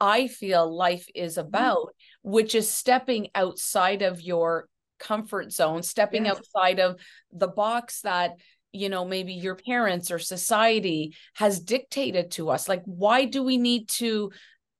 I 0.00 0.28
feel 0.28 0.74
life 0.74 1.06
is 1.14 1.36
mm-hmm. 1.36 1.48
about, 1.48 1.94
which 2.22 2.54
is 2.54 2.70
stepping 2.70 3.28
outside 3.34 4.02
of 4.02 4.20
your 4.20 4.68
comfort 4.98 5.52
zone, 5.52 5.82
stepping 5.82 6.26
yes. 6.26 6.36
outside 6.36 6.80
of 6.80 7.00
the 7.32 7.48
box 7.48 8.00
that 8.02 8.36
you 8.74 8.88
know 8.88 9.04
maybe 9.04 9.32
your 9.32 9.54
parents 9.54 10.10
or 10.10 10.18
society 10.18 11.14
has 11.34 11.60
dictated 11.60 12.32
to 12.32 12.50
us 12.50 12.68
like 12.68 12.82
why 12.84 13.24
do 13.24 13.42
we 13.42 13.56
need 13.56 13.88
to 13.88 14.32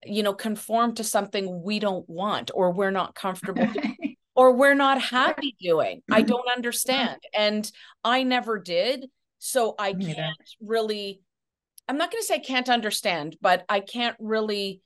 you 0.05 0.22
know 0.22 0.35
conform 0.35 0.94
to 0.94 1.05
something 1.05 1.62
we 1.62 1.79
don't 1.79 2.09
want 2.09 2.50
or 2.53 2.72
we're 2.72 2.90
not 2.90 3.14
comfortable 3.24 3.66
doing, 3.66 4.16
or 4.35 4.53
we're 4.53 4.74
not 4.74 5.00
happy 5.00 5.57
doing 5.61 6.03
i 6.11 6.20
mm-hmm. 6.20 6.27
don't 6.29 6.48
understand 6.55 7.18
and 7.33 7.70
i 8.03 8.24
never 8.24 8.59
did 8.59 9.07
so 9.38 9.77
i 9.79 9.92
can't 9.92 10.37
really 10.61 11.20
i'm 11.88 11.96
not 11.96 12.11
going 12.11 12.20
to 12.20 12.27
say 12.27 12.40
can't 12.40 12.68
understand 12.68 13.37
but 13.40 13.64
i 13.68 13.79
can't 13.79 14.16
really 14.18 14.81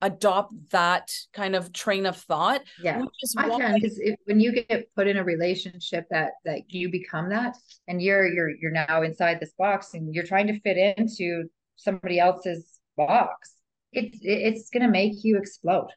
adopt 0.00 0.52
that 0.70 1.10
kind 1.32 1.56
of 1.56 1.72
train 1.72 2.06
of 2.06 2.16
thought 2.16 2.60
yeah 2.80 3.02
i 3.36 3.48
can 3.48 3.74
because 3.74 4.00
when 4.26 4.38
you 4.38 4.52
get 4.52 4.86
put 4.94 5.08
in 5.08 5.16
a 5.16 5.24
relationship 5.24 6.06
that 6.10 6.32
that 6.44 6.60
you 6.68 6.88
become 6.88 7.28
that 7.28 7.56
and 7.88 8.00
you're 8.00 8.26
you're 8.26 8.50
you're 8.50 8.70
now 8.70 9.02
inside 9.02 9.40
this 9.40 9.52
box 9.58 9.94
and 9.94 10.14
you're 10.14 10.24
trying 10.24 10.46
to 10.46 10.58
fit 10.60 10.96
into 10.96 11.44
somebody 11.76 12.20
else's 12.20 12.78
box 12.96 13.54
it, 13.92 14.14
it's 14.22 14.70
going 14.70 14.84
to 14.84 14.90
make 14.90 15.24
you 15.24 15.36
explode 15.36 15.90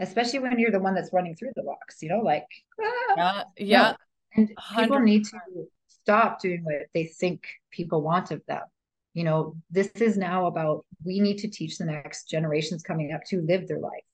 especially 0.00 0.40
when 0.40 0.58
you're 0.58 0.72
the 0.72 0.80
one 0.80 0.94
that's 0.94 1.12
running 1.12 1.36
through 1.36 1.52
the 1.54 1.62
box 1.62 2.02
you 2.02 2.08
know 2.08 2.20
like 2.20 2.46
ah, 2.80 3.44
yeah 3.56 3.64
yeah 3.64 3.90
no. 3.90 3.96
and 4.36 4.48
people 4.48 4.96
100. 4.96 5.04
need 5.04 5.24
to 5.24 5.38
stop 5.86 6.40
doing 6.40 6.64
what 6.64 6.86
they 6.92 7.04
think 7.04 7.46
people 7.70 8.02
want 8.02 8.32
of 8.32 8.42
them 8.46 8.62
you 9.14 9.24
know 9.24 9.54
this 9.70 9.88
is 9.96 10.16
now 10.16 10.46
about 10.46 10.84
we 11.04 11.20
need 11.20 11.38
to 11.38 11.48
teach 11.48 11.78
the 11.78 11.84
next 11.84 12.28
generations 12.28 12.82
coming 12.82 13.12
up 13.12 13.22
to 13.26 13.42
live 13.42 13.68
their 13.68 13.78
life 13.80 14.04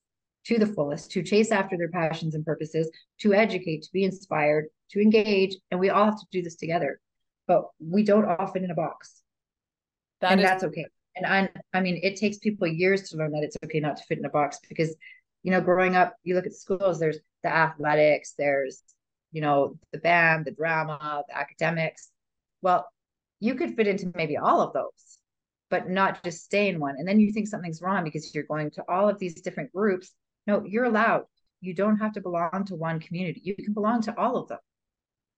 to 0.49 0.59
the 0.59 0.67
fullest, 0.67 1.11
to 1.11 1.23
chase 1.23 1.51
after 1.51 1.77
their 1.77 1.91
passions 1.91 2.35
and 2.35 2.45
purposes, 2.45 2.91
to 3.21 3.35
educate, 3.35 3.83
to 3.83 3.93
be 3.93 4.05
inspired, 4.05 4.67
to 4.91 5.01
engage. 5.01 5.55
And 5.71 5.79
we 5.79 5.91
all 5.91 6.07
have 6.07 6.19
to 6.19 6.27
do 6.33 6.41
this 6.43 6.57
together. 6.57 7.01
But 7.47 7.65
we 7.79 8.03
don't 8.03 8.25
all 8.25 8.47
fit 8.47 8.63
in 8.63 8.71
a 8.71 8.75
box. 8.75 9.23
That 10.21 10.33
and 10.33 10.41
is- 10.41 10.47
that's 10.47 10.65
okay. 10.65 10.87
And 11.17 11.27
I 11.27 11.51
I 11.75 11.81
mean, 11.81 12.01
it 12.03 12.17
takes 12.17 12.39
people 12.39 12.67
years 12.67 13.11
to 13.11 13.17
learn 13.17 13.33
that 13.33 13.43
it's 13.43 13.57
okay 13.65 13.81
not 13.81 13.97
to 13.99 14.05
fit 14.05 14.19
in 14.19 14.25
a 14.25 14.31
box 14.31 14.59
because, 14.69 14.95
you 15.43 15.51
know, 15.51 15.61
growing 15.61 15.97
up, 15.97 16.15
you 16.23 16.35
look 16.35 16.47
at 16.47 16.53
schools, 16.53 16.99
there's 16.99 17.19
the 17.43 17.55
athletics, 17.55 18.35
there's, 18.39 18.83
you 19.33 19.41
know, 19.41 19.77
the 19.93 19.99
band, 19.99 20.45
the 20.45 20.53
drama, 20.53 21.25
the 21.29 21.37
academics. 21.37 22.11
Well, 22.63 22.89
you 23.41 23.55
could 23.55 23.75
fit 23.75 23.87
into 23.87 24.13
maybe 24.15 24.37
all 24.37 24.61
of 24.61 24.73
those, 24.73 25.19
but 25.71 25.89
not 25.89 26.23
just 26.25 26.45
stay 26.45 26.69
in 26.69 26.81
one. 26.81 26.97
And 26.99 27.07
then 27.07 27.21
you 27.21 27.33
think 27.33 27.49
something's 27.49 27.83
wrong 27.83 28.05
because 28.05 28.35
you're 28.35 28.45
going 28.45 28.71
to 28.73 28.85
all 28.89 29.09
of 29.09 29.19
these 29.19 29.41
different 29.41 29.73
groups. 29.73 30.13
No, 30.47 30.65
you're 30.65 30.85
allowed. 30.85 31.25
You 31.61 31.75
don't 31.75 31.99
have 31.99 32.13
to 32.13 32.21
belong 32.21 32.65
to 32.67 32.75
one 32.75 33.01
community. 33.01 33.41
You 33.45 33.55
can 33.55 33.75
belong 33.75 34.03
to 34.03 34.19
all 34.19 34.37
of 34.37 34.49
them. 34.49 34.59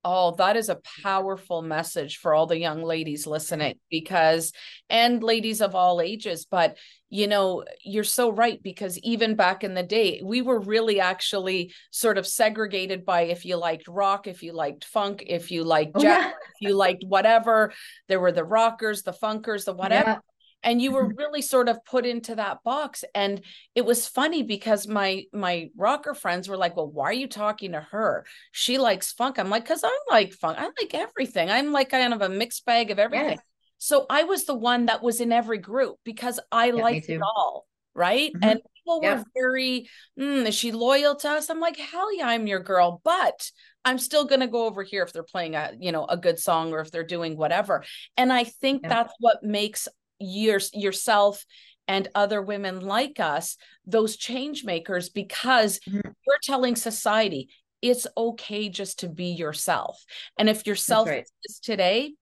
Oh, 0.02 0.34
that 0.36 0.56
is 0.56 0.70
a 0.70 0.80
powerful 1.02 1.60
message 1.60 2.18
for 2.18 2.32
all 2.32 2.46
the 2.46 2.58
young 2.58 2.82
ladies 2.82 3.26
listening 3.26 3.74
because, 3.90 4.52
and 4.88 5.22
ladies 5.22 5.60
of 5.60 5.74
all 5.74 6.00
ages. 6.00 6.46
But, 6.46 6.78
you 7.10 7.26
know, 7.26 7.64
you're 7.84 8.04
so 8.04 8.30
right 8.30 8.62
because 8.62 8.98
even 9.00 9.34
back 9.34 9.62
in 9.62 9.74
the 9.74 9.82
day, 9.82 10.22
we 10.24 10.40
were 10.40 10.58
really 10.58 11.00
actually 11.00 11.74
sort 11.90 12.16
of 12.16 12.26
segregated 12.26 13.04
by 13.04 13.22
if 13.22 13.44
you 13.44 13.56
liked 13.56 13.88
rock, 13.88 14.26
if 14.26 14.42
you 14.42 14.54
liked 14.54 14.84
funk, 14.84 15.24
if 15.26 15.50
you 15.50 15.64
liked 15.64 15.92
oh, 15.94 16.00
jazz, 16.00 16.24
yeah. 16.24 16.28
if 16.28 16.68
you 16.68 16.74
liked 16.74 17.04
whatever. 17.06 17.72
There 18.08 18.20
were 18.20 18.32
the 18.32 18.44
rockers, 18.44 19.02
the 19.02 19.12
funkers, 19.12 19.66
the 19.66 19.72
whatever. 19.74 20.10
Yeah 20.10 20.29
and 20.62 20.80
you 20.80 20.92
were 20.92 21.04
mm-hmm. 21.04 21.18
really 21.18 21.42
sort 21.42 21.68
of 21.68 21.84
put 21.84 22.06
into 22.06 22.34
that 22.34 22.62
box 22.62 23.04
and 23.14 23.40
it 23.74 23.84
was 23.84 24.06
funny 24.06 24.42
because 24.42 24.86
my 24.86 25.24
my 25.32 25.70
rocker 25.76 26.14
friends 26.14 26.48
were 26.48 26.56
like 26.56 26.76
well 26.76 26.90
why 26.90 27.06
are 27.06 27.12
you 27.12 27.28
talking 27.28 27.72
to 27.72 27.80
her 27.80 28.24
she 28.52 28.78
likes 28.78 29.12
funk 29.12 29.38
i'm 29.38 29.50
like 29.50 29.64
because 29.64 29.84
i 29.84 29.98
like 30.10 30.32
funk 30.32 30.58
i 30.58 30.64
like 30.64 30.94
everything 30.94 31.50
i'm 31.50 31.72
like 31.72 31.90
kind 31.90 32.14
of 32.14 32.22
a 32.22 32.28
mixed 32.28 32.64
bag 32.64 32.90
of 32.90 32.98
everything 32.98 33.30
yes. 33.30 33.40
so 33.78 34.06
i 34.10 34.24
was 34.24 34.44
the 34.44 34.54
one 34.54 34.86
that 34.86 35.02
was 35.02 35.20
in 35.20 35.32
every 35.32 35.58
group 35.58 35.96
because 36.04 36.38
i 36.52 36.66
yeah, 36.66 36.74
liked 36.74 37.08
it 37.08 37.20
all 37.22 37.66
right? 37.94 38.32
mm-hmm. 38.32 38.48
and 38.48 38.60
people 38.76 39.00
yeah. 39.02 39.16
were 39.16 39.24
very 39.34 39.88
mm, 40.18 40.46
is 40.46 40.54
she 40.54 40.72
loyal 40.72 41.14
to 41.16 41.28
us 41.28 41.50
i'm 41.50 41.60
like 41.60 41.76
hell 41.76 42.14
yeah 42.16 42.28
i'm 42.28 42.46
your 42.46 42.60
girl 42.60 43.00
but 43.04 43.50
i'm 43.84 43.98
still 43.98 44.24
going 44.24 44.40
to 44.40 44.46
go 44.46 44.66
over 44.66 44.82
here 44.82 45.02
if 45.02 45.12
they're 45.12 45.22
playing 45.22 45.54
a 45.54 45.72
you 45.78 45.90
know 45.90 46.04
a 46.06 46.16
good 46.16 46.38
song 46.38 46.72
or 46.72 46.80
if 46.80 46.90
they're 46.90 47.02
doing 47.02 47.36
whatever 47.36 47.82
and 48.16 48.32
i 48.32 48.44
think 48.44 48.82
yeah. 48.82 48.88
that's 48.88 49.14
what 49.18 49.42
makes 49.42 49.88
your, 50.20 50.60
yourself 50.72 51.44
and 51.88 52.08
other 52.14 52.40
women 52.40 52.80
like 52.80 53.18
us 53.18 53.56
those 53.84 54.16
change 54.16 54.64
makers 54.64 55.08
because 55.08 55.80
mm-hmm. 55.80 55.96
you're 55.96 56.38
telling 56.42 56.76
society 56.76 57.48
it's 57.82 58.06
okay 58.16 58.68
just 58.68 59.00
to 59.00 59.08
be 59.08 59.32
yourself. 59.32 60.04
And 60.38 60.48
if 60.48 60.66
yourself 60.66 61.08
right. 61.08 61.28
is 61.44 61.58
today 61.60 62.12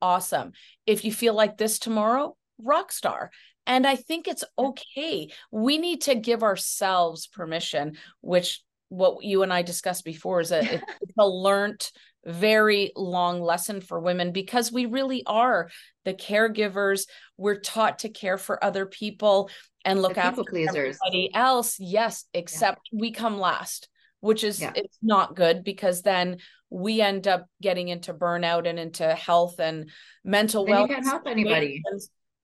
awesome. 0.00 0.52
If 0.86 1.04
you 1.04 1.12
feel 1.12 1.34
like 1.34 1.56
this 1.56 1.78
tomorrow 1.78 2.36
rock 2.58 2.92
star. 2.92 3.30
And 3.66 3.86
i 3.86 3.96
think 3.96 4.28
it's 4.28 4.44
okay. 4.58 5.30
We 5.50 5.78
need 5.78 6.02
to 6.02 6.14
give 6.14 6.42
ourselves 6.42 7.26
permission 7.26 7.96
which 8.20 8.62
what 8.88 9.24
you 9.24 9.42
and 9.42 9.52
i 9.52 9.62
discussed 9.62 10.04
before 10.04 10.40
is 10.40 10.52
a 10.52 10.60
it's 11.00 11.14
a 11.18 11.26
learned 11.26 11.90
very 12.26 12.92
long 12.96 13.40
lesson 13.40 13.80
for 13.80 14.00
women 14.00 14.32
because 14.32 14.72
we 14.72 14.86
really 14.86 15.22
are 15.26 15.70
the 16.04 16.14
caregivers. 16.14 17.06
We're 17.36 17.60
taught 17.60 18.00
to 18.00 18.08
care 18.08 18.38
for 18.38 18.62
other 18.62 18.86
people 18.86 19.50
and 19.84 20.02
look 20.02 20.18
after 20.18 20.42
pleasers. 20.42 20.98
everybody 21.06 21.30
else. 21.34 21.76
Yes, 21.78 22.24
except 22.34 22.88
yeah. 22.92 22.98
we 23.00 23.12
come 23.12 23.38
last, 23.38 23.88
which 24.20 24.42
is 24.44 24.60
yeah. 24.60 24.72
it's 24.74 24.98
not 25.00 25.36
good 25.36 25.62
because 25.62 26.02
then 26.02 26.38
we 26.68 27.00
end 27.00 27.28
up 27.28 27.46
getting 27.62 27.88
into 27.88 28.12
burnout 28.12 28.68
and 28.68 28.78
into 28.78 29.08
health 29.14 29.60
and 29.60 29.90
mental 30.24 30.66
well. 30.66 30.82
You 30.82 30.94
can't 30.94 31.06
help 31.06 31.26
anybody. 31.26 31.82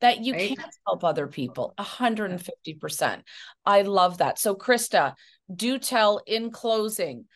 That 0.00 0.24
you 0.24 0.32
right? 0.32 0.56
can't 0.56 0.74
help 0.86 1.04
other 1.04 1.28
people 1.28 1.74
150%. 1.78 3.22
I 3.64 3.82
love 3.82 4.18
that. 4.18 4.38
So, 4.38 4.56
Krista, 4.56 5.14
do 5.54 5.78
tell 5.78 6.20
in 6.26 6.50
closing, 6.50 7.26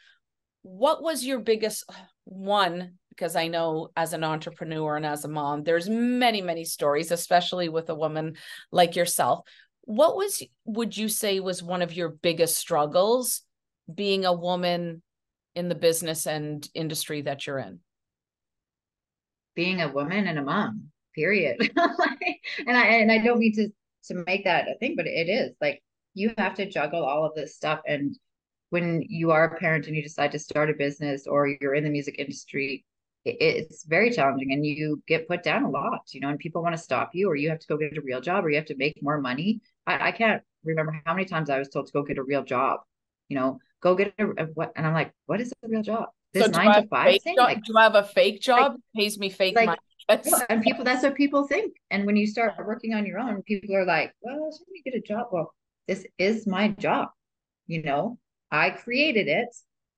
what 0.66 1.00
was 1.00 1.24
your 1.24 1.38
biggest 1.38 1.88
one 2.24 2.94
because 3.10 3.36
i 3.36 3.46
know 3.46 3.88
as 3.96 4.12
an 4.12 4.24
entrepreneur 4.24 4.96
and 4.96 5.06
as 5.06 5.24
a 5.24 5.28
mom 5.28 5.62
there's 5.62 5.88
many 5.88 6.42
many 6.42 6.64
stories 6.64 7.12
especially 7.12 7.68
with 7.68 7.88
a 7.88 7.94
woman 7.94 8.34
like 8.72 8.96
yourself. 8.96 9.46
What 9.82 10.16
was 10.16 10.42
would 10.64 10.96
you 10.96 11.08
say 11.08 11.38
was 11.38 11.62
one 11.62 11.82
of 11.82 11.94
your 11.94 12.08
biggest 12.08 12.56
struggles 12.56 13.42
being 13.92 14.24
a 14.24 14.32
woman 14.32 15.02
in 15.54 15.68
the 15.68 15.76
business 15.76 16.26
and 16.26 16.68
industry 16.74 17.22
that 17.22 17.46
you're 17.46 17.60
in? 17.60 17.78
Being 19.54 19.80
a 19.80 19.92
woman 19.92 20.26
and 20.26 20.38
a 20.38 20.42
mom 20.42 20.88
period. 21.14 21.70
And 22.66 22.76
i 22.76 22.86
and 22.86 23.12
i 23.12 23.18
don't 23.18 23.38
mean 23.38 23.54
to 23.54 23.68
to 24.06 24.24
make 24.26 24.44
that 24.44 24.68
a 24.68 24.76
thing 24.78 24.94
but 24.96 25.06
it 25.06 25.28
is. 25.28 25.52
Like 25.60 25.80
you 26.14 26.32
have 26.38 26.54
to 26.54 26.68
juggle 26.68 27.04
all 27.04 27.24
of 27.24 27.34
this 27.34 27.54
stuff 27.54 27.80
and 27.86 28.16
when 28.70 29.02
you 29.08 29.30
are 29.30 29.44
a 29.44 29.56
parent 29.58 29.86
and 29.86 29.96
you 29.96 30.02
decide 30.02 30.32
to 30.32 30.38
start 30.38 30.70
a 30.70 30.74
business 30.74 31.26
or 31.26 31.48
you're 31.60 31.74
in 31.74 31.84
the 31.84 31.90
music 31.90 32.16
industry 32.18 32.84
it's 33.24 33.84
very 33.84 34.10
challenging 34.10 34.52
and 34.52 34.64
you 34.64 35.02
get 35.08 35.26
put 35.26 35.42
down 35.42 35.64
a 35.64 35.70
lot 35.70 36.00
you 36.12 36.20
know 36.20 36.28
and 36.28 36.38
people 36.38 36.62
want 36.62 36.74
to 36.74 36.80
stop 36.80 37.10
you 37.12 37.28
or 37.28 37.34
you 37.34 37.48
have 37.48 37.58
to 37.58 37.66
go 37.66 37.76
get 37.76 37.96
a 37.96 38.00
real 38.00 38.20
job 38.20 38.44
or 38.44 38.50
you 38.50 38.56
have 38.56 38.66
to 38.66 38.76
make 38.76 38.96
more 39.02 39.20
money. 39.20 39.60
I, 39.86 40.08
I 40.08 40.12
can't 40.12 40.42
remember 40.64 41.00
how 41.04 41.14
many 41.14 41.24
times 41.24 41.50
i 41.50 41.58
was 41.58 41.68
told 41.68 41.86
to 41.86 41.92
go 41.92 42.02
get 42.02 42.18
a 42.18 42.22
real 42.22 42.42
job 42.42 42.80
you 43.28 43.36
know 43.36 43.58
go 43.80 43.94
get 43.94 44.12
a, 44.18 44.26
a 44.26 44.44
what 44.54 44.72
and 44.74 44.86
i'm 44.86 44.94
like 44.94 45.12
what 45.26 45.40
is 45.40 45.52
a 45.62 45.68
real 45.68 45.82
job? 45.82 46.06
This 46.32 46.44
so 46.44 46.50
nine 46.50 46.82
to 46.82 46.88
five 46.88 47.20
thing 47.22 47.36
like, 47.36 47.64
do 47.64 47.76
i 47.76 47.82
have 47.82 47.94
a 47.94 48.04
fake 48.04 48.40
job 48.40 48.72
like, 48.72 48.80
pays 48.96 49.18
me 49.18 49.30
fake 49.30 49.56
like, 49.56 49.66
money? 49.66 49.78
And 50.48 50.62
people 50.62 50.84
that's 50.84 51.02
what 51.02 51.16
people 51.16 51.48
think. 51.48 51.74
And 51.90 52.06
when 52.06 52.14
you 52.14 52.28
start 52.28 52.54
working 52.64 52.94
on 52.94 53.06
your 53.06 53.18
own 53.18 53.42
people 53.42 53.74
are 53.74 53.84
like 53.84 54.12
well 54.20 54.50
should 54.52 54.66
we 54.70 54.82
get 54.82 54.94
a 54.94 55.00
job. 55.00 55.28
Well 55.32 55.52
this 55.88 56.06
is 56.18 56.46
my 56.46 56.68
job 56.68 57.08
you 57.66 57.82
know 57.82 58.18
I 58.50 58.70
created 58.70 59.28
it 59.28 59.54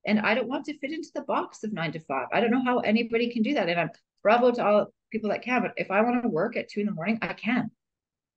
and 0.06 0.20
I 0.20 0.34
don't 0.34 0.48
want 0.48 0.64
to 0.66 0.78
fit 0.78 0.92
into 0.92 1.10
the 1.14 1.22
box 1.22 1.64
of 1.64 1.72
nine 1.72 1.92
to 1.92 2.00
five. 2.00 2.28
I 2.32 2.40
don't 2.40 2.50
know 2.50 2.64
how 2.64 2.78
anybody 2.80 3.30
can 3.30 3.42
do 3.42 3.54
that. 3.54 3.68
And 3.68 3.78
I'm 3.78 3.90
bravo 4.22 4.50
to 4.52 4.64
all 4.66 4.86
people 5.12 5.30
that 5.30 5.42
can, 5.42 5.62
but 5.62 5.72
if 5.76 5.90
I 5.90 6.00
want 6.00 6.22
to 6.22 6.28
work 6.28 6.56
at 6.56 6.68
two 6.68 6.80
in 6.80 6.86
the 6.86 6.92
morning, 6.92 7.18
I 7.22 7.32
can. 7.32 7.70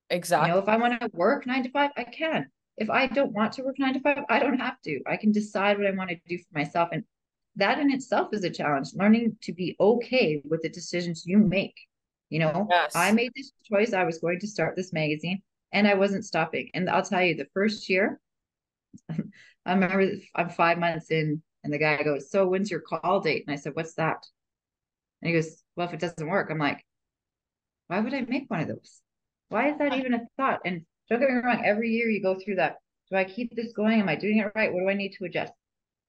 Exactly. 0.10 0.50
You 0.50 0.56
know, 0.56 0.62
if 0.62 0.68
I 0.68 0.78
want 0.78 1.00
to 1.00 1.10
work 1.14 1.46
nine 1.46 1.64
to 1.64 1.70
five, 1.70 1.92
I 1.96 2.04
can. 2.04 2.48
If 2.78 2.90
I 2.90 3.08
don't 3.08 3.32
want 3.32 3.54
to 3.54 3.64
work 3.64 3.80
nine 3.80 3.94
to 3.94 4.00
five, 4.00 4.24
I 4.30 4.40
don't 4.40 4.60
have 4.60 4.82
to. 4.84 5.00
I 5.08 5.18
can 5.18 5.32
decide 5.32 5.78
what 5.78 5.88
I 5.88 5.92
want 5.92 6.10
to 6.10 6.18
do 6.28 6.38
for 6.38 6.58
myself. 6.58 6.90
And 6.92 7.04
that 7.56 7.80
in 7.80 7.92
itself 7.92 8.30
is 8.34 8.44
a 8.44 8.50
challenge, 8.50 8.90
learning 8.94 9.38
to 9.44 9.54
be 9.54 9.76
okay 9.80 10.42
with 10.44 10.62
the 10.62 10.70
decisions 10.70 11.26
you 11.26 11.38
make. 11.38 11.76
You 12.30 12.40
know, 12.40 12.68
yes. 12.70 12.94
I 12.96 13.12
made 13.12 13.32
this 13.36 13.52
choice. 13.64 13.94
I 13.94 14.06
was 14.06 14.20
going 14.20 14.40
to 14.40 14.48
start 14.48 14.76
this 14.76 14.94
magazine 14.94 15.42
and 15.74 15.88
I 15.88 15.96
wasn't 15.96 16.26
stopping. 16.26 16.70
And 16.74 16.90
I'll 16.90 17.04
tell 17.04 17.22
you, 17.22 17.36
the 17.36 17.48
first 17.54 17.90
year, 17.90 18.20
I 19.66 19.74
remember 19.74 20.12
I'm 20.36 20.50
five 20.50 20.80
months 20.80 21.12
in, 21.12 21.42
and 21.64 21.72
the 21.74 21.78
guy 21.78 22.02
goes, 22.04 22.32
"So 22.32 22.48
when's 22.48 22.72
your 22.72 22.82
call 22.82 23.20
date?" 23.22 23.44
And 23.46 23.54
I 23.54 23.58
said, 23.58 23.76
"What's 23.76 23.94
that?" 23.96 24.26
And 25.22 25.30
he 25.30 25.34
goes, 25.34 25.64
"Well, 25.76 25.88
if 25.88 25.94
it 25.94 26.00
doesn't 26.00 26.28
work," 26.28 26.50
I'm 26.50 26.58
like, 26.58 26.86
"Why 27.88 28.00
would 28.00 28.14
I 28.14 28.22
make 28.22 28.50
one 28.50 28.62
of 28.62 28.68
those? 28.68 29.02
Why 29.50 29.70
is 29.72 29.78
that 29.78 29.94
even 29.94 30.14
a 30.14 30.28
thought?" 30.38 30.62
And 30.66 30.86
don't 31.10 31.20
get 31.20 31.30
me 31.30 31.36
wrong, 31.36 31.64
every 31.66 31.92
year 31.92 32.10
you 32.10 32.22
go 32.22 32.40
through 32.40 32.56
that. 32.56 32.78
Do 33.10 33.18
I 33.18 33.26
keep 33.26 33.56
this 33.56 33.74
going? 33.74 34.00
Am 34.00 34.10
I 34.10 34.16
doing 34.16 34.40
it 34.40 34.52
right? 34.56 34.74
What 34.74 34.80
do 34.80 34.90
I 34.90 34.94
need 34.94 35.14
to 35.14 35.26
adjust? 35.26 35.54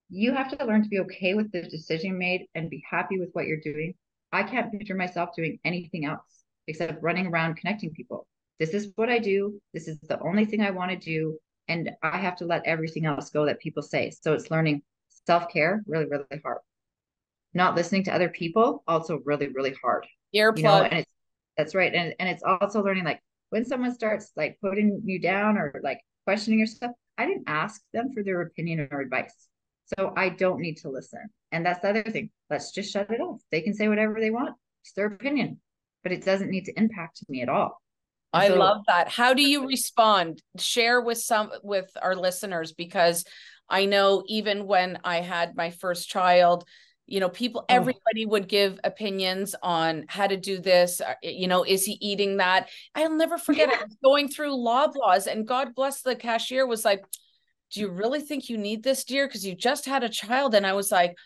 You 0.09 0.33
have 0.33 0.57
to 0.57 0.65
learn 0.65 0.83
to 0.83 0.89
be 0.89 1.01
okay 1.01 1.35
with 1.35 1.51
the 1.53 1.63
decision 1.63 2.19
made 2.19 2.47
and 2.55 2.71
be 2.71 2.85
happy 2.89 3.19
with 3.19 3.31
what 3.33 3.47
you're 3.47 3.61
doing. 3.61 3.95
I 4.31 4.45
can't 4.45 4.71
picture 4.71 4.95
myself 4.95 5.35
doing 5.35 5.59
anything 5.65 6.05
else 6.05 6.45
except 6.69 7.03
running 7.03 7.27
around 7.27 7.57
connecting 7.57 7.93
people. 7.93 8.27
This 8.59 8.75
is 8.75 8.93
what 8.95 9.11
I 9.11 9.19
do. 9.19 9.61
This 9.75 9.89
is 9.89 9.99
the 10.01 10.21
only 10.21 10.45
thing 10.45 10.61
I 10.61 10.71
want 10.71 10.93
to 10.93 10.97
do 10.97 11.39
and 11.69 11.91
I 12.03 12.19
have 12.19 12.37
to 12.37 12.47
let 12.47 12.67
everything 12.67 13.07
else 13.07 13.31
go 13.31 13.47
that 13.47 13.61
people 13.61 13.83
say. 13.83 14.11
So 14.11 14.33
it's 14.33 14.51
learning 14.51 14.83
self 15.27 15.49
care, 15.49 15.83
really, 15.87 16.07
really 16.07 16.41
hard. 16.43 16.59
Not 17.55 17.75
listening 17.75 18.05
to 18.05 18.15
other 18.15 18.29
people, 18.29 18.83
also 18.87 19.21
really, 19.25 19.49
really 19.49 19.75
hard. 19.83 20.07
Earplug. 20.35 20.57
You 20.57 20.63
know, 20.65 20.83
and 20.83 21.01
it's 21.01 21.11
that's 21.57 21.75
right, 21.75 21.93
and 21.95 22.15
and 22.19 22.29
it's 22.29 22.43
also 22.43 22.83
learning 22.83 23.05
like 23.05 23.21
when 23.51 23.65
someone 23.65 23.95
starts 23.95 24.33
like 24.37 24.59
putting 24.61 25.03
you 25.05 25.21
down 25.21 25.59
or 25.59 25.81
like 25.83 26.01
questioning 26.25 26.59
your 26.59 26.67
stuff. 26.67 26.93
I 27.19 27.27
didn't 27.27 27.45
ask 27.47 27.83
them 27.93 28.11
for 28.15 28.23
their 28.23 28.41
opinion 28.41 28.89
or 28.91 29.01
advice, 29.01 29.49
so 29.97 30.15
I 30.17 30.31
don't 30.31 30.61
need 30.61 30.79
to 30.79 30.89
listen. 30.89 31.21
And 31.53 31.65
that's 31.65 31.81
the 31.81 31.91
other 31.91 32.05
thing. 32.05 32.31
Let's 32.49 32.73
just 32.73 32.91
shut 32.91 33.11
it 33.11 33.21
off. 33.21 33.43
They 33.51 33.61
can 33.61 33.75
say 33.75 33.89
whatever 33.89 34.19
they 34.19 34.31
want. 34.31 34.57
It's 34.83 34.95
their 34.95 35.07
opinion, 35.07 35.61
but 36.03 36.13
it 36.13 36.25
doesn't 36.25 36.51
need 36.51 36.65
to 36.65 36.79
impact 36.79 37.23
me 37.29 37.43
at 37.43 37.51
all. 37.51 37.82
I 38.33 38.49
so, 38.49 38.57
love 38.57 38.83
that. 38.87 39.09
How 39.09 39.35
do 39.35 39.43
you 39.43 39.67
respond? 39.69 40.43
Share 40.59 41.01
with 41.01 41.19
some 41.19 41.51
with 41.63 41.91
our 42.01 42.17
listeners 42.17 42.73
because 42.73 43.25
I 43.69 43.87
know 43.87 44.23
even 44.27 44.67
when 44.67 44.99
I 45.05 45.21
had 45.21 45.57
my 45.57 45.71
first 45.71 46.09
child, 46.09 46.65
you 47.07 47.21
know, 47.21 47.29
people, 47.29 47.63
oh. 47.63 47.67
everybody 47.69 48.27
would 48.27 48.49
give 48.49 48.79
opinions 48.85 49.55
on 49.63 50.05
how 50.09 50.27
to 50.27 50.37
do 50.37 50.61
this. 50.61 51.01
Uh, 51.01 51.15
you 51.23 51.47
know, 51.47 51.65
is 51.65 51.85
he 51.85 51.99
eating 52.01 52.39
that? 52.39 52.69
I'll 52.95 53.15
never 53.15 53.39
forget. 53.39 53.69
Yeah. 53.69 53.79
I 53.81 53.85
was 53.85 53.97
going 54.03 54.29
through 54.29 54.57
Loblaws, 54.57 55.27
and 55.27 55.47
God 55.47 55.75
bless 55.75 56.03
the 56.03 56.17
cashier 56.17 56.67
was 56.67 56.85
like, 56.85 57.05
do 57.73 57.81
you 57.81 57.89
really 57.89 58.21
think 58.21 58.49
you 58.49 58.59
need 58.59 58.83
this, 58.83 59.05
dear? 59.05 59.27
Because 59.27 59.47
you 59.47 59.55
just 59.55 59.87
had 59.87 60.05
a 60.05 60.09
child. 60.09 60.55
And 60.55 60.67
I 60.67 60.75
was 60.75 60.93
like, 60.93 61.17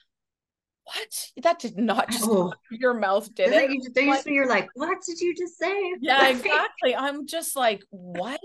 what? 0.87 1.31
That 1.43 1.59
did 1.59 1.77
not 1.77 2.11
just 2.11 2.25
oh. 2.25 2.53
your 2.71 2.95
mouth, 2.95 3.35
did 3.35 3.53
it? 3.53 3.71
Used 3.71 4.25
to 4.25 4.33
you're 4.33 4.49
like, 4.49 4.69
what 4.75 4.99
did 5.05 5.19
you 5.19 5.35
just 5.35 5.59
say? 5.59 5.95
Yeah, 6.01 6.29
exactly. 6.29 6.95
I'm 6.95 7.27
just 7.27 7.57
like, 7.57 7.83
what? 7.91 8.41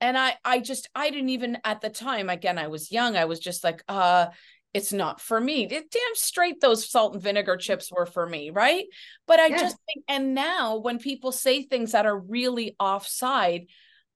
And 0.00 0.16
I, 0.16 0.36
I 0.44 0.60
just, 0.60 0.88
I 0.94 1.10
didn't 1.10 1.30
even 1.30 1.58
at 1.64 1.80
the 1.80 1.90
time. 1.90 2.30
Again, 2.30 2.56
I 2.56 2.68
was 2.68 2.92
young. 2.92 3.16
I 3.16 3.24
was 3.24 3.40
just 3.40 3.64
like, 3.64 3.82
uh, 3.88 4.28
it's 4.72 4.92
not 4.92 5.20
for 5.20 5.40
me. 5.40 5.64
It, 5.64 5.90
damn 5.90 6.14
straight, 6.14 6.60
those 6.60 6.88
salt 6.88 7.14
and 7.14 7.22
vinegar 7.22 7.56
chips 7.56 7.90
were 7.90 8.06
for 8.06 8.24
me, 8.24 8.50
right? 8.50 8.84
But 9.26 9.40
I 9.40 9.46
yeah. 9.46 9.58
just 9.58 9.76
think, 9.86 10.04
and 10.08 10.34
now 10.36 10.76
when 10.76 11.00
people 11.00 11.32
say 11.32 11.64
things 11.64 11.92
that 11.92 12.06
are 12.06 12.16
really 12.16 12.76
offside, 12.78 13.66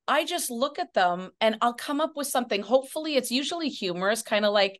I 0.07 0.24
just 0.24 0.53
look 0.53 0.78
at 0.78 0.95
them 0.95 1.32
and 1.41 1.59
I'll 1.61 1.74
come 1.74 2.01
up 2.01 2.12
with 2.14 2.28
something. 2.28 2.62
Hopefully, 2.62 3.16
it's 3.16 3.32
usually 3.32 3.70
humorous, 3.70 4.22
kind 4.22 4.45
of 4.45 4.53
like, 4.53 4.78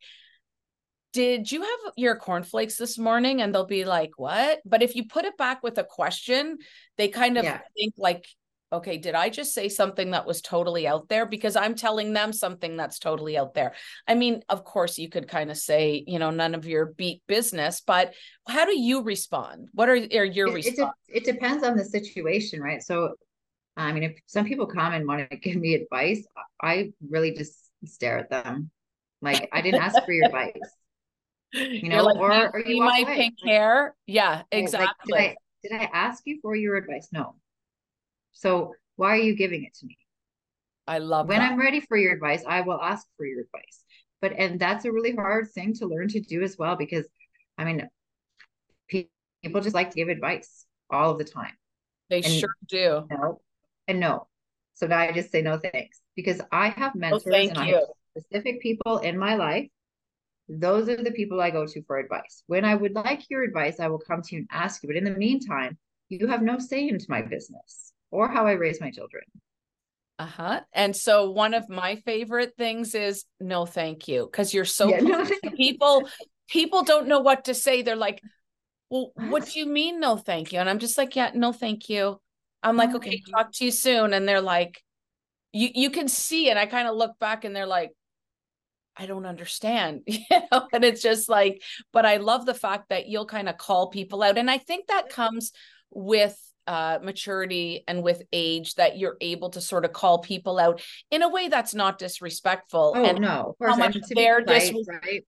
did 1.15 1.51
you 1.51 1.63
have 1.63 1.93
your 1.97 2.17
cornflakes 2.17 2.77
this 2.77 2.99
morning? 2.99 3.41
And 3.41 3.55
they'll 3.55 3.65
be 3.65 3.85
like, 3.85 4.11
what? 4.17 4.59
But 4.67 4.83
if 4.83 4.97
you 4.97 5.07
put 5.07 5.25
it 5.25 5.39
back 5.39 5.63
with 5.63 5.79
a 5.79 5.85
question, 5.85 6.59
they 6.99 7.07
kind 7.07 7.39
of 7.39 7.45
yeah. 7.45 7.61
think 7.79 7.95
like, 7.97 8.27
okay, 8.73 8.99
did 8.99 9.15
I 9.15 9.29
just 9.29 9.55
say 9.55 9.69
something 9.69 10.11
that 10.11 10.27
was 10.27 10.43
totally 10.43 10.89
out 10.89 11.09
there? 11.09 11.25
Because 11.25 11.55
I'm 11.55 11.77
telling 11.77 12.13
them 12.13 12.33
something 12.33 12.77
that's 12.77 12.99
totally 12.99 13.39
out 13.39 13.55
there. 13.55 13.75
I 14.09 14.17
mean, 14.17 14.43
of 14.49 14.65
course, 14.65 14.99
you 14.99 15.09
could 15.09 15.29
kind 15.29 15.53
of 15.53 15.57
say, 15.57 16.03
you 16.05 16.19
know, 16.19 16.31
none 16.31 16.53
of 16.57 16.67
your 16.67 16.87
beat 16.87 17.23
business, 17.29 17.81
but 17.81 18.13
how 18.49 18.65
do 18.65 18.77
you 18.77 19.03
respond? 19.03 19.69
What 19.73 19.89
are, 19.89 19.95
are 19.95 20.25
your 20.25 20.49
it, 20.49 20.55
responses? 20.55 20.95
It, 21.07 21.19
it 21.19 21.33
depends 21.33 21.63
on 21.63 21.77
the 21.77 21.85
situation, 21.85 22.61
right? 22.61 22.83
So, 22.83 23.15
I 23.77 23.93
mean, 23.93 24.03
if 24.03 24.19
some 24.27 24.47
people 24.47 24.67
come 24.67 24.93
and 24.93 25.07
want 25.07 25.31
to 25.31 25.37
give 25.37 25.55
me 25.55 25.75
advice, 25.75 26.27
I 26.61 26.93
really 27.09 27.37
just 27.37 27.55
stare 27.85 28.19
at 28.19 28.31
them. 28.31 28.73
Like, 29.23 29.49
I 29.53 29.61
didn't 29.61 29.81
ask 29.81 30.05
for 30.05 30.13
your 30.13 30.25
advice 30.27 30.59
you 31.55 31.89
know, 31.89 32.05
like, 32.05 32.17
or, 32.17 32.51
or 32.55 32.61
you 32.61 32.83
my 32.83 33.01
away. 33.01 33.17
pink 33.17 33.35
hair. 33.45 33.95
Yeah, 34.07 34.43
exactly. 34.51 35.13
Like, 35.13 35.37
did, 35.63 35.73
I, 35.73 35.79
did 35.79 35.89
I 35.89 35.91
ask 35.93 36.23
you 36.27 36.39
for 36.43 36.55
your 36.55 36.77
advice? 36.77 37.09
No. 37.13 37.37
So 38.33 38.75
why 38.97 39.11
are 39.11 39.21
you 39.21 39.35
giving 39.35 39.65
it 39.65 39.75
to 39.75 39.87
me? 39.87 39.97
I 40.87 40.99
love 40.99 41.29
when 41.29 41.39
that. 41.39 41.53
I'm 41.53 41.59
ready 41.59 41.81
for 41.81 41.97
your 41.97 42.13
advice, 42.13 42.45
I 42.47 42.61
will 42.61 42.81
ask 42.81 43.07
for 43.17 43.25
your 43.25 43.41
advice. 43.41 43.85
But 44.21 44.33
and 44.39 44.59
that's 44.59 44.85
a 44.85 44.93
really 44.93 45.15
hard 45.15 45.51
thing 45.51 45.75
to 45.75 45.87
learn 45.87 46.09
to 46.09 46.21
do 46.21 46.43
as 46.43 46.57
well 46.59 46.77
because 46.77 47.07
I 47.59 47.65
mean 47.65 47.89
people 48.89 49.61
just 49.61 49.75
like 49.75 49.91
to 49.91 49.97
give 49.97 50.09
advice 50.09 50.67
all 50.91 51.11
of 51.11 51.19
the 51.19 51.25
time. 51.25 51.53
They 52.11 52.23
and 52.23 52.33
sure 52.33 52.55
do. 52.69 53.07
No, 53.11 53.41
and 53.89 54.01
no. 54.01 54.29
So 54.75 54.87
now 54.87 54.99
I 54.99 55.13
just 55.13 55.31
say 55.31 55.43
no 55.43 55.59
thanks 55.59 56.01
because 56.17 56.41
I 56.51 56.69
have 56.71 56.95
mentors 56.95 57.25
oh, 57.27 57.35
and 57.35 57.57
you. 57.57 57.63
I 57.63 57.67
have 57.67 57.85
specific 58.19 58.61
people 58.61 58.99
in 58.99 59.19
my 59.19 59.37
life 59.37 59.69
those 60.49 60.89
are 60.89 61.03
the 61.03 61.11
people 61.13 61.41
I 61.41 61.51
go 61.51 61.67
to 61.67 61.83
for 61.85 61.99
advice. 61.99 62.43
When 62.47 62.65
I 62.65 62.75
would 62.75 62.95
like 62.95 63.29
your 63.31 63.43
advice, 63.43 63.81
I 63.81 63.89
will 63.89 63.99
come 63.99 64.23
to 64.23 64.35
you 64.35 64.41
and 64.41 64.49
ask 64.51 64.83
you. 64.83 64.89
But 64.89 64.97
in 64.97 65.05
the 65.05 65.19
meantime, 65.19 65.79
you 66.09 66.27
have 66.27 66.43
no 66.43 66.59
say 66.59 66.89
into 66.89 67.07
my 67.09 67.23
business 67.23 67.93
or 68.11 68.29
how 68.29 68.47
I 68.47 68.53
raise 68.53 68.81
my 68.81 68.91
children. 68.91 69.25
Uh 70.19 70.27
huh. 70.27 70.61
And 70.73 70.95
so 70.95 71.31
one 71.31 71.55
of 71.55 71.69
my 71.69 71.97
favorite 71.97 72.53
things 72.57 72.95
is 72.95 73.25
no, 73.41 73.67
thank 73.67 74.07
you, 74.07 74.29
because 74.31 74.55
you're 74.55 74.65
so 74.65 74.89
yeah, 74.89 75.01
no, 75.01 75.29
people. 75.57 76.09
People 76.47 76.83
don't 76.83 77.09
know 77.09 77.21
what 77.21 77.47
to 77.47 77.55
say. 77.55 77.81
They're 77.81 77.97
like, 77.97 78.21
"Well, 78.91 79.13
what 79.17 79.47
do 79.47 79.59
you 79.59 79.67
mean, 79.67 79.99
no, 79.99 80.17
thank 80.17 80.53
you?" 80.53 80.61
And 80.61 80.69
I'm 80.69 80.79
just 80.79 80.99
like, 80.99 81.17
"Yeah, 81.17 81.31
no, 81.35 81.53
thank 81.53 81.89
you." 81.89 82.21
I'm 82.63 82.77
like, 82.77 82.95
"Okay, 82.95 83.23
talk 83.35 83.51
to 83.55 83.65
you 83.65 83.71
soon." 83.71 84.13
And 84.13 84.29
they're 84.29 84.43
like, 84.43 84.81
"You 85.53 85.71
you 85.75 85.91
can 85.91 86.07
see." 86.07 86.51
And 86.51 86.59
I 86.59 86.67
kind 86.67 86.87
of 86.87 86.95
look 86.97 87.19
back, 87.19 87.45
and 87.45 87.57
they're 87.57 87.67
like, 87.67 87.91
I 88.97 89.07
don't 89.07 89.27
understand, 89.27 90.03
you 90.07 90.19
know, 90.31 90.69
and 90.73 90.85
it's 90.85 91.03
just 91.03 91.29
like, 91.29 91.63
but 91.93 92.07
I 92.07 92.19
love 92.19 92.47
the 92.47 92.55
fact 92.55 92.91
that 92.91 93.09
you'll 93.09 93.27
kind 93.27 93.49
of 93.49 93.59
call 93.59 93.91
people 93.91 94.23
out. 94.23 94.39
And 94.39 94.51
I 94.51 94.59
think 94.59 94.87
that 94.87 95.09
comes 95.09 95.53
with 95.91 96.39
uh, 96.67 96.99
maturity 97.03 97.85
and 97.87 98.03
with 98.03 98.23
age 98.33 98.75
that 98.77 98.97
you're 98.99 99.17
able 99.21 99.51
to 99.51 99.61
sort 99.61 99.85
of 99.85 99.93
call 99.93 100.19
people 100.19 100.59
out 100.59 100.83
in 101.11 101.23
a 101.23 101.29
way 101.29 101.49
that's 101.49 101.75
not 101.75 101.99
disrespectful. 101.99 102.95
Oh, 102.97 103.05
and 103.05 103.21
no, 103.21 103.55
how 103.61 103.77
much 103.77 103.97
they're 104.11 104.41
dis- 104.41 104.73
right? 104.89 105.25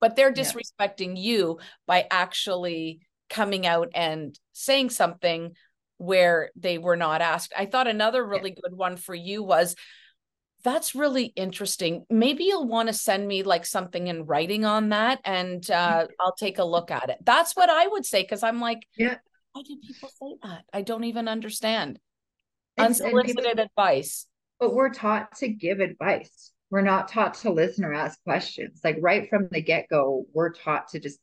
But 0.00 0.16
they're 0.16 0.32
disrespecting 0.32 1.14
yeah. 1.14 1.22
you 1.22 1.58
by 1.86 2.06
actually 2.10 3.00
coming 3.30 3.66
out 3.66 3.90
and 3.94 4.38
saying 4.52 4.90
something 4.90 5.52
where 5.98 6.50
they 6.56 6.78
were 6.78 6.96
not 6.96 7.20
asked. 7.20 7.52
I 7.56 7.66
thought 7.66 7.86
another 7.86 8.24
really 8.24 8.50
yeah. 8.50 8.62
good 8.68 8.76
one 8.76 8.96
for 8.96 9.14
you 9.14 9.42
was 9.42 9.76
that's 10.64 10.94
really 10.94 11.26
interesting. 11.36 12.06
Maybe 12.08 12.44
you'll 12.44 12.66
want 12.66 12.88
to 12.88 12.94
send 12.94 13.28
me 13.28 13.42
like 13.42 13.66
something 13.66 14.06
in 14.06 14.24
writing 14.24 14.64
on 14.64 14.88
that 14.88 15.20
and 15.24 15.70
uh, 15.70 16.06
I'll 16.18 16.34
take 16.34 16.58
a 16.58 16.64
look 16.64 16.90
at 16.90 17.10
it. 17.10 17.18
That's 17.22 17.54
what 17.54 17.68
I 17.68 17.86
would 17.86 18.06
say 18.06 18.22
because 18.22 18.42
I'm 18.42 18.60
like, 18.60 18.80
yeah. 18.96 19.18
Why 19.52 19.62
do 19.62 19.76
people 19.76 20.08
say 20.08 20.36
that? 20.42 20.64
I 20.72 20.82
don't 20.82 21.04
even 21.04 21.28
understand. 21.28 22.00
It's, 22.76 23.00
Unsolicited 23.00 23.44
people, 23.44 23.62
advice. 23.62 24.26
But 24.58 24.74
we're 24.74 24.92
taught 24.92 25.36
to 25.36 25.48
give 25.48 25.80
advice. 25.80 26.50
We're 26.70 26.80
not 26.80 27.08
taught 27.08 27.34
to 27.34 27.50
listen 27.50 27.84
or 27.84 27.92
ask 27.92 28.20
questions. 28.24 28.80
Like 28.82 28.96
right 29.00 29.28
from 29.28 29.48
the 29.52 29.62
get 29.62 29.86
go, 29.90 30.24
we're 30.32 30.52
taught 30.52 30.88
to 30.88 30.98
just 30.98 31.20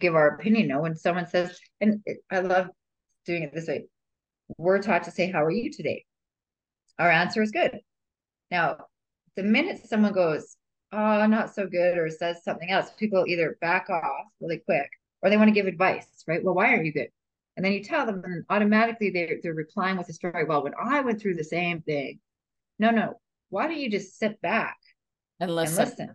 give 0.00 0.14
our 0.14 0.28
opinion. 0.36 0.68
No, 0.68 0.80
when 0.80 0.96
someone 0.96 1.26
says, 1.26 1.58
and 1.80 2.00
I 2.30 2.40
love 2.40 2.68
doing 3.26 3.42
it 3.42 3.52
this 3.52 3.66
way, 3.66 3.86
we're 4.56 4.80
taught 4.80 5.04
to 5.04 5.10
say, 5.10 5.30
How 5.30 5.44
are 5.44 5.50
you 5.50 5.70
today? 5.70 6.06
Our 6.98 7.10
answer 7.10 7.42
is 7.42 7.50
good 7.50 7.80
now, 8.50 8.76
the 9.36 9.42
minute 9.42 9.80
someone 9.86 10.12
goes, 10.12 10.56
oh, 10.92 11.26
not 11.26 11.54
so 11.54 11.66
good, 11.66 11.98
or 11.98 12.08
says 12.10 12.42
something 12.42 12.70
else, 12.70 12.90
people 12.98 13.24
either 13.26 13.56
back 13.60 13.90
off 13.90 14.26
really 14.40 14.58
quick 14.58 14.90
or 15.22 15.30
they 15.30 15.36
want 15.36 15.48
to 15.48 15.54
give 15.54 15.66
advice, 15.66 16.24
right? 16.26 16.42
Well, 16.42 16.54
why 16.54 16.68
aren't 16.68 16.86
you 16.86 16.92
good? 16.92 17.08
And 17.56 17.64
then 17.64 17.72
you 17.72 17.82
tell 17.82 18.06
them, 18.06 18.22
and 18.24 18.44
automatically 18.48 19.10
they're, 19.10 19.38
they're 19.42 19.54
replying 19.54 19.96
with 19.96 20.08
a 20.08 20.12
story. 20.12 20.44
Well, 20.44 20.62
when 20.62 20.74
I 20.80 21.00
went 21.00 21.20
through 21.20 21.34
the 21.34 21.44
same 21.44 21.82
thing, 21.82 22.20
no, 22.78 22.90
no, 22.90 23.20
why 23.50 23.66
don't 23.66 23.78
you 23.78 23.90
just 23.90 24.18
sit 24.18 24.40
back 24.40 24.76
and 25.40 25.54
listen? 25.54 25.80
And 25.80 25.90
listen? 25.90 26.14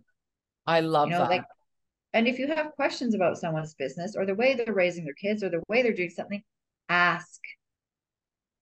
I 0.65 0.79
love 0.79 1.09
you 1.09 1.13
know, 1.13 1.19
that. 1.19 1.29
Like, 1.29 1.45
and 2.13 2.27
if 2.27 2.39
you 2.39 2.47
have 2.47 2.71
questions 2.75 3.13
about 3.13 3.37
someone's 3.37 3.73
business 3.73 4.15
or 4.15 4.25
the 4.25 4.35
way 4.35 4.53
they're 4.53 4.73
raising 4.73 5.03
their 5.03 5.15
kids 5.15 5.43
or 5.43 5.49
the 5.49 5.63
way 5.67 5.81
they're 5.81 5.93
doing 5.93 6.11
something, 6.11 6.43
ask. 6.87 7.41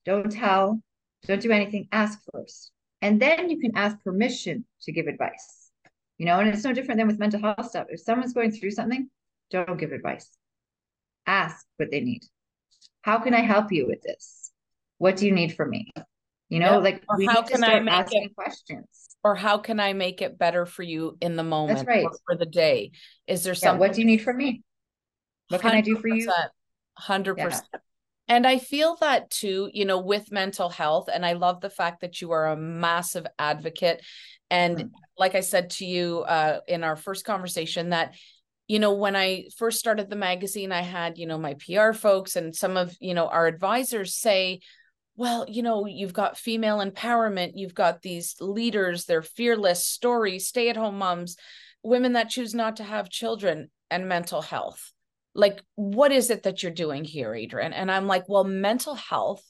Don't 0.05 0.31
tell. 0.31 0.81
Don't 1.27 1.41
do 1.41 1.51
anything. 1.51 1.87
Ask 1.91 2.19
first. 2.33 2.71
And 3.01 3.21
then 3.21 3.49
you 3.49 3.59
can 3.59 3.71
ask 3.75 3.99
permission 4.03 4.65
to 4.83 4.91
give 4.91 5.07
advice. 5.07 5.69
You 6.17 6.27
know, 6.27 6.39
and 6.39 6.49
it's 6.49 6.63
no 6.63 6.71
different 6.71 6.99
than 6.99 7.07
with 7.07 7.17
mental 7.17 7.39
health 7.39 7.69
stuff. 7.69 7.87
If 7.89 8.01
someone's 8.01 8.33
going 8.33 8.51
through 8.51 8.71
something, 8.71 9.09
don't 9.49 9.79
give 9.79 9.91
advice. 9.91 10.29
Ask 11.25 11.65
what 11.77 11.89
they 11.89 12.01
need. 12.01 12.21
How 13.01 13.17
can 13.17 13.33
I 13.33 13.39
help 13.39 13.71
you 13.71 13.87
with 13.87 14.03
this? 14.03 14.51
What 14.99 15.15
do 15.17 15.25
you 15.25 15.31
need 15.31 15.55
from 15.55 15.71
me? 15.71 15.91
You 16.49 16.59
know, 16.59 16.79
like 16.79 17.03
or 17.09 17.17
how 17.27 17.41
can 17.41 17.63
I 17.63 17.79
make 17.79 18.07
it, 18.11 18.35
questions. 18.35 19.15
Or 19.23 19.35
how 19.35 19.57
can 19.57 19.79
I 19.79 19.93
make 19.93 20.21
it 20.21 20.37
better 20.37 20.65
for 20.65 20.83
you 20.83 21.17
in 21.21 21.35
the 21.35 21.43
moment 21.43 21.77
That's 21.77 21.87
right. 21.87 22.05
for 22.25 22.35
the 22.35 22.45
day? 22.45 22.91
Is 23.25 23.43
there 23.43 23.55
something? 23.55 23.81
Yeah, 23.81 23.87
what 23.87 23.93
do 23.95 24.01
you 24.01 24.05
need 24.05 24.21
from 24.21 24.37
me? 24.37 24.61
What 25.47 25.61
can 25.61 25.71
I 25.71 25.81
do 25.81 25.95
for 25.95 26.07
you? 26.07 26.31
Hundred 26.97 27.35
percent. 27.37 27.65
And 28.31 28.47
I 28.47 28.59
feel 28.59 28.95
that 29.01 29.29
too, 29.29 29.69
you 29.73 29.83
know, 29.83 29.99
with 29.99 30.31
mental 30.31 30.69
health. 30.69 31.09
And 31.13 31.25
I 31.25 31.33
love 31.33 31.59
the 31.59 31.69
fact 31.69 31.99
that 31.99 32.21
you 32.21 32.31
are 32.31 32.47
a 32.47 32.55
massive 32.55 33.27
advocate. 33.37 34.05
And 34.49 34.77
mm-hmm. 34.77 34.87
like 35.17 35.35
I 35.35 35.41
said 35.41 35.71
to 35.71 35.85
you 35.85 36.19
uh, 36.19 36.61
in 36.65 36.85
our 36.85 36.95
first 36.95 37.25
conversation, 37.25 37.89
that, 37.89 38.15
you 38.69 38.79
know, 38.79 38.93
when 38.93 39.17
I 39.17 39.47
first 39.57 39.79
started 39.79 40.09
the 40.09 40.15
magazine, 40.15 40.71
I 40.71 40.79
had, 40.79 41.17
you 41.17 41.27
know, 41.27 41.37
my 41.37 41.55
PR 41.55 41.91
folks 41.91 42.37
and 42.37 42.55
some 42.55 42.77
of, 42.77 42.95
you 43.01 43.13
know, 43.13 43.27
our 43.27 43.47
advisors 43.47 44.15
say, 44.15 44.61
well, 45.17 45.45
you 45.49 45.61
know, 45.61 45.85
you've 45.85 46.13
got 46.13 46.37
female 46.37 46.77
empowerment, 46.77 47.51
you've 47.55 47.75
got 47.75 48.01
these 48.01 48.37
leaders, 48.39 49.03
they're 49.03 49.21
fearless 49.21 49.85
stories, 49.85 50.47
stay 50.47 50.69
at 50.69 50.77
home 50.77 50.97
moms, 50.97 51.35
women 51.83 52.13
that 52.13 52.29
choose 52.29 52.55
not 52.55 52.77
to 52.77 52.85
have 52.85 53.09
children, 53.09 53.69
and 53.89 54.07
mental 54.07 54.41
health 54.41 54.93
like 55.33 55.63
what 55.75 56.11
is 56.11 56.29
it 56.29 56.43
that 56.43 56.61
you're 56.61 56.71
doing 56.71 57.03
here 57.03 57.33
adrian? 57.33 57.73
And 57.73 57.91
i'm 57.91 58.07
like 58.07 58.27
well 58.27 58.43
mental 58.43 58.95
health 58.95 59.43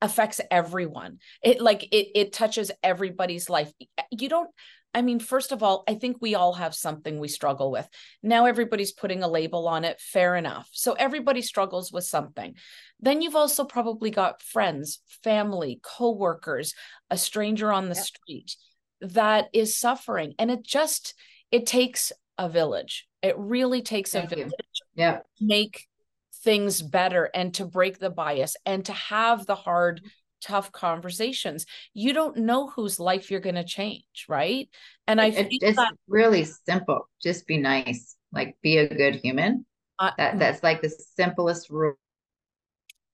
affects 0.00 0.40
everyone. 0.50 1.18
It 1.42 1.60
like 1.60 1.84
it 1.84 2.08
it 2.14 2.32
touches 2.32 2.70
everybody's 2.82 3.50
life. 3.50 3.72
You 4.10 4.28
don't 4.28 4.50
i 4.94 5.02
mean 5.02 5.20
first 5.20 5.52
of 5.52 5.62
all 5.62 5.84
i 5.86 5.94
think 5.94 6.16
we 6.18 6.34
all 6.34 6.54
have 6.54 6.74
something 6.74 7.18
we 7.18 7.28
struggle 7.28 7.70
with. 7.70 7.88
Now 8.22 8.46
everybody's 8.46 8.92
putting 8.92 9.22
a 9.22 9.28
label 9.28 9.68
on 9.68 9.84
it. 9.84 10.00
Fair 10.00 10.36
enough. 10.36 10.68
So 10.72 10.92
everybody 10.92 11.42
struggles 11.42 11.92
with 11.92 12.04
something. 12.04 12.54
Then 13.00 13.22
you've 13.22 13.36
also 13.36 13.64
probably 13.64 14.10
got 14.10 14.42
friends 14.42 15.00
family 15.22 15.80
co-workers 15.82 16.74
a 17.10 17.18
stranger 17.18 17.72
on 17.72 17.88
the 17.88 17.96
yep. 17.96 18.04
street 18.04 18.56
that 19.00 19.48
is 19.52 19.76
suffering. 19.76 20.34
And 20.38 20.50
it 20.50 20.64
just 20.64 21.14
it 21.50 21.66
takes 21.66 22.12
a 22.36 22.48
village. 22.48 23.06
It 23.22 23.36
really 23.36 23.82
takes 23.82 24.12
Thank 24.12 24.32
a 24.32 24.36
village 24.36 24.52
yeah. 24.98 25.20
make 25.40 25.86
things 26.42 26.82
better 26.82 27.30
and 27.34 27.54
to 27.54 27.64
break 27.64 27.98
the 27.98 28.10
bias 28.10 28.56
and 28.66 28.84
to 28.84 28.92
have 28.92 29.46
the 29.46 29.54
hard 29.54 30.02
tough 30.40 30.72
conversations. 30.72 31.66
You 31.94 32.12
don't 32.12 32.38
know 32.38 32.68
whose 32.68 33.00
life 33.00 33.30
you're 33.30 33.40
going 33.40 33.56
to 33.56 33.64
change, 33.64 34.26
right? 34.28 34.68
And 35.06 35.20
I 35.20 35.26
it, 35.26 35.48
it's 35.50 35.76
that, 35.76 35.94
really 36.06 36.44
simple. 36.44 37.08
Just 37.22 37.46
be 37.46 37.58
nice. 37.58 38.16
Like 38.32 38.56
be 38.62 38.78
a 38.78 38.88
good 38.88 39.16
human. 39.16 39.64
Uh, 39.98 40.12
that 40.16 40.38
that's 40.38 40.62
like 40.62 40.80
the 40.80 40.90
simplest 40.90 41.70
rule. 41.70 41.94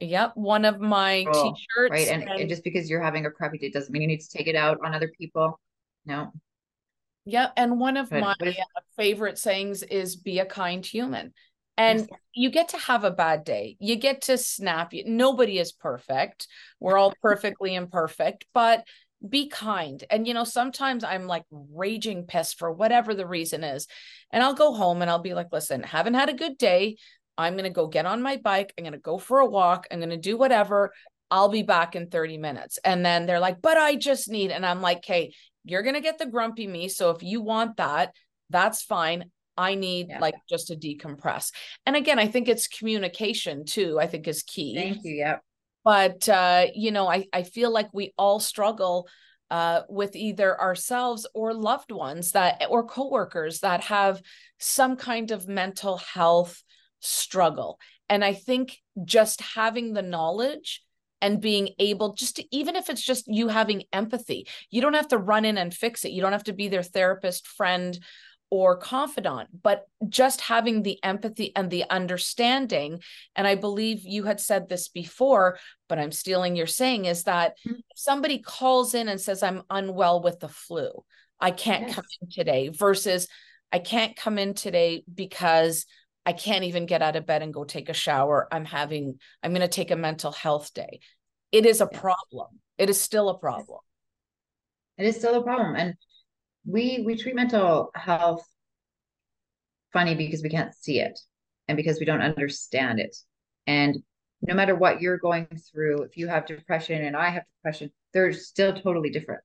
Yep, 0.01 0.33
one 0.35 0.65
of 0.65 0.81
my 0.81 1.25
rule, 1.25 1.55
t-shirts. 1.55 1.91
Right, 1.91 2.09
and, 2.09 2.25
and, 2.25 2.49
just 2.49 2.65
because 2.65 2.91
you're 2.91 3.03
having 3.03 3.25
a 3.27 3.31
crappy 3.31 3.59
day 3.59 3.71
doesn't 3.71 3.93
mean 3.93 4.03
you 4.03 4.09
need 4.09 4.21
to 4.21 4.29
take 4.29 4.49
it 4.49 4.57
out 4.57 4.79
on 4.85 4.95
other 4.95 5.11
people. 5.17 5.61
No. 6.05 6.33
Yeah, 7.25 7.51
and 7.57 7.81
one 7.81 7.97
of 7.97 8.11
but, 8.11 8.21
my 8.21 8.35
uh, 8.41 8.81
favorite 8.97 9.39
sayings 9.39 9.83
is 9.83 10.17
"be 10.17 10.41
a 10.41 10.45
kind 10.45 10.85
human." 10.85 11.33
And 11.77 12.09
you 12.33 12.51
get 12.51 12.71
to 12.71 12.79
have 12.79 13.05
a 13.05 13.11
bad 13.11 13.45
day. 13.45 13.77
You 13.81 13.97
get 13.97 14.23
to 14.23 14.39
snap 14.39 14.93
nobody 15.07 15.59
is 15.59 15.73
perfect. 15.73 16.47
We're 16.81 16.99
all 16.99 17.15
perfectly 17.23 17.75
imperfect 17.75 18.47
but 18.55 18.85
be 19.27 19.49
kind. 19.49 20.05
And 20.11 20.27
you 20.27 20.35
know 20.35 20.45
sometimes 20.45 21.03
i'm 21.03 21.27
like 21.27 21.45
raging 21.51 22.25
pissed 22.27 22.59
for 22.59 22.71
whatever 22.71 23.15
the 23.15 23.27
reason 23.27 23.65
is. 23.65 23.87
And 24.31 24.43
i'll 24.43 24.55
go 24.55 24.75
home 24.75 25.03
and 25.03 25.11
i'll 25.11 25.19
be 25.19 25.35
like 25.35 25.49
listen 25.53 25.83
haven't 25.83 26.15
had 26.15 26.29
a 26.29 26.35
good 26.35 26.59
day. 26.59 26.97
I'm 27.37 27.55
going 27.55 27.65
to 27.65 27.71
go 27.71 27.89
get 27.89 28.07
on 28.07 28.23
my 28.23 28.37
bike. 28.37 28.73
I'm 28.79 28.85
going 28.85 28.93
to 28.93 28.99
go 28.99 29.19
for 29.19 29.41
a 29.41 29.47
walk. 29.47 29.89
I'm 29.91 29.99
going 29.99 30.11
to 30.11 30.17
do 30.17 30.37
whatever. 30.37 30.93
I'll 31.33 31.49
be 31.49 31.65
back 31.65 31.97
in 31.97 32.07
30 32.07 32.39
minutes. 32.39 32.79
And 32.85 33.05
then 33.05 33.27
they're 33.27 33.41
like 33.41 33.61
but 33.63 33.77
i 33.77 33.97
just 33.97 34.29
need 34.29 34.51
and 34.51 34.65
i'm 34.65 34.83
like 34.83 35.05
hey 35.05 35.33
you're 35.65 35.83
going 35.83 35.95
to 35.95 36.01
get 36.01 36.19
the 36.19 36.27
grumpy 36.27 36.67
me. 36.67 36.89
So 36.89 37.11
if 37.11 37.23
you 37.23 37.41
want 37.41 37.79
that 37.79 38.15
that's 38.51 38.83
fine 38.83 39.31
I 39.57 39.75
need 39.75 40.09
yeah. 40.09 40.21
like 40.21 40.35
just 40.49 40.69
to 40.69 40.77
decompress. 40.77 41.53
And 41.87 41.97
again, 41.97 42.19
I 42.19 42.27
think 42.27 42.49
it's 42.49 42.69
communication 42.69 43.65
too, 43.65 43.99
I 44.01 44.07
think 44.07 44.27
is 44.29 44.43
key. 44.43 44.75
Thank 44.75 45.05
you. 45.05 45.15
Yep. 45.17 45.43
But 45.85 46.29
uh, 46.29 46.67
you 46.75 46.91
know, 46.91 47.07
I, 47.07 47.27
I 47.33 47.43
feel 47.43 47.71
like 47.71 47.89
we 47.93 48.15
all 48.17 48.41
struggle 48.41 49.09
uh, 49.51 49.83
with 49.89 50.17
either 50.17 50.59
ourselves 50.61 51.27
or 51.35 51.55
loved 51.55 51.93
ones 51.93 52.33
that 52.33 52.65
or 52.71 52.87
coworkers 52.87 53.61
that 53.61 53.83
have 53.83 54.23
some 54.59 54.97
kind 54.97 55.31
of 55.31 55.47
mental 55.47 55.99
health 55.99 56.63
struggle. 57.01 57.79
And 58.09 58.25
I 58.25 58.33
think 58.33 58.79
just 59.05 59.41
having 59.41 59.93
the 59.93 60.03
knowledge 60.03 60.83
and 61.21 61.41
being 61.41 61.71
able 61.79 62.15
just 62.15 62.37
to 62.37 62.45
even 62.55 62.77
if 62.77 62.91
it's 62.91 63.03
just 63.03 63.27
you 63.29 63.49
having 63.49 63.85
empathy 63.95 64.47
you 64.71 64.83
don't 64.83 64.93
have 64.95 65.09
to 65.09 65.17
run 65.17 65.47
in 65.47 65.57
and 65.57 65.73
fix 65.73 66.05
it 66.05 66.11
you 66.11 66.21
don't 66.21 66.33
have 66.33 66.45
to 66.45 66.53
be 66.53 66.69
their 66.69 66.83
therapist 66.83 67.47
friend 67.47 67.99
or 68.55 68.77
confidant, 68.77 69.49
but 69.65 69.89
just 70.09 70.41
having 70.41 70.85
the 70.85 71.03
empathy 71.03 71.51
and 71.57 71.73
the 71.73 71.85
understanding. 71.91 73.01
And 73.35 73.49
I 73.49 73.57
believe 73.57 74.05
you 74.05 74.23
had 74.23 74.39
said 74.39 74.69
this 74.69 74.87
before, 74.87 75.59
but 75.89 75.99
I'm 75.99 76.13
stealing 76.13 76.55
your 76.55 76.69
saying 76.69 77.07
is 77.07 77.25
that 77.25 77.59
mm-hmm. 77.67 77.81
somebody 77.97 78.39
calls 78.39 78.95
in 78.95 79.09
and 79.09 79.21
says, 79.21 79.43
I'm 79.43 79.65
unwell 79.71 80.23
with 80.23 80.39
the 80.39 80.49
flu, 80.49 81.05
I 81.41 81.51
can't 81.51 81.89
yes. 81.89 81.97
come 81.97 82.05
in 82.23 82.29
today, 82.31 82.69
versus 82.69 83.27
I 83.73 83.81
can't 83.81 84.15
come 84.15 84.39
in 84.39 84.55
today 84.55 85.03
because 85.13 85.85
I 86.25 86.33
can't 86.33 86.63
even 86.63 86.87
get 86.87 87.03
out 87.03 87.17
of 87.17 87.27
bed 87.27 87.43
and 87.43 87.53
go 87.53 87.65
take 87.65 87.89
a 87.89 87.93
shower. 87.93 88.47
I'm 88.53 88.67
having, 88.67 89.19
I'm 89.43 89.51
going 89.51 89.63
to 89.63 89.69
take 89.69 89.91
a 89.91 89.97
mental 89.97 90.31
health 90.31 90.73
day. 90.75 91.01
It 91.51 91.67
is 91.67 91.81
a 91.81 91.89
problem. 91.89 92.61
It 92.79 92.89
is 92.89 93.01
still 93.01 93.31
a 93.31 93.37
problem. 93.37 93.81
It 94.97 95.07
is 95.07 95.17
still 95.17 95.35
a 95.35 95.43
problem. 95.43 95.75
And 95.75 95.95
we 96.67 97.03
we 97.05 97.17
treat 97.17 97.35
mental 97.35 97.91
health 97.95 98.47
funny 99.93 100.15
because 100.15 100.43
we 100.43 100.49
can't 100.49 100.75
see 100.75 101.01
it 101.01 101.19
and 101.69 101.77
because 101.77 101.99
we 101.99 102.07
don't 102.07 102.21
understand 102.21 103.01
it. 103.01 103.17
And 103.67 103.97
no 104.43 104.55
matter 104.55 104.75
what 104.75 105.01
you're 105.01 105.19
going 105.19 105.47
through 105.73 106.03
if 106.03 106.19
you 106.19 106.29
have 106.29 106.45
depression 106.45 107.03
and 107.03 107.17
i 107.17 107.31
have 107.31 107.45
depression 107.59 107.91
they're 108.13 108.33
still 108.33 108.75
totally 108.75 109.11
different. 109.11 109.41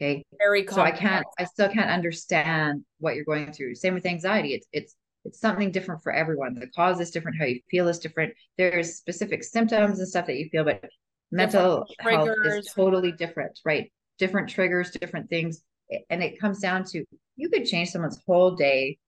Okay? 0.00 0.24
Very 0.38 0.66
so 0.66 0.80
i 0.80 0.90
can't 0.90 1.26
i 1.38 1.44
still 1.44 1.68
can't 1.68 1.90
understand 1.90 2.84
what 2.98 3.14
you're 3.14 3.24
going 3.24 3.52
through. 3.52 3.74
Same 3.74 3.94
with 3.94 4.06
anxiety. 4.06 4.54
It's 4.54 4.66
it's 4.72 4.96
it's 5.24 5.40
something 5.40 5.70
different 5.70 6.02
for 6.02 6.12
everyone. 6.12 6.54
The 6.54 6.66
cause 6.68 6.98
is 7.00 7.10
different. 7.10 7.38
How 7.38 7.44
you 7.44 7.60
feel 7.70 7.88
is 7.88 7.98
different. 7.98 8.32
There's 8.56 8.96
specific 8.96 9.44
symptoms 9.44 9.98
and 9.98 10.08
stuff 10.08 10.26
that 10.26 10.36
you 10.36 10.48
feel 10.50 10.64
but 10.64 10.82
mental 11.30 11.86
health 12.00 12.28
is 12.44 12.72
totally 12.74 13.12
different 13.12 13.58
right? 13.64 13.92
Different 14.18 14.48
triggers 14.48 14.90
different 14.90 15.28
things 15.28 15.62
and 16.08 16.22
it 16.22 16.40
comes 16.40 16.60
down 16.60 16.84
to 16.84 17.04
you 17.36 17.48
could 17.48 17.64
change 17.64 17.90
someone's 17.90 18.20
whole 18.26 18.54
day 18.54 18.98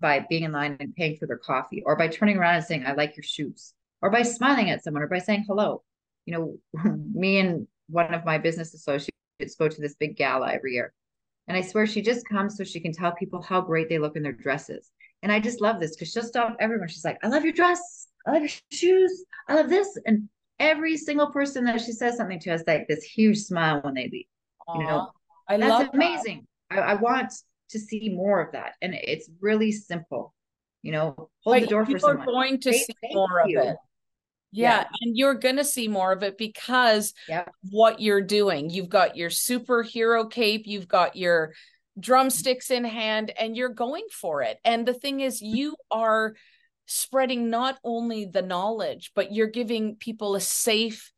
by 0.00 0.24
being 0.28 0.44
in 0.44 0.52
line 0.52 0.76
and 0.80 0.94
paying 0.94 1.16
for 1.16 1.26
their 1.26 1.38
coffee 1.38 1.82
or 1.84 1.96
by 1.96 2.08
turning 2.08 2.38
around 2.38 2.56
and 2.56 2.64
saying 2.64 2.84
i 2.86 2.92
like 2.92 3.16
your 3.16 3.24
shoes 3.24 3.74
or 4.02 4.10
by 4.10 4.22
smiling 4.22 4.70
at 4.70 4.82
someone 4.82 5.02
or 5.02 5.08
by 5.08 5.18
saying 5.18 5.44
hello. 5.46 5.82
You 6.26 6.60
know 6.74 6.94
me 7.14 7.38
and 7.38 7.66
one 7.88 8.14
of 8.14 8.24
my 8.24 8.38
business 8.38 8.74
associates 8.74 9.10
go 9.58 9.68
to 9.68 9.80
this 9.80 9.94
big 9.94 10.16
gala 10.16 10.52
every 10.52 10.74
year 10.74 10.92
and 11.48 11.56
i 11.56 11.62
swear 11.62 11.86
she 11.86 12.02
just 12.02 12.28
comes 12.28 12.56
so 12.56 12.64
she 12.64 12.78
can 12.78 12.92
tell 12.92 13.12
people 13.12 13.42
how 13.42 13.60
great 13.60 13.88
they 13.88 13.98
look 13.98 14.16
in 14.16 14.22
their 14.22 14.32
dresses. 14.32 14.90
And 15.22 15.32
i 15.32 15.40
just 15.40 15.60
love 15.60 15.80
this 15.80 15.96
because 15.96 16.12
she'll 16.12 16.22
stop 16.22 16.56
everyone 16.60 16.88
she's 16.88 17.04
like 17.04 17.18
i 17.22 17.28
love 17.28 17.44
your 17.44 17.52
dress 17.52 18.08
i 18.26 18.32
love 18.32 18.42
your 18.42 18.50
shoes 18.70 19.24
i 19.48 19.54
love 19.54 19.68
this 19.68 19.98
and 20.06 20.28
every 20.58 20.96
single 20.96 21.30
person 21.30 21.64
that 21.64 21.80
she 21.80 21.92
says 21.92 22.16
something 22.16 22.38
to 22.40 22.50
has 22.50 22.64
like 22.66 22.86
this 22.88 23.02
huge 23.02 23.38
smile 23.38 23.80
when 23.82 23.94
they 23.94 24.08
leave 24.10 24.26
Aww. 24.68 24.80
you 24.80 24.86
know 24.86 25.10
I 25.50 25.56
That's 25.56 25.68
love 25.68 25.88
amazing. 25.92 26.46
I, 26.70 26.78
I, 26.78 26.94
want 26.94 27.32
to 27.70 27.78
see 27.80 28.08
more 28.08 28.40
of 28.40 28.52
that. 28.52 28.74
And 28.80 28.94
it's 28.94 29.28
really 29.40 29.72
simple. 29.72 30.32
You 30.82 30.92
know, 30.92 31.30
hold 31.42 31.62
the 31.62 31.66
door 31.66 31.84
for 31.84 31.98
someone. 31.98 32.18
You're 32.18 32.34
going 32.34 32.60
to 32.60 32.72
see 32.72 32.94
more 33.12 33.42
you. 33.46 33.58
of 33.58 33.66
it. 33.66 33.76
Yeah, 34.52 34.78
yeah, 34.78 34.84
and 35.00 35.16
you're 35.16 35.34
going 35.34 35.56
to 35.56 35.64
see 35.64 35.88
more 35.88 36.12
of 36.12 36.22
it 36.22 36.38
because 36.38 37.14
yeah. 37.28 37.44
what 37.70 38.00
you're 38.00 38.22
doing. 38.22 38.70
You've 38.70 38.88
got 38.88 39.16
your 39.16 39.30
superhero 39.30 40.30
cape, 40.30 40.66
you've 40.66 40.88
got 40.88 41.16
your 41.16 41.52
drumsticks 41.98 42.70
in 42.70 42.84
hand 42.84 43.32
and 43.38 43.56
you're 43.56 43.68
going 43.68 44.06
for 44.12 44.42
it. 44.42 44.58
And 44.64 44.86
the 44.86 44.94
thing 44.94 45.20
is 45.20 45.42
you 45.42 45.74
are 45.90 46.34
spreading 46.86 47.50
not 47.50 47.78
only 47.84 48.24
the 48.24 48.42
knowledge, 48.42 49.10
but 49.16 49.32
you're 49.32 49.48
giving 49.48 49.96
people 49.96 50.36
a 50.36 50.40
safe 50.40 51.12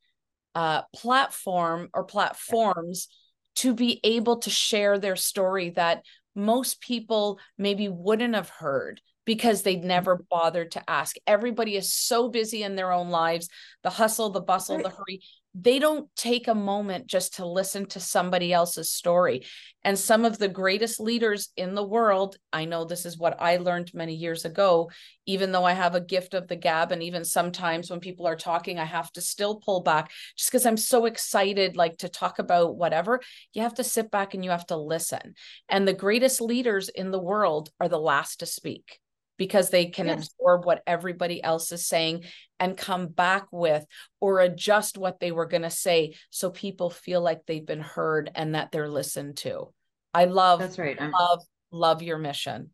uh 0.54 0.82
platform 0.94 1.88
or 1.94 2.04
platforms 2.04 3.08
yeah 3.10 3.16
to 3.56 3.74
be 3.74 4.00
able 4.04 4.38
to 4.38 4.50
share 4.50 4.98
their 4.98 5.16
story 5.16 5.70
that 5.70 6.04
most 6.34 6.80
people 6.80 7.38
maybe 7.58 7.88
wouldn't 7.88 8.34
have 8.34 8.48
heard 8.48 9.00
because 9.24 9.62
they'd 9.62 9.78
mm-hmm. 9.78 9.88
never 9.88 10.24
bothered 10.30 10.72
to 10.72 10.90
ask. 10.90 11.16
Everybody 11.26 11.76
is 11.76 11.92
so 11.92 12.28
busy 12.28 12.62
in 12.62 12.76
their 12.76 12.92
own 12.92 13.10
lives 13.10 13.48
the 13.82 13.90
hustle, 13.90 14.30
the 14.30 14.40
bustle, 14.40 14.78
the 14.78 14.88
hurry 14.90 15.22
they 15.54 15.78
don't 15.78 16.08
take 16.16 16.48
a 16.48 16.54
moment 16.54 17.06
just 17.06 17.34
to 17.36 17.46
listen 17.46 17.84
to 17.86 18.00
somebody 18.00 18.52
else's 18.52 18.90
story. 18.90 19.44
And 19.84 19.98
some 19.98 20.24
of 20.24 20.38
the 20.38 20.48
greatest 20.48 20.98
leaders 20.98 21.50
in 21.56 21.74
the 21.74 21.86
world, 21.86 22.36
I 22.52 22.64
know 22.64 22.84
this 22.84 23.04
is 23.04 23.18
what 23.18 23.36
I 23.38 23.58
learned 23.58 23.90
many 23.92 24.14
years 24.14 24.44
ago, 24.46 24.90
even 25.26 25.52
though 25.52 25.64
I 25.64 25.72
have 25.72 25.94
a 25.94 26.00
gift 26.00 26.32
of 26.32 26.48
the 26.48 26.56
gab. 26.56 26.90
And 26.90 27.02
even 27.02 27.24
sometimes 27.24 27.90
when 27.90 28.00
people 28.00 28.26
are 28.26 28.36
talking, 28.36 28.78
I 28.78 28.86
have 28.86 29.12
to 29.12 29.20
still 29.20 29.56
pull 29.56 29.82
back 29.82 30.10
just 30.36 30.50
because 30.50 30.64
I'm 30.64 30.78
so 30.78 31.04
excited, 31.04 31.76
like 31.76 31.98
to 31.98 32.08
talk 32.08 32.38
about 32.38 32.76
whatever. 32.76 33.20
You 33.52 33.62
have 33.62 33.74
to 33.74 33.84
sit 33.84 34.10
back 34.10 34.32
and 34.32 34.42
you 34.42 34.50
have 34.50 34.66
to 34.68 34.76
listen. 34.76 35.34
And 35.68 35.86
the 35.86 35.92
greatest 35.92 36.40
leaders 36.40 36.88
in 36.88 37.10
the 37.10 37.20
world 37.20 37.70
are 37.78 37.88
the 37.88 38.00
last 38.00 38.40
to 38.40 38.46
speak 38.46 39.00
because 39.36 39.70
they 39.70 39.86
can 39.86 40.06
yes. 40.06 40.28
absorb 40.28 40.64
what 40.64 40.82
everybody 40.86 41.42
else 41.42 41.72
is 41.72 41.86
saying 41.86 42.24
and 42.62 42.76
come 42.76 43.08
back 43.08 43.48
with 43.50 43.84
or 44.20 44.38
adjust 44.38 44.96
what 44.96 45.18
they 45.18 45.32
were 45.32 45.46
going 45.46 45.62
to 45.62 45.70
say 45.70 46.14
so 46.30 46.48
people 46.48 46.90
feel 46.90 47.20
like 47.20 47.44
they've 47.44 47.66
been 47.66 47.80
heard 47.80 48.30
and 48.36 48.54
that 48.54 48.70
they're 48.70 48.88
listened 48.88 49.36
to. 49.38 49.72
I 50.14 50.26
love 50.26 50.60
That's 50.60 50.78
right. 50.78 50.96
I'm, 51.00 51.10
love 51.10 51.42
love 51.72 52.02
your 52.02 52.18
mission. 52.18 52.70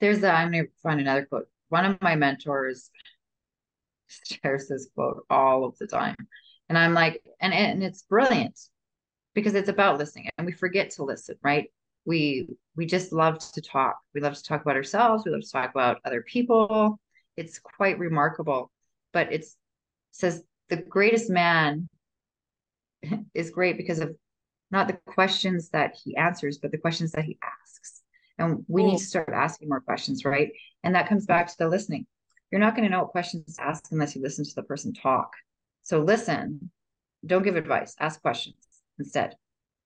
There's 0.00 0.22
a 0.22 0.30
I'm 0.30 0.50
going 0.50 0.64
to 0.64 0.70
find 0.82 0.98
another 0.98 1.26
quote. 1.26 1.46
One 1.68 1.84
of 1.84 2.00
my 2.00 2.16
mentors 2.16 2.88
shares 4.08 4.68
this 4.68 4.88
quote 4.94 5.26
all 5.28 5.66
of 5.66 5.76
the 5.76 5.86
time. 5.86 6.16
And 6.70 6.78
I'm 6.78 6.94
like 6.94 7.22
and 7.38 7.52
and 7.52 7.84
it's 7.84 8.02
brilliant 8.02 8.58
because 9.34 9.54
it's 9.54 9.68
about 9.68 9.98
listening 9.98 10.30
and 10.38 10.46
we 10.46 10.52
forget 10.52 10.90
to 10.92 11.04
listen, 11.04 11.36
right? 11.42 11.68
we 12.04 12.48
we 12.74 12.84
just 12.84 13.12
love 13.12 13.38
to 13.38 13.60
talk 13.60 13.96
we 14.12 14.20
love 14.20 14.34
to 14.34 14.42
talk 14.42 14.60
about 14.62 14.74
ourselves 14.74 15.22
we 15.24 15.30
love 15.30 15.40
to 15.40 15.50
talk 15.52 15.70
about 15.70 15.98
other 16.04 16.20
people 16.22 16.98
it's 17.36 17.60
quite 17.60 17.96
remarkable 17.96 18.72
but 19.12 19.32
it's 19.32 19.48
it 19.48 20.16
says 20.16 20.42
the 20.68 20.76
greatest 20.76 21.30
man 21.30 21.88
is 23.34 23.50
great 23.50 23.76
because 23.76 23.98
of 23.98 24.14
not 24.70 24.88
the 24.88 24.98
questions 25.06 25.70
that 25.70 25.94
he 26.02 26.16
answers 26.16 26.58
but 26.58 26.70
the 26.70 26.78
questions 26.78 27.12
that 27.12 27.24
he 27.24 27.38
asks. 27.42 28.02
And 28.38 28.64
we 28.66 28.82
need 28.84 28.98
to 28.98 29.04
start 29.04 29.30
asking 29.32 29.68
more 29.68 29.80
questions 29.80 30.24
right? 30.24 30.52
And 30.82 30.94
that 30.94 31.08
comes 31.08 31.26
back 31.26 31.48
to 31.48 31.54
the 31.58 31.68
listening. 31.68 32.06
You're 32.50 32.60
not 32.60 32.74
going 32.74 32.84
to 32.84 32.90
know 32.90 33.02
what 33.02 33.10
questions 33.10 33.56
to 33.56 33.62
ask 33.62 33.84
unless 33.90 34.16
you 34.16 34.22
listen 34.22 34.44
to 34.44 34.54
the 34.54 34.62
person 34.62 34.92
talk. 34.92 35.32
So 35.82 36.00
listen 36.00 36.70
don't 37.24 37.44
give 37.44 37.56
advice 37.56 37.94
ask 38.00 38.20
questions 38.20 38.56
instead. 38.98 39.36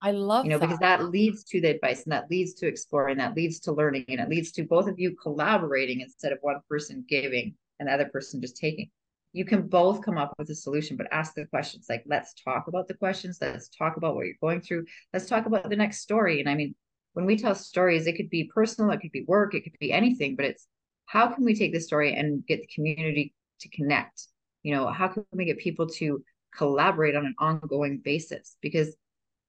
I 0.03 0.11
love 0.11 0.45
you 0.45 0.51
know 0.51 0.59
that. 0.59 0.67
because 0.67 0.79
that. 0.81 1.11
leads 1.11 1.45
to 1.45 1.61
the 1.61 1.69
advice 1.69 2.05
and 2.05 2.13
that 2.13 2.31
leads 2.31 2.55
to 2.55 2.67
exploring, 2.67 3.19
that 3.19 3.35
leads 3.35 3.61
to 3.61 3.73
learning, 3.73 4.05
and 4.09 4.21
it 4.21 4.29
leads 4.29 4.53
to 4.53 4.65
both 4.65 4.89
of 4.89 4.99
you 4.99 5.17
collaborating 5.17 6.01
instead 6.01 6.33
of 6.33 6.39
one 6.43 6.61
person 6.69 7.05
giving 7.09 7.55
and 7.79 7.89
the 7.89 7.93
other 7.93 8.07
person 8.07 8.41
just 8.41 8.57
taking. 8.57 8.91
You 9.37 9.45
can 9.45 9.69
both 9.69 10.01
come 10.01 10.17
up 10.17 10.33
with 10.39 10.49
a 10.49 10.55
solution, 10.55 10.97
but 10.97 11.13
ask 11.13 11.35
the 11.35 11.45
questions. 11.45 11.87
Like, 11.91 12.03
let's 12.07 12.33
talk 12.43 12.69
about 12.69 12.89
the 12.89 12.95
questions. 12.95 13.37
Let's 13.39 13.69
talk 13.69 13.99
about 13.99 14.15
what 14.15 14.25
you're 14.25 14.35
going 14.41 14.63
through. 14.63 14.87
Let's 15.13 15.29
talk 15.29 15.45
about 15.45 15.69
the 15.69 15.77
next 15.77 16.01
story. 16.01 16.41
And 16.41 16.49
I 16.49 16.55
mean, 16.55 16.75
when 17.13 17.27
we 17.27 17.37
tell 17.37 17.55
stories, 17.55 18.07
it 18.07 18.17
could 18.17 18.31
be 18.31 18.51
personal, 18.55 18.91
it 18.93 19.01
could 19.03 19.13
be 19.13 19.27
work, 19.29 19.55
it 19.55 19.61
could 19.63 19.79
be 19.79 19.93
anything, 19.93 20.37
but 20.37 20.47
it's 20.47 20.67
how 21.05 21.29
can 21.29 21.45
we 21.45 21.55
take 21.55 21.75
this 21.75 21.85
story 21.85 22.15
and 22.15 22.47
get 22.47 22.63
the 22.63 22.75
community 22.75 23.35
to 23.61 23.69
connect? 23.69 24.23
You 24.63 24.75
know, 24.75 24.89
how 24.89 25.09
can 25.09 25.27
we 25.33 25.45
get 25.45 25.59
people 25.59 25.87
to 25.87 26.25
collaborate 26.57 27.15
on 27.15 27.27
an 27.27 27.35
ongoing 27.39 27.99
basis? 28.03 28.57
Because 28.63 28.97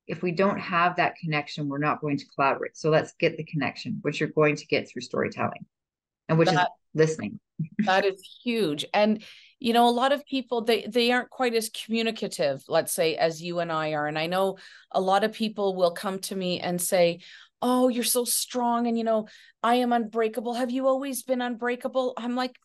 if 0.06 0.22
we 0.22 0.34
don't 0.34 0.60
have 0.60 0.98
that 0.98 1.16
connection, 1.16 1.70
we're 1.70 1.78
not 1.78 2.02
going 2.02 2.18
to 2.18 2.26
collaborate. 2.36 2.76
So 2.76 2.90
let's 2.90 3.14
get 3.22 3.38
the 3.38 3.46
connection, 3.46 4.00
which 4.02 4.20
you're 4.20 4.30
going 4.30 4.58
to 4.58 4.68
get 4.68 4.90
through 4.90 5.04
storytelling 5.04 5.66
and 6.28 6.38
which 6.38 6.50
that, 6.50 6.60
is 6.60 6.68
listening. 6.94 7.40
that 7.86 8.04
is 8.04 8.22
huge. 8.44 8.86
And 8.94 9.24
you 9.60 9.74
know 9.74 9.88
a 9.88 9.92
lot 9.92 10.12
of 10.12 10.26
people 10.26 10.62
they 10.62 10.86
they 10.88 11.12
aren't 11.12 11.30
quite 11.30 11.54
as 11.54 11.70
communicative 11.70 12.64
let's 12.68 12.94
say 12.94 13.16
as 13.16 13.42
you 13.42 13.60
and 13.60 13.72
I 13.72 13.94
are 13.94 14.08
and 14.08 14.18
I 14.18 14.28
know 14.28 14.58
a 14.92 15.02
lot 15.02 15.24
of 15.24 15.34
people 15.34 15.76
will 15.76 15.92
come 15.92 16.20
to 16.20 16.36
me 16.36 16.60
and 16.60 16.82
say 16.82 17.20
oh 17.62 17.88
you're 17.88 18.04
so 18.04 18.24
strong 18.24 18.88
and 18.88 18.98
you 18.98 19.04
know 19.04 19.28
I 19.64 19.76
am 19.76 19.92
unbreakable 19.92 20.54
have 20.54 20.70
you 20.70 20.88
always 20.88 21.24
been 21.24 21.42
unbreakable 21.42 22.14
I'm 22.18 22.36
like 22.36 22.56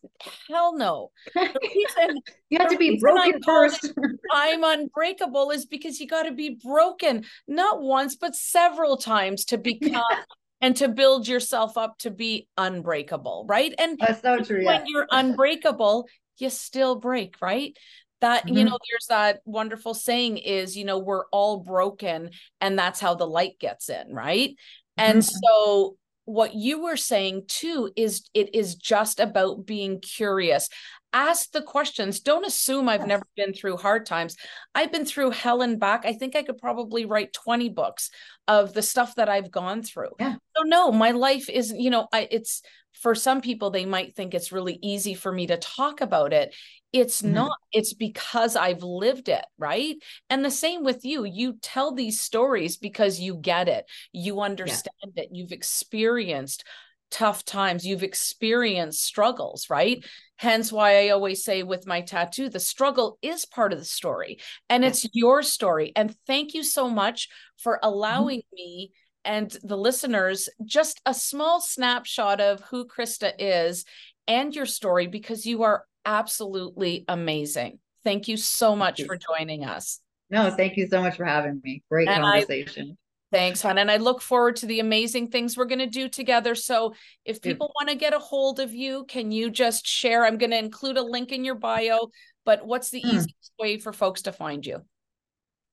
hell 0.48 0.76
no 0.76 1.10
reason, 1.34 2.20
you 2.50 2.58
have 2.58 2.68
to 2.68 2.76
be 2.76 2.98
broken 2.98 3.42
first 3.42 3.92
I'm 4.30 4.62
unbreakable 4.62 5.50
is 5.50 5.64
because 5.64 5.98
you 5.98 6.06
got 6.06 6.24
to 6.24 6.32
be 6.32 6.58
broken 6.62 7.24
not 7.48 7.80
once 7.80 8.16
but 8.16 8.36
several 8.36 8.98
times 8.98 9.46
to 9.46 9.58
become 9.58 10.02
and 10.62 10.76
to 10.76 10.88
build 10.88 11.26
yourself 11.26 11.76
up 11.76 11.98
to 11.98 12.10
be 12.10 12.46
unbreakable, 12.56 13.44
right? 13.48 13.74
And 13.78 13.98
that's 13.98 14.22
so 14.22 14.38
true. 14.38 14.64
When 14.64 14.80
yeah. 14.80 14.84
you're 14.86 15.08
unbreakable, 15.10 16.06
you 16.38 16.50
still 16.50 16.96
break, 16.96 17.36
right? 17.40 17.76
That, 18.20 18.46
mm-hmm. 18.46 18.56
you 18.56 18.64
know, 18.64 18.78
there's 18.90 19.06
that 19.08 19.40
wonderful 19.44 19.94
saying 19.94 20.38
is, 20.38 20.76
you 20.76 20.84
know, 20.84 20.98
we're 20.98 21.26
all 21.32 21.60
broken 21.60 22.30
and 22.60 22.78
that's 22.78 23.00
how 23.00 23.14
the 23.14 23.26
light 23.26 23.58
gets 23.58 23.88
in, 23.88 24.14
right? 24.14 24.50
Mm-hmm. 24.50 25.10
And 25.10 25.24
so 25.24 25.96
what 26.24 26.54
you 26.54 26.82
were 26.82 26.96
saying 26.96 27.44
too 27.48 27.90
is 27.96 28.28
it 28.32 28.54
is 28.54 28.76
just 28.76 29.18
about 29.18 29.66
being 29.66 30.00
curious 30.00 30.68
ask 31.12 31.50
the 31.50 31.62
questions 31.62 32.20
don't 32.20 32.46
assume 32.46 32.88
i've 32.88 33.00
yes. 33.00 33.08
never 33.08 33.26
been 33.36 33.52
through 33.52 33.76
hard 33.76 34.06
times 34.06 34.36
i've 34.74 34.92
been 34.92 35.04
through 35.04 35.30
hell 35.30 35.62
and 35.62 35.80
back 35.80 36.04
i 36.04 36.12
think 36.12 36.36
i 36.36 36.42
could 36.42 36.58
probably 36.58 37.04
write 37.04 37.32
20 37.32 37.68
books 37.70 38.10
of 38.48 38.72
the 38.74 38.82
stuff 38.82 39.14
that 39.16 39.28
i've 39.28 39.50
gone 39.50 39.82
through. 39.82 40.10
Yeah. 40.18 40.36
so 40.56 40.62
no 40.64 40.92
my 40.92 41.12
life 41.12 41.48
is 41.48 41.72
you 41.76 41.90
know 41.90 42.08
I, 42.12 42.28
it's 42.30 42.62
for 42.92 43.14
some 43.14 43.40
people 43.40 43.70
they 43.70 43.86
might 43.86 44.14
think 44.14 44.34
it's 44.34 44.52
really 44.52 44.78
easy 44.82 45.14
for 45.14 45.32
me 45.32 45.46
to 45.46 45.56
talk 45.56 46.00
about 46.00 46.32
it. 46.32 46.54
It's 46.92 47.22
mm-hmm. 47.22 47.34
not. 47.34 47.56
It's 47.72 47.94
because 47.94 48.54
i've 48.56 48.82
lived 48.82 49.28
it 49.28 49.44
right? 49.58 49.96
And 50.28 50.44
the 50.44 50.50
same 50.50 50.84
with 50.84 51.04
you. 51.04 51.24
You 51.24 51.56
tell 51.62 51.94
these 51.94 52.20
stories 52.20 52.76
because 52.76 53.20
you 53.20 53.36
get 53.36 53.68
it. 53.68 53.86
You 54.12 54.40
understand 54.40 55.12
yeah. 55.14 55.24
it. 55.24 55.28
You've 55.32 55.52
experienced 55.52 56.64
tough 57.10 57.44
times. 57.44 57.86
You've 57.86 58.02
experienced 58.02 59.04
struggles 59.04 59.70
right 59.70 60.04
hence 60.42 60.70
why 60.70 61.06
i 61.06 61.08
always 61.08 61.42
say 61.44 61.62
with 61.62 61.86
my 61.86 62.00
tattoo 62.00 62.48
the 62.48 62.60
struggle 62.60 63.18
is 63.22 63.46
part 63.46 63.72
of 63.72 63.78
the 63.78 63.84
story 63.84 64.38
and 64.68 64.84
it's 64.84 65.06
your 65.14 65.42
story 65.42 65.92
and 65.96 66.14
thank 66.26 66.52
you 66.52 66.62
so 66.62 66.90
much 66.90 67.28
for 67.56 67.74
mm-hmm. 67.74 67.88
allowing 67.88 68.40
mm-hmm. 68.40 68.56
me 68.56 68.92
and 69.24 69.56
the 69.62 69.78
listeners 69.78 70.48
just 70.64 71.00
a 71.06 71.14
small 71.14 71.60
snapshot 71.60 72.40
of 72.40 72.60
who 72.62 72.86
Krista 72.86 73.32
is 73.38 73.84
and 74.26 74.54
your 74.54 74.66
story 74.66 75.06
because 75.06 75.46
you 75.46 75.62
are 75.62 75.84
absolutely 76.04 77.04
amazing. 77.08 77.78
Thank 78.04 78.28
you 78.28 78.36
so 78.36 78.74
much 78.74 79.02
for 79.04 79.16
joining 79.16 79.64
us. 79.64 80.00
No, 80.30 80.50
thank 80.50 80.76
you 80.76 80.88
so 80.88 81.00
much 81.00 81.16
for 81.16 81.24
having 81.24 81.60
me. 81.62 81.82
Great 81.90 82.08
and 82.08 82.22
conversation. 82.22 82.96
Thanks, 83.32 83.62
hon. 83.62 83.78
And 83.78 83.90
I 83.90 83.96
look 83.96 84.20
forward 84.20 84.56
to 84.56 84.66
the 84.66 84.80
amazing 84.80 85.28
things 85.28 85.56
we're 85.56 85.64
going 85.64 85.78
to 85.78 85.86
do 85.86 86.06
together. 86.06 86.54
So 86.54 86.94
if 87.24 87.40
people 87.40 87.72
want 87.74 87.88
to 87.88 87.94
get 87.94 88.12
a 88.12 88.18
hold 88.18 88.60
of 88.60 88.74
you, 88.74 89.06
can 89.08 89.32
you 89.32 89.50
just 89.50 89.86
share? 89.86 90.26
I'm 90.26 90.36
going 90.36 90.50
to 90.50 90.58
include 90.58 90.98
a 90.98 91.02
link 91.02 91.32
in 91.32 91.42
your 91.42 91.54
bio, 91.54 92.10
but 92.44 92.66
what's 92.66 92.90
the 92.90 93.00
mm. 93.00 93.06
easiest 93.06 93.52
way 93.58 93.78
for 93.78 93.90
folks 93.94 94.22
to 94.22 94.32
find 94.32 94.66
you? 94.66 94.82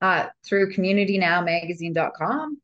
Uh, 0.00 0.28
through 0.46 0.72
communitynowmagazine.com 0.72 2.58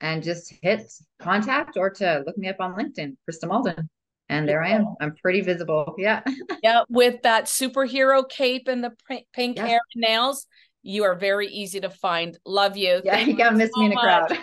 and 0.00 0.22
just 0.22 0.52
hit 0.60 0.92
contact 1.20 1.76
or 1.76 1.88
to 1.90 2.24
look 2.26 2.36
me 2.36 2.48
up 2.48 2.56
on 2.58 2.74
LinkedIn, 2.74 3.16
Krista 3.28 3.46
Malden. 3.46 3.88
And 4.28 4.48
there 4.48 4.64
I 4.64 4.70
am. 4.70 4.96
I'm 5.00 5.14
pretty 5.14 5.42
visible. 5.42 5.94
Yeah. 5.96 6.22
yeah. 6.62 6.82
With 6.88 7.22
that 7.22 7.44
superhero 7.44 8.28
cape 8.28 8.66
and 8.66 8.82
the 8.82 8.92
pink 9.32 9.56
yes. 9.56 9.66
hair 9.66 9.80
and 9.94 10.00
nails, 10.08 10.46
you 10.82 11.04
are 11.04 11.14
very 11.14 11.48
easy 11.48 11.80
to 11.80 11.90
find. 11.90 12.38
Love 12.44 12.76
you. 12.76 13.00
Yeah. 13.04 13.16
Thank 13.16 13.28
you 13.28 13.36
can't 13.36 13.56
miss 13.56 13.70
so 13.74 13.80
me 13.80 13.86
in 13.86 13.92
a 13.92 13.96
crowd. 13.96 14.38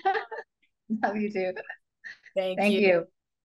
Love 1.04 1.18
you 1.18 1.32
too. 1.32 1.54
Thank, 2.36 2.60
Thank 2.60 2.74
you. 2.74 2.80
you. 2.80 3.08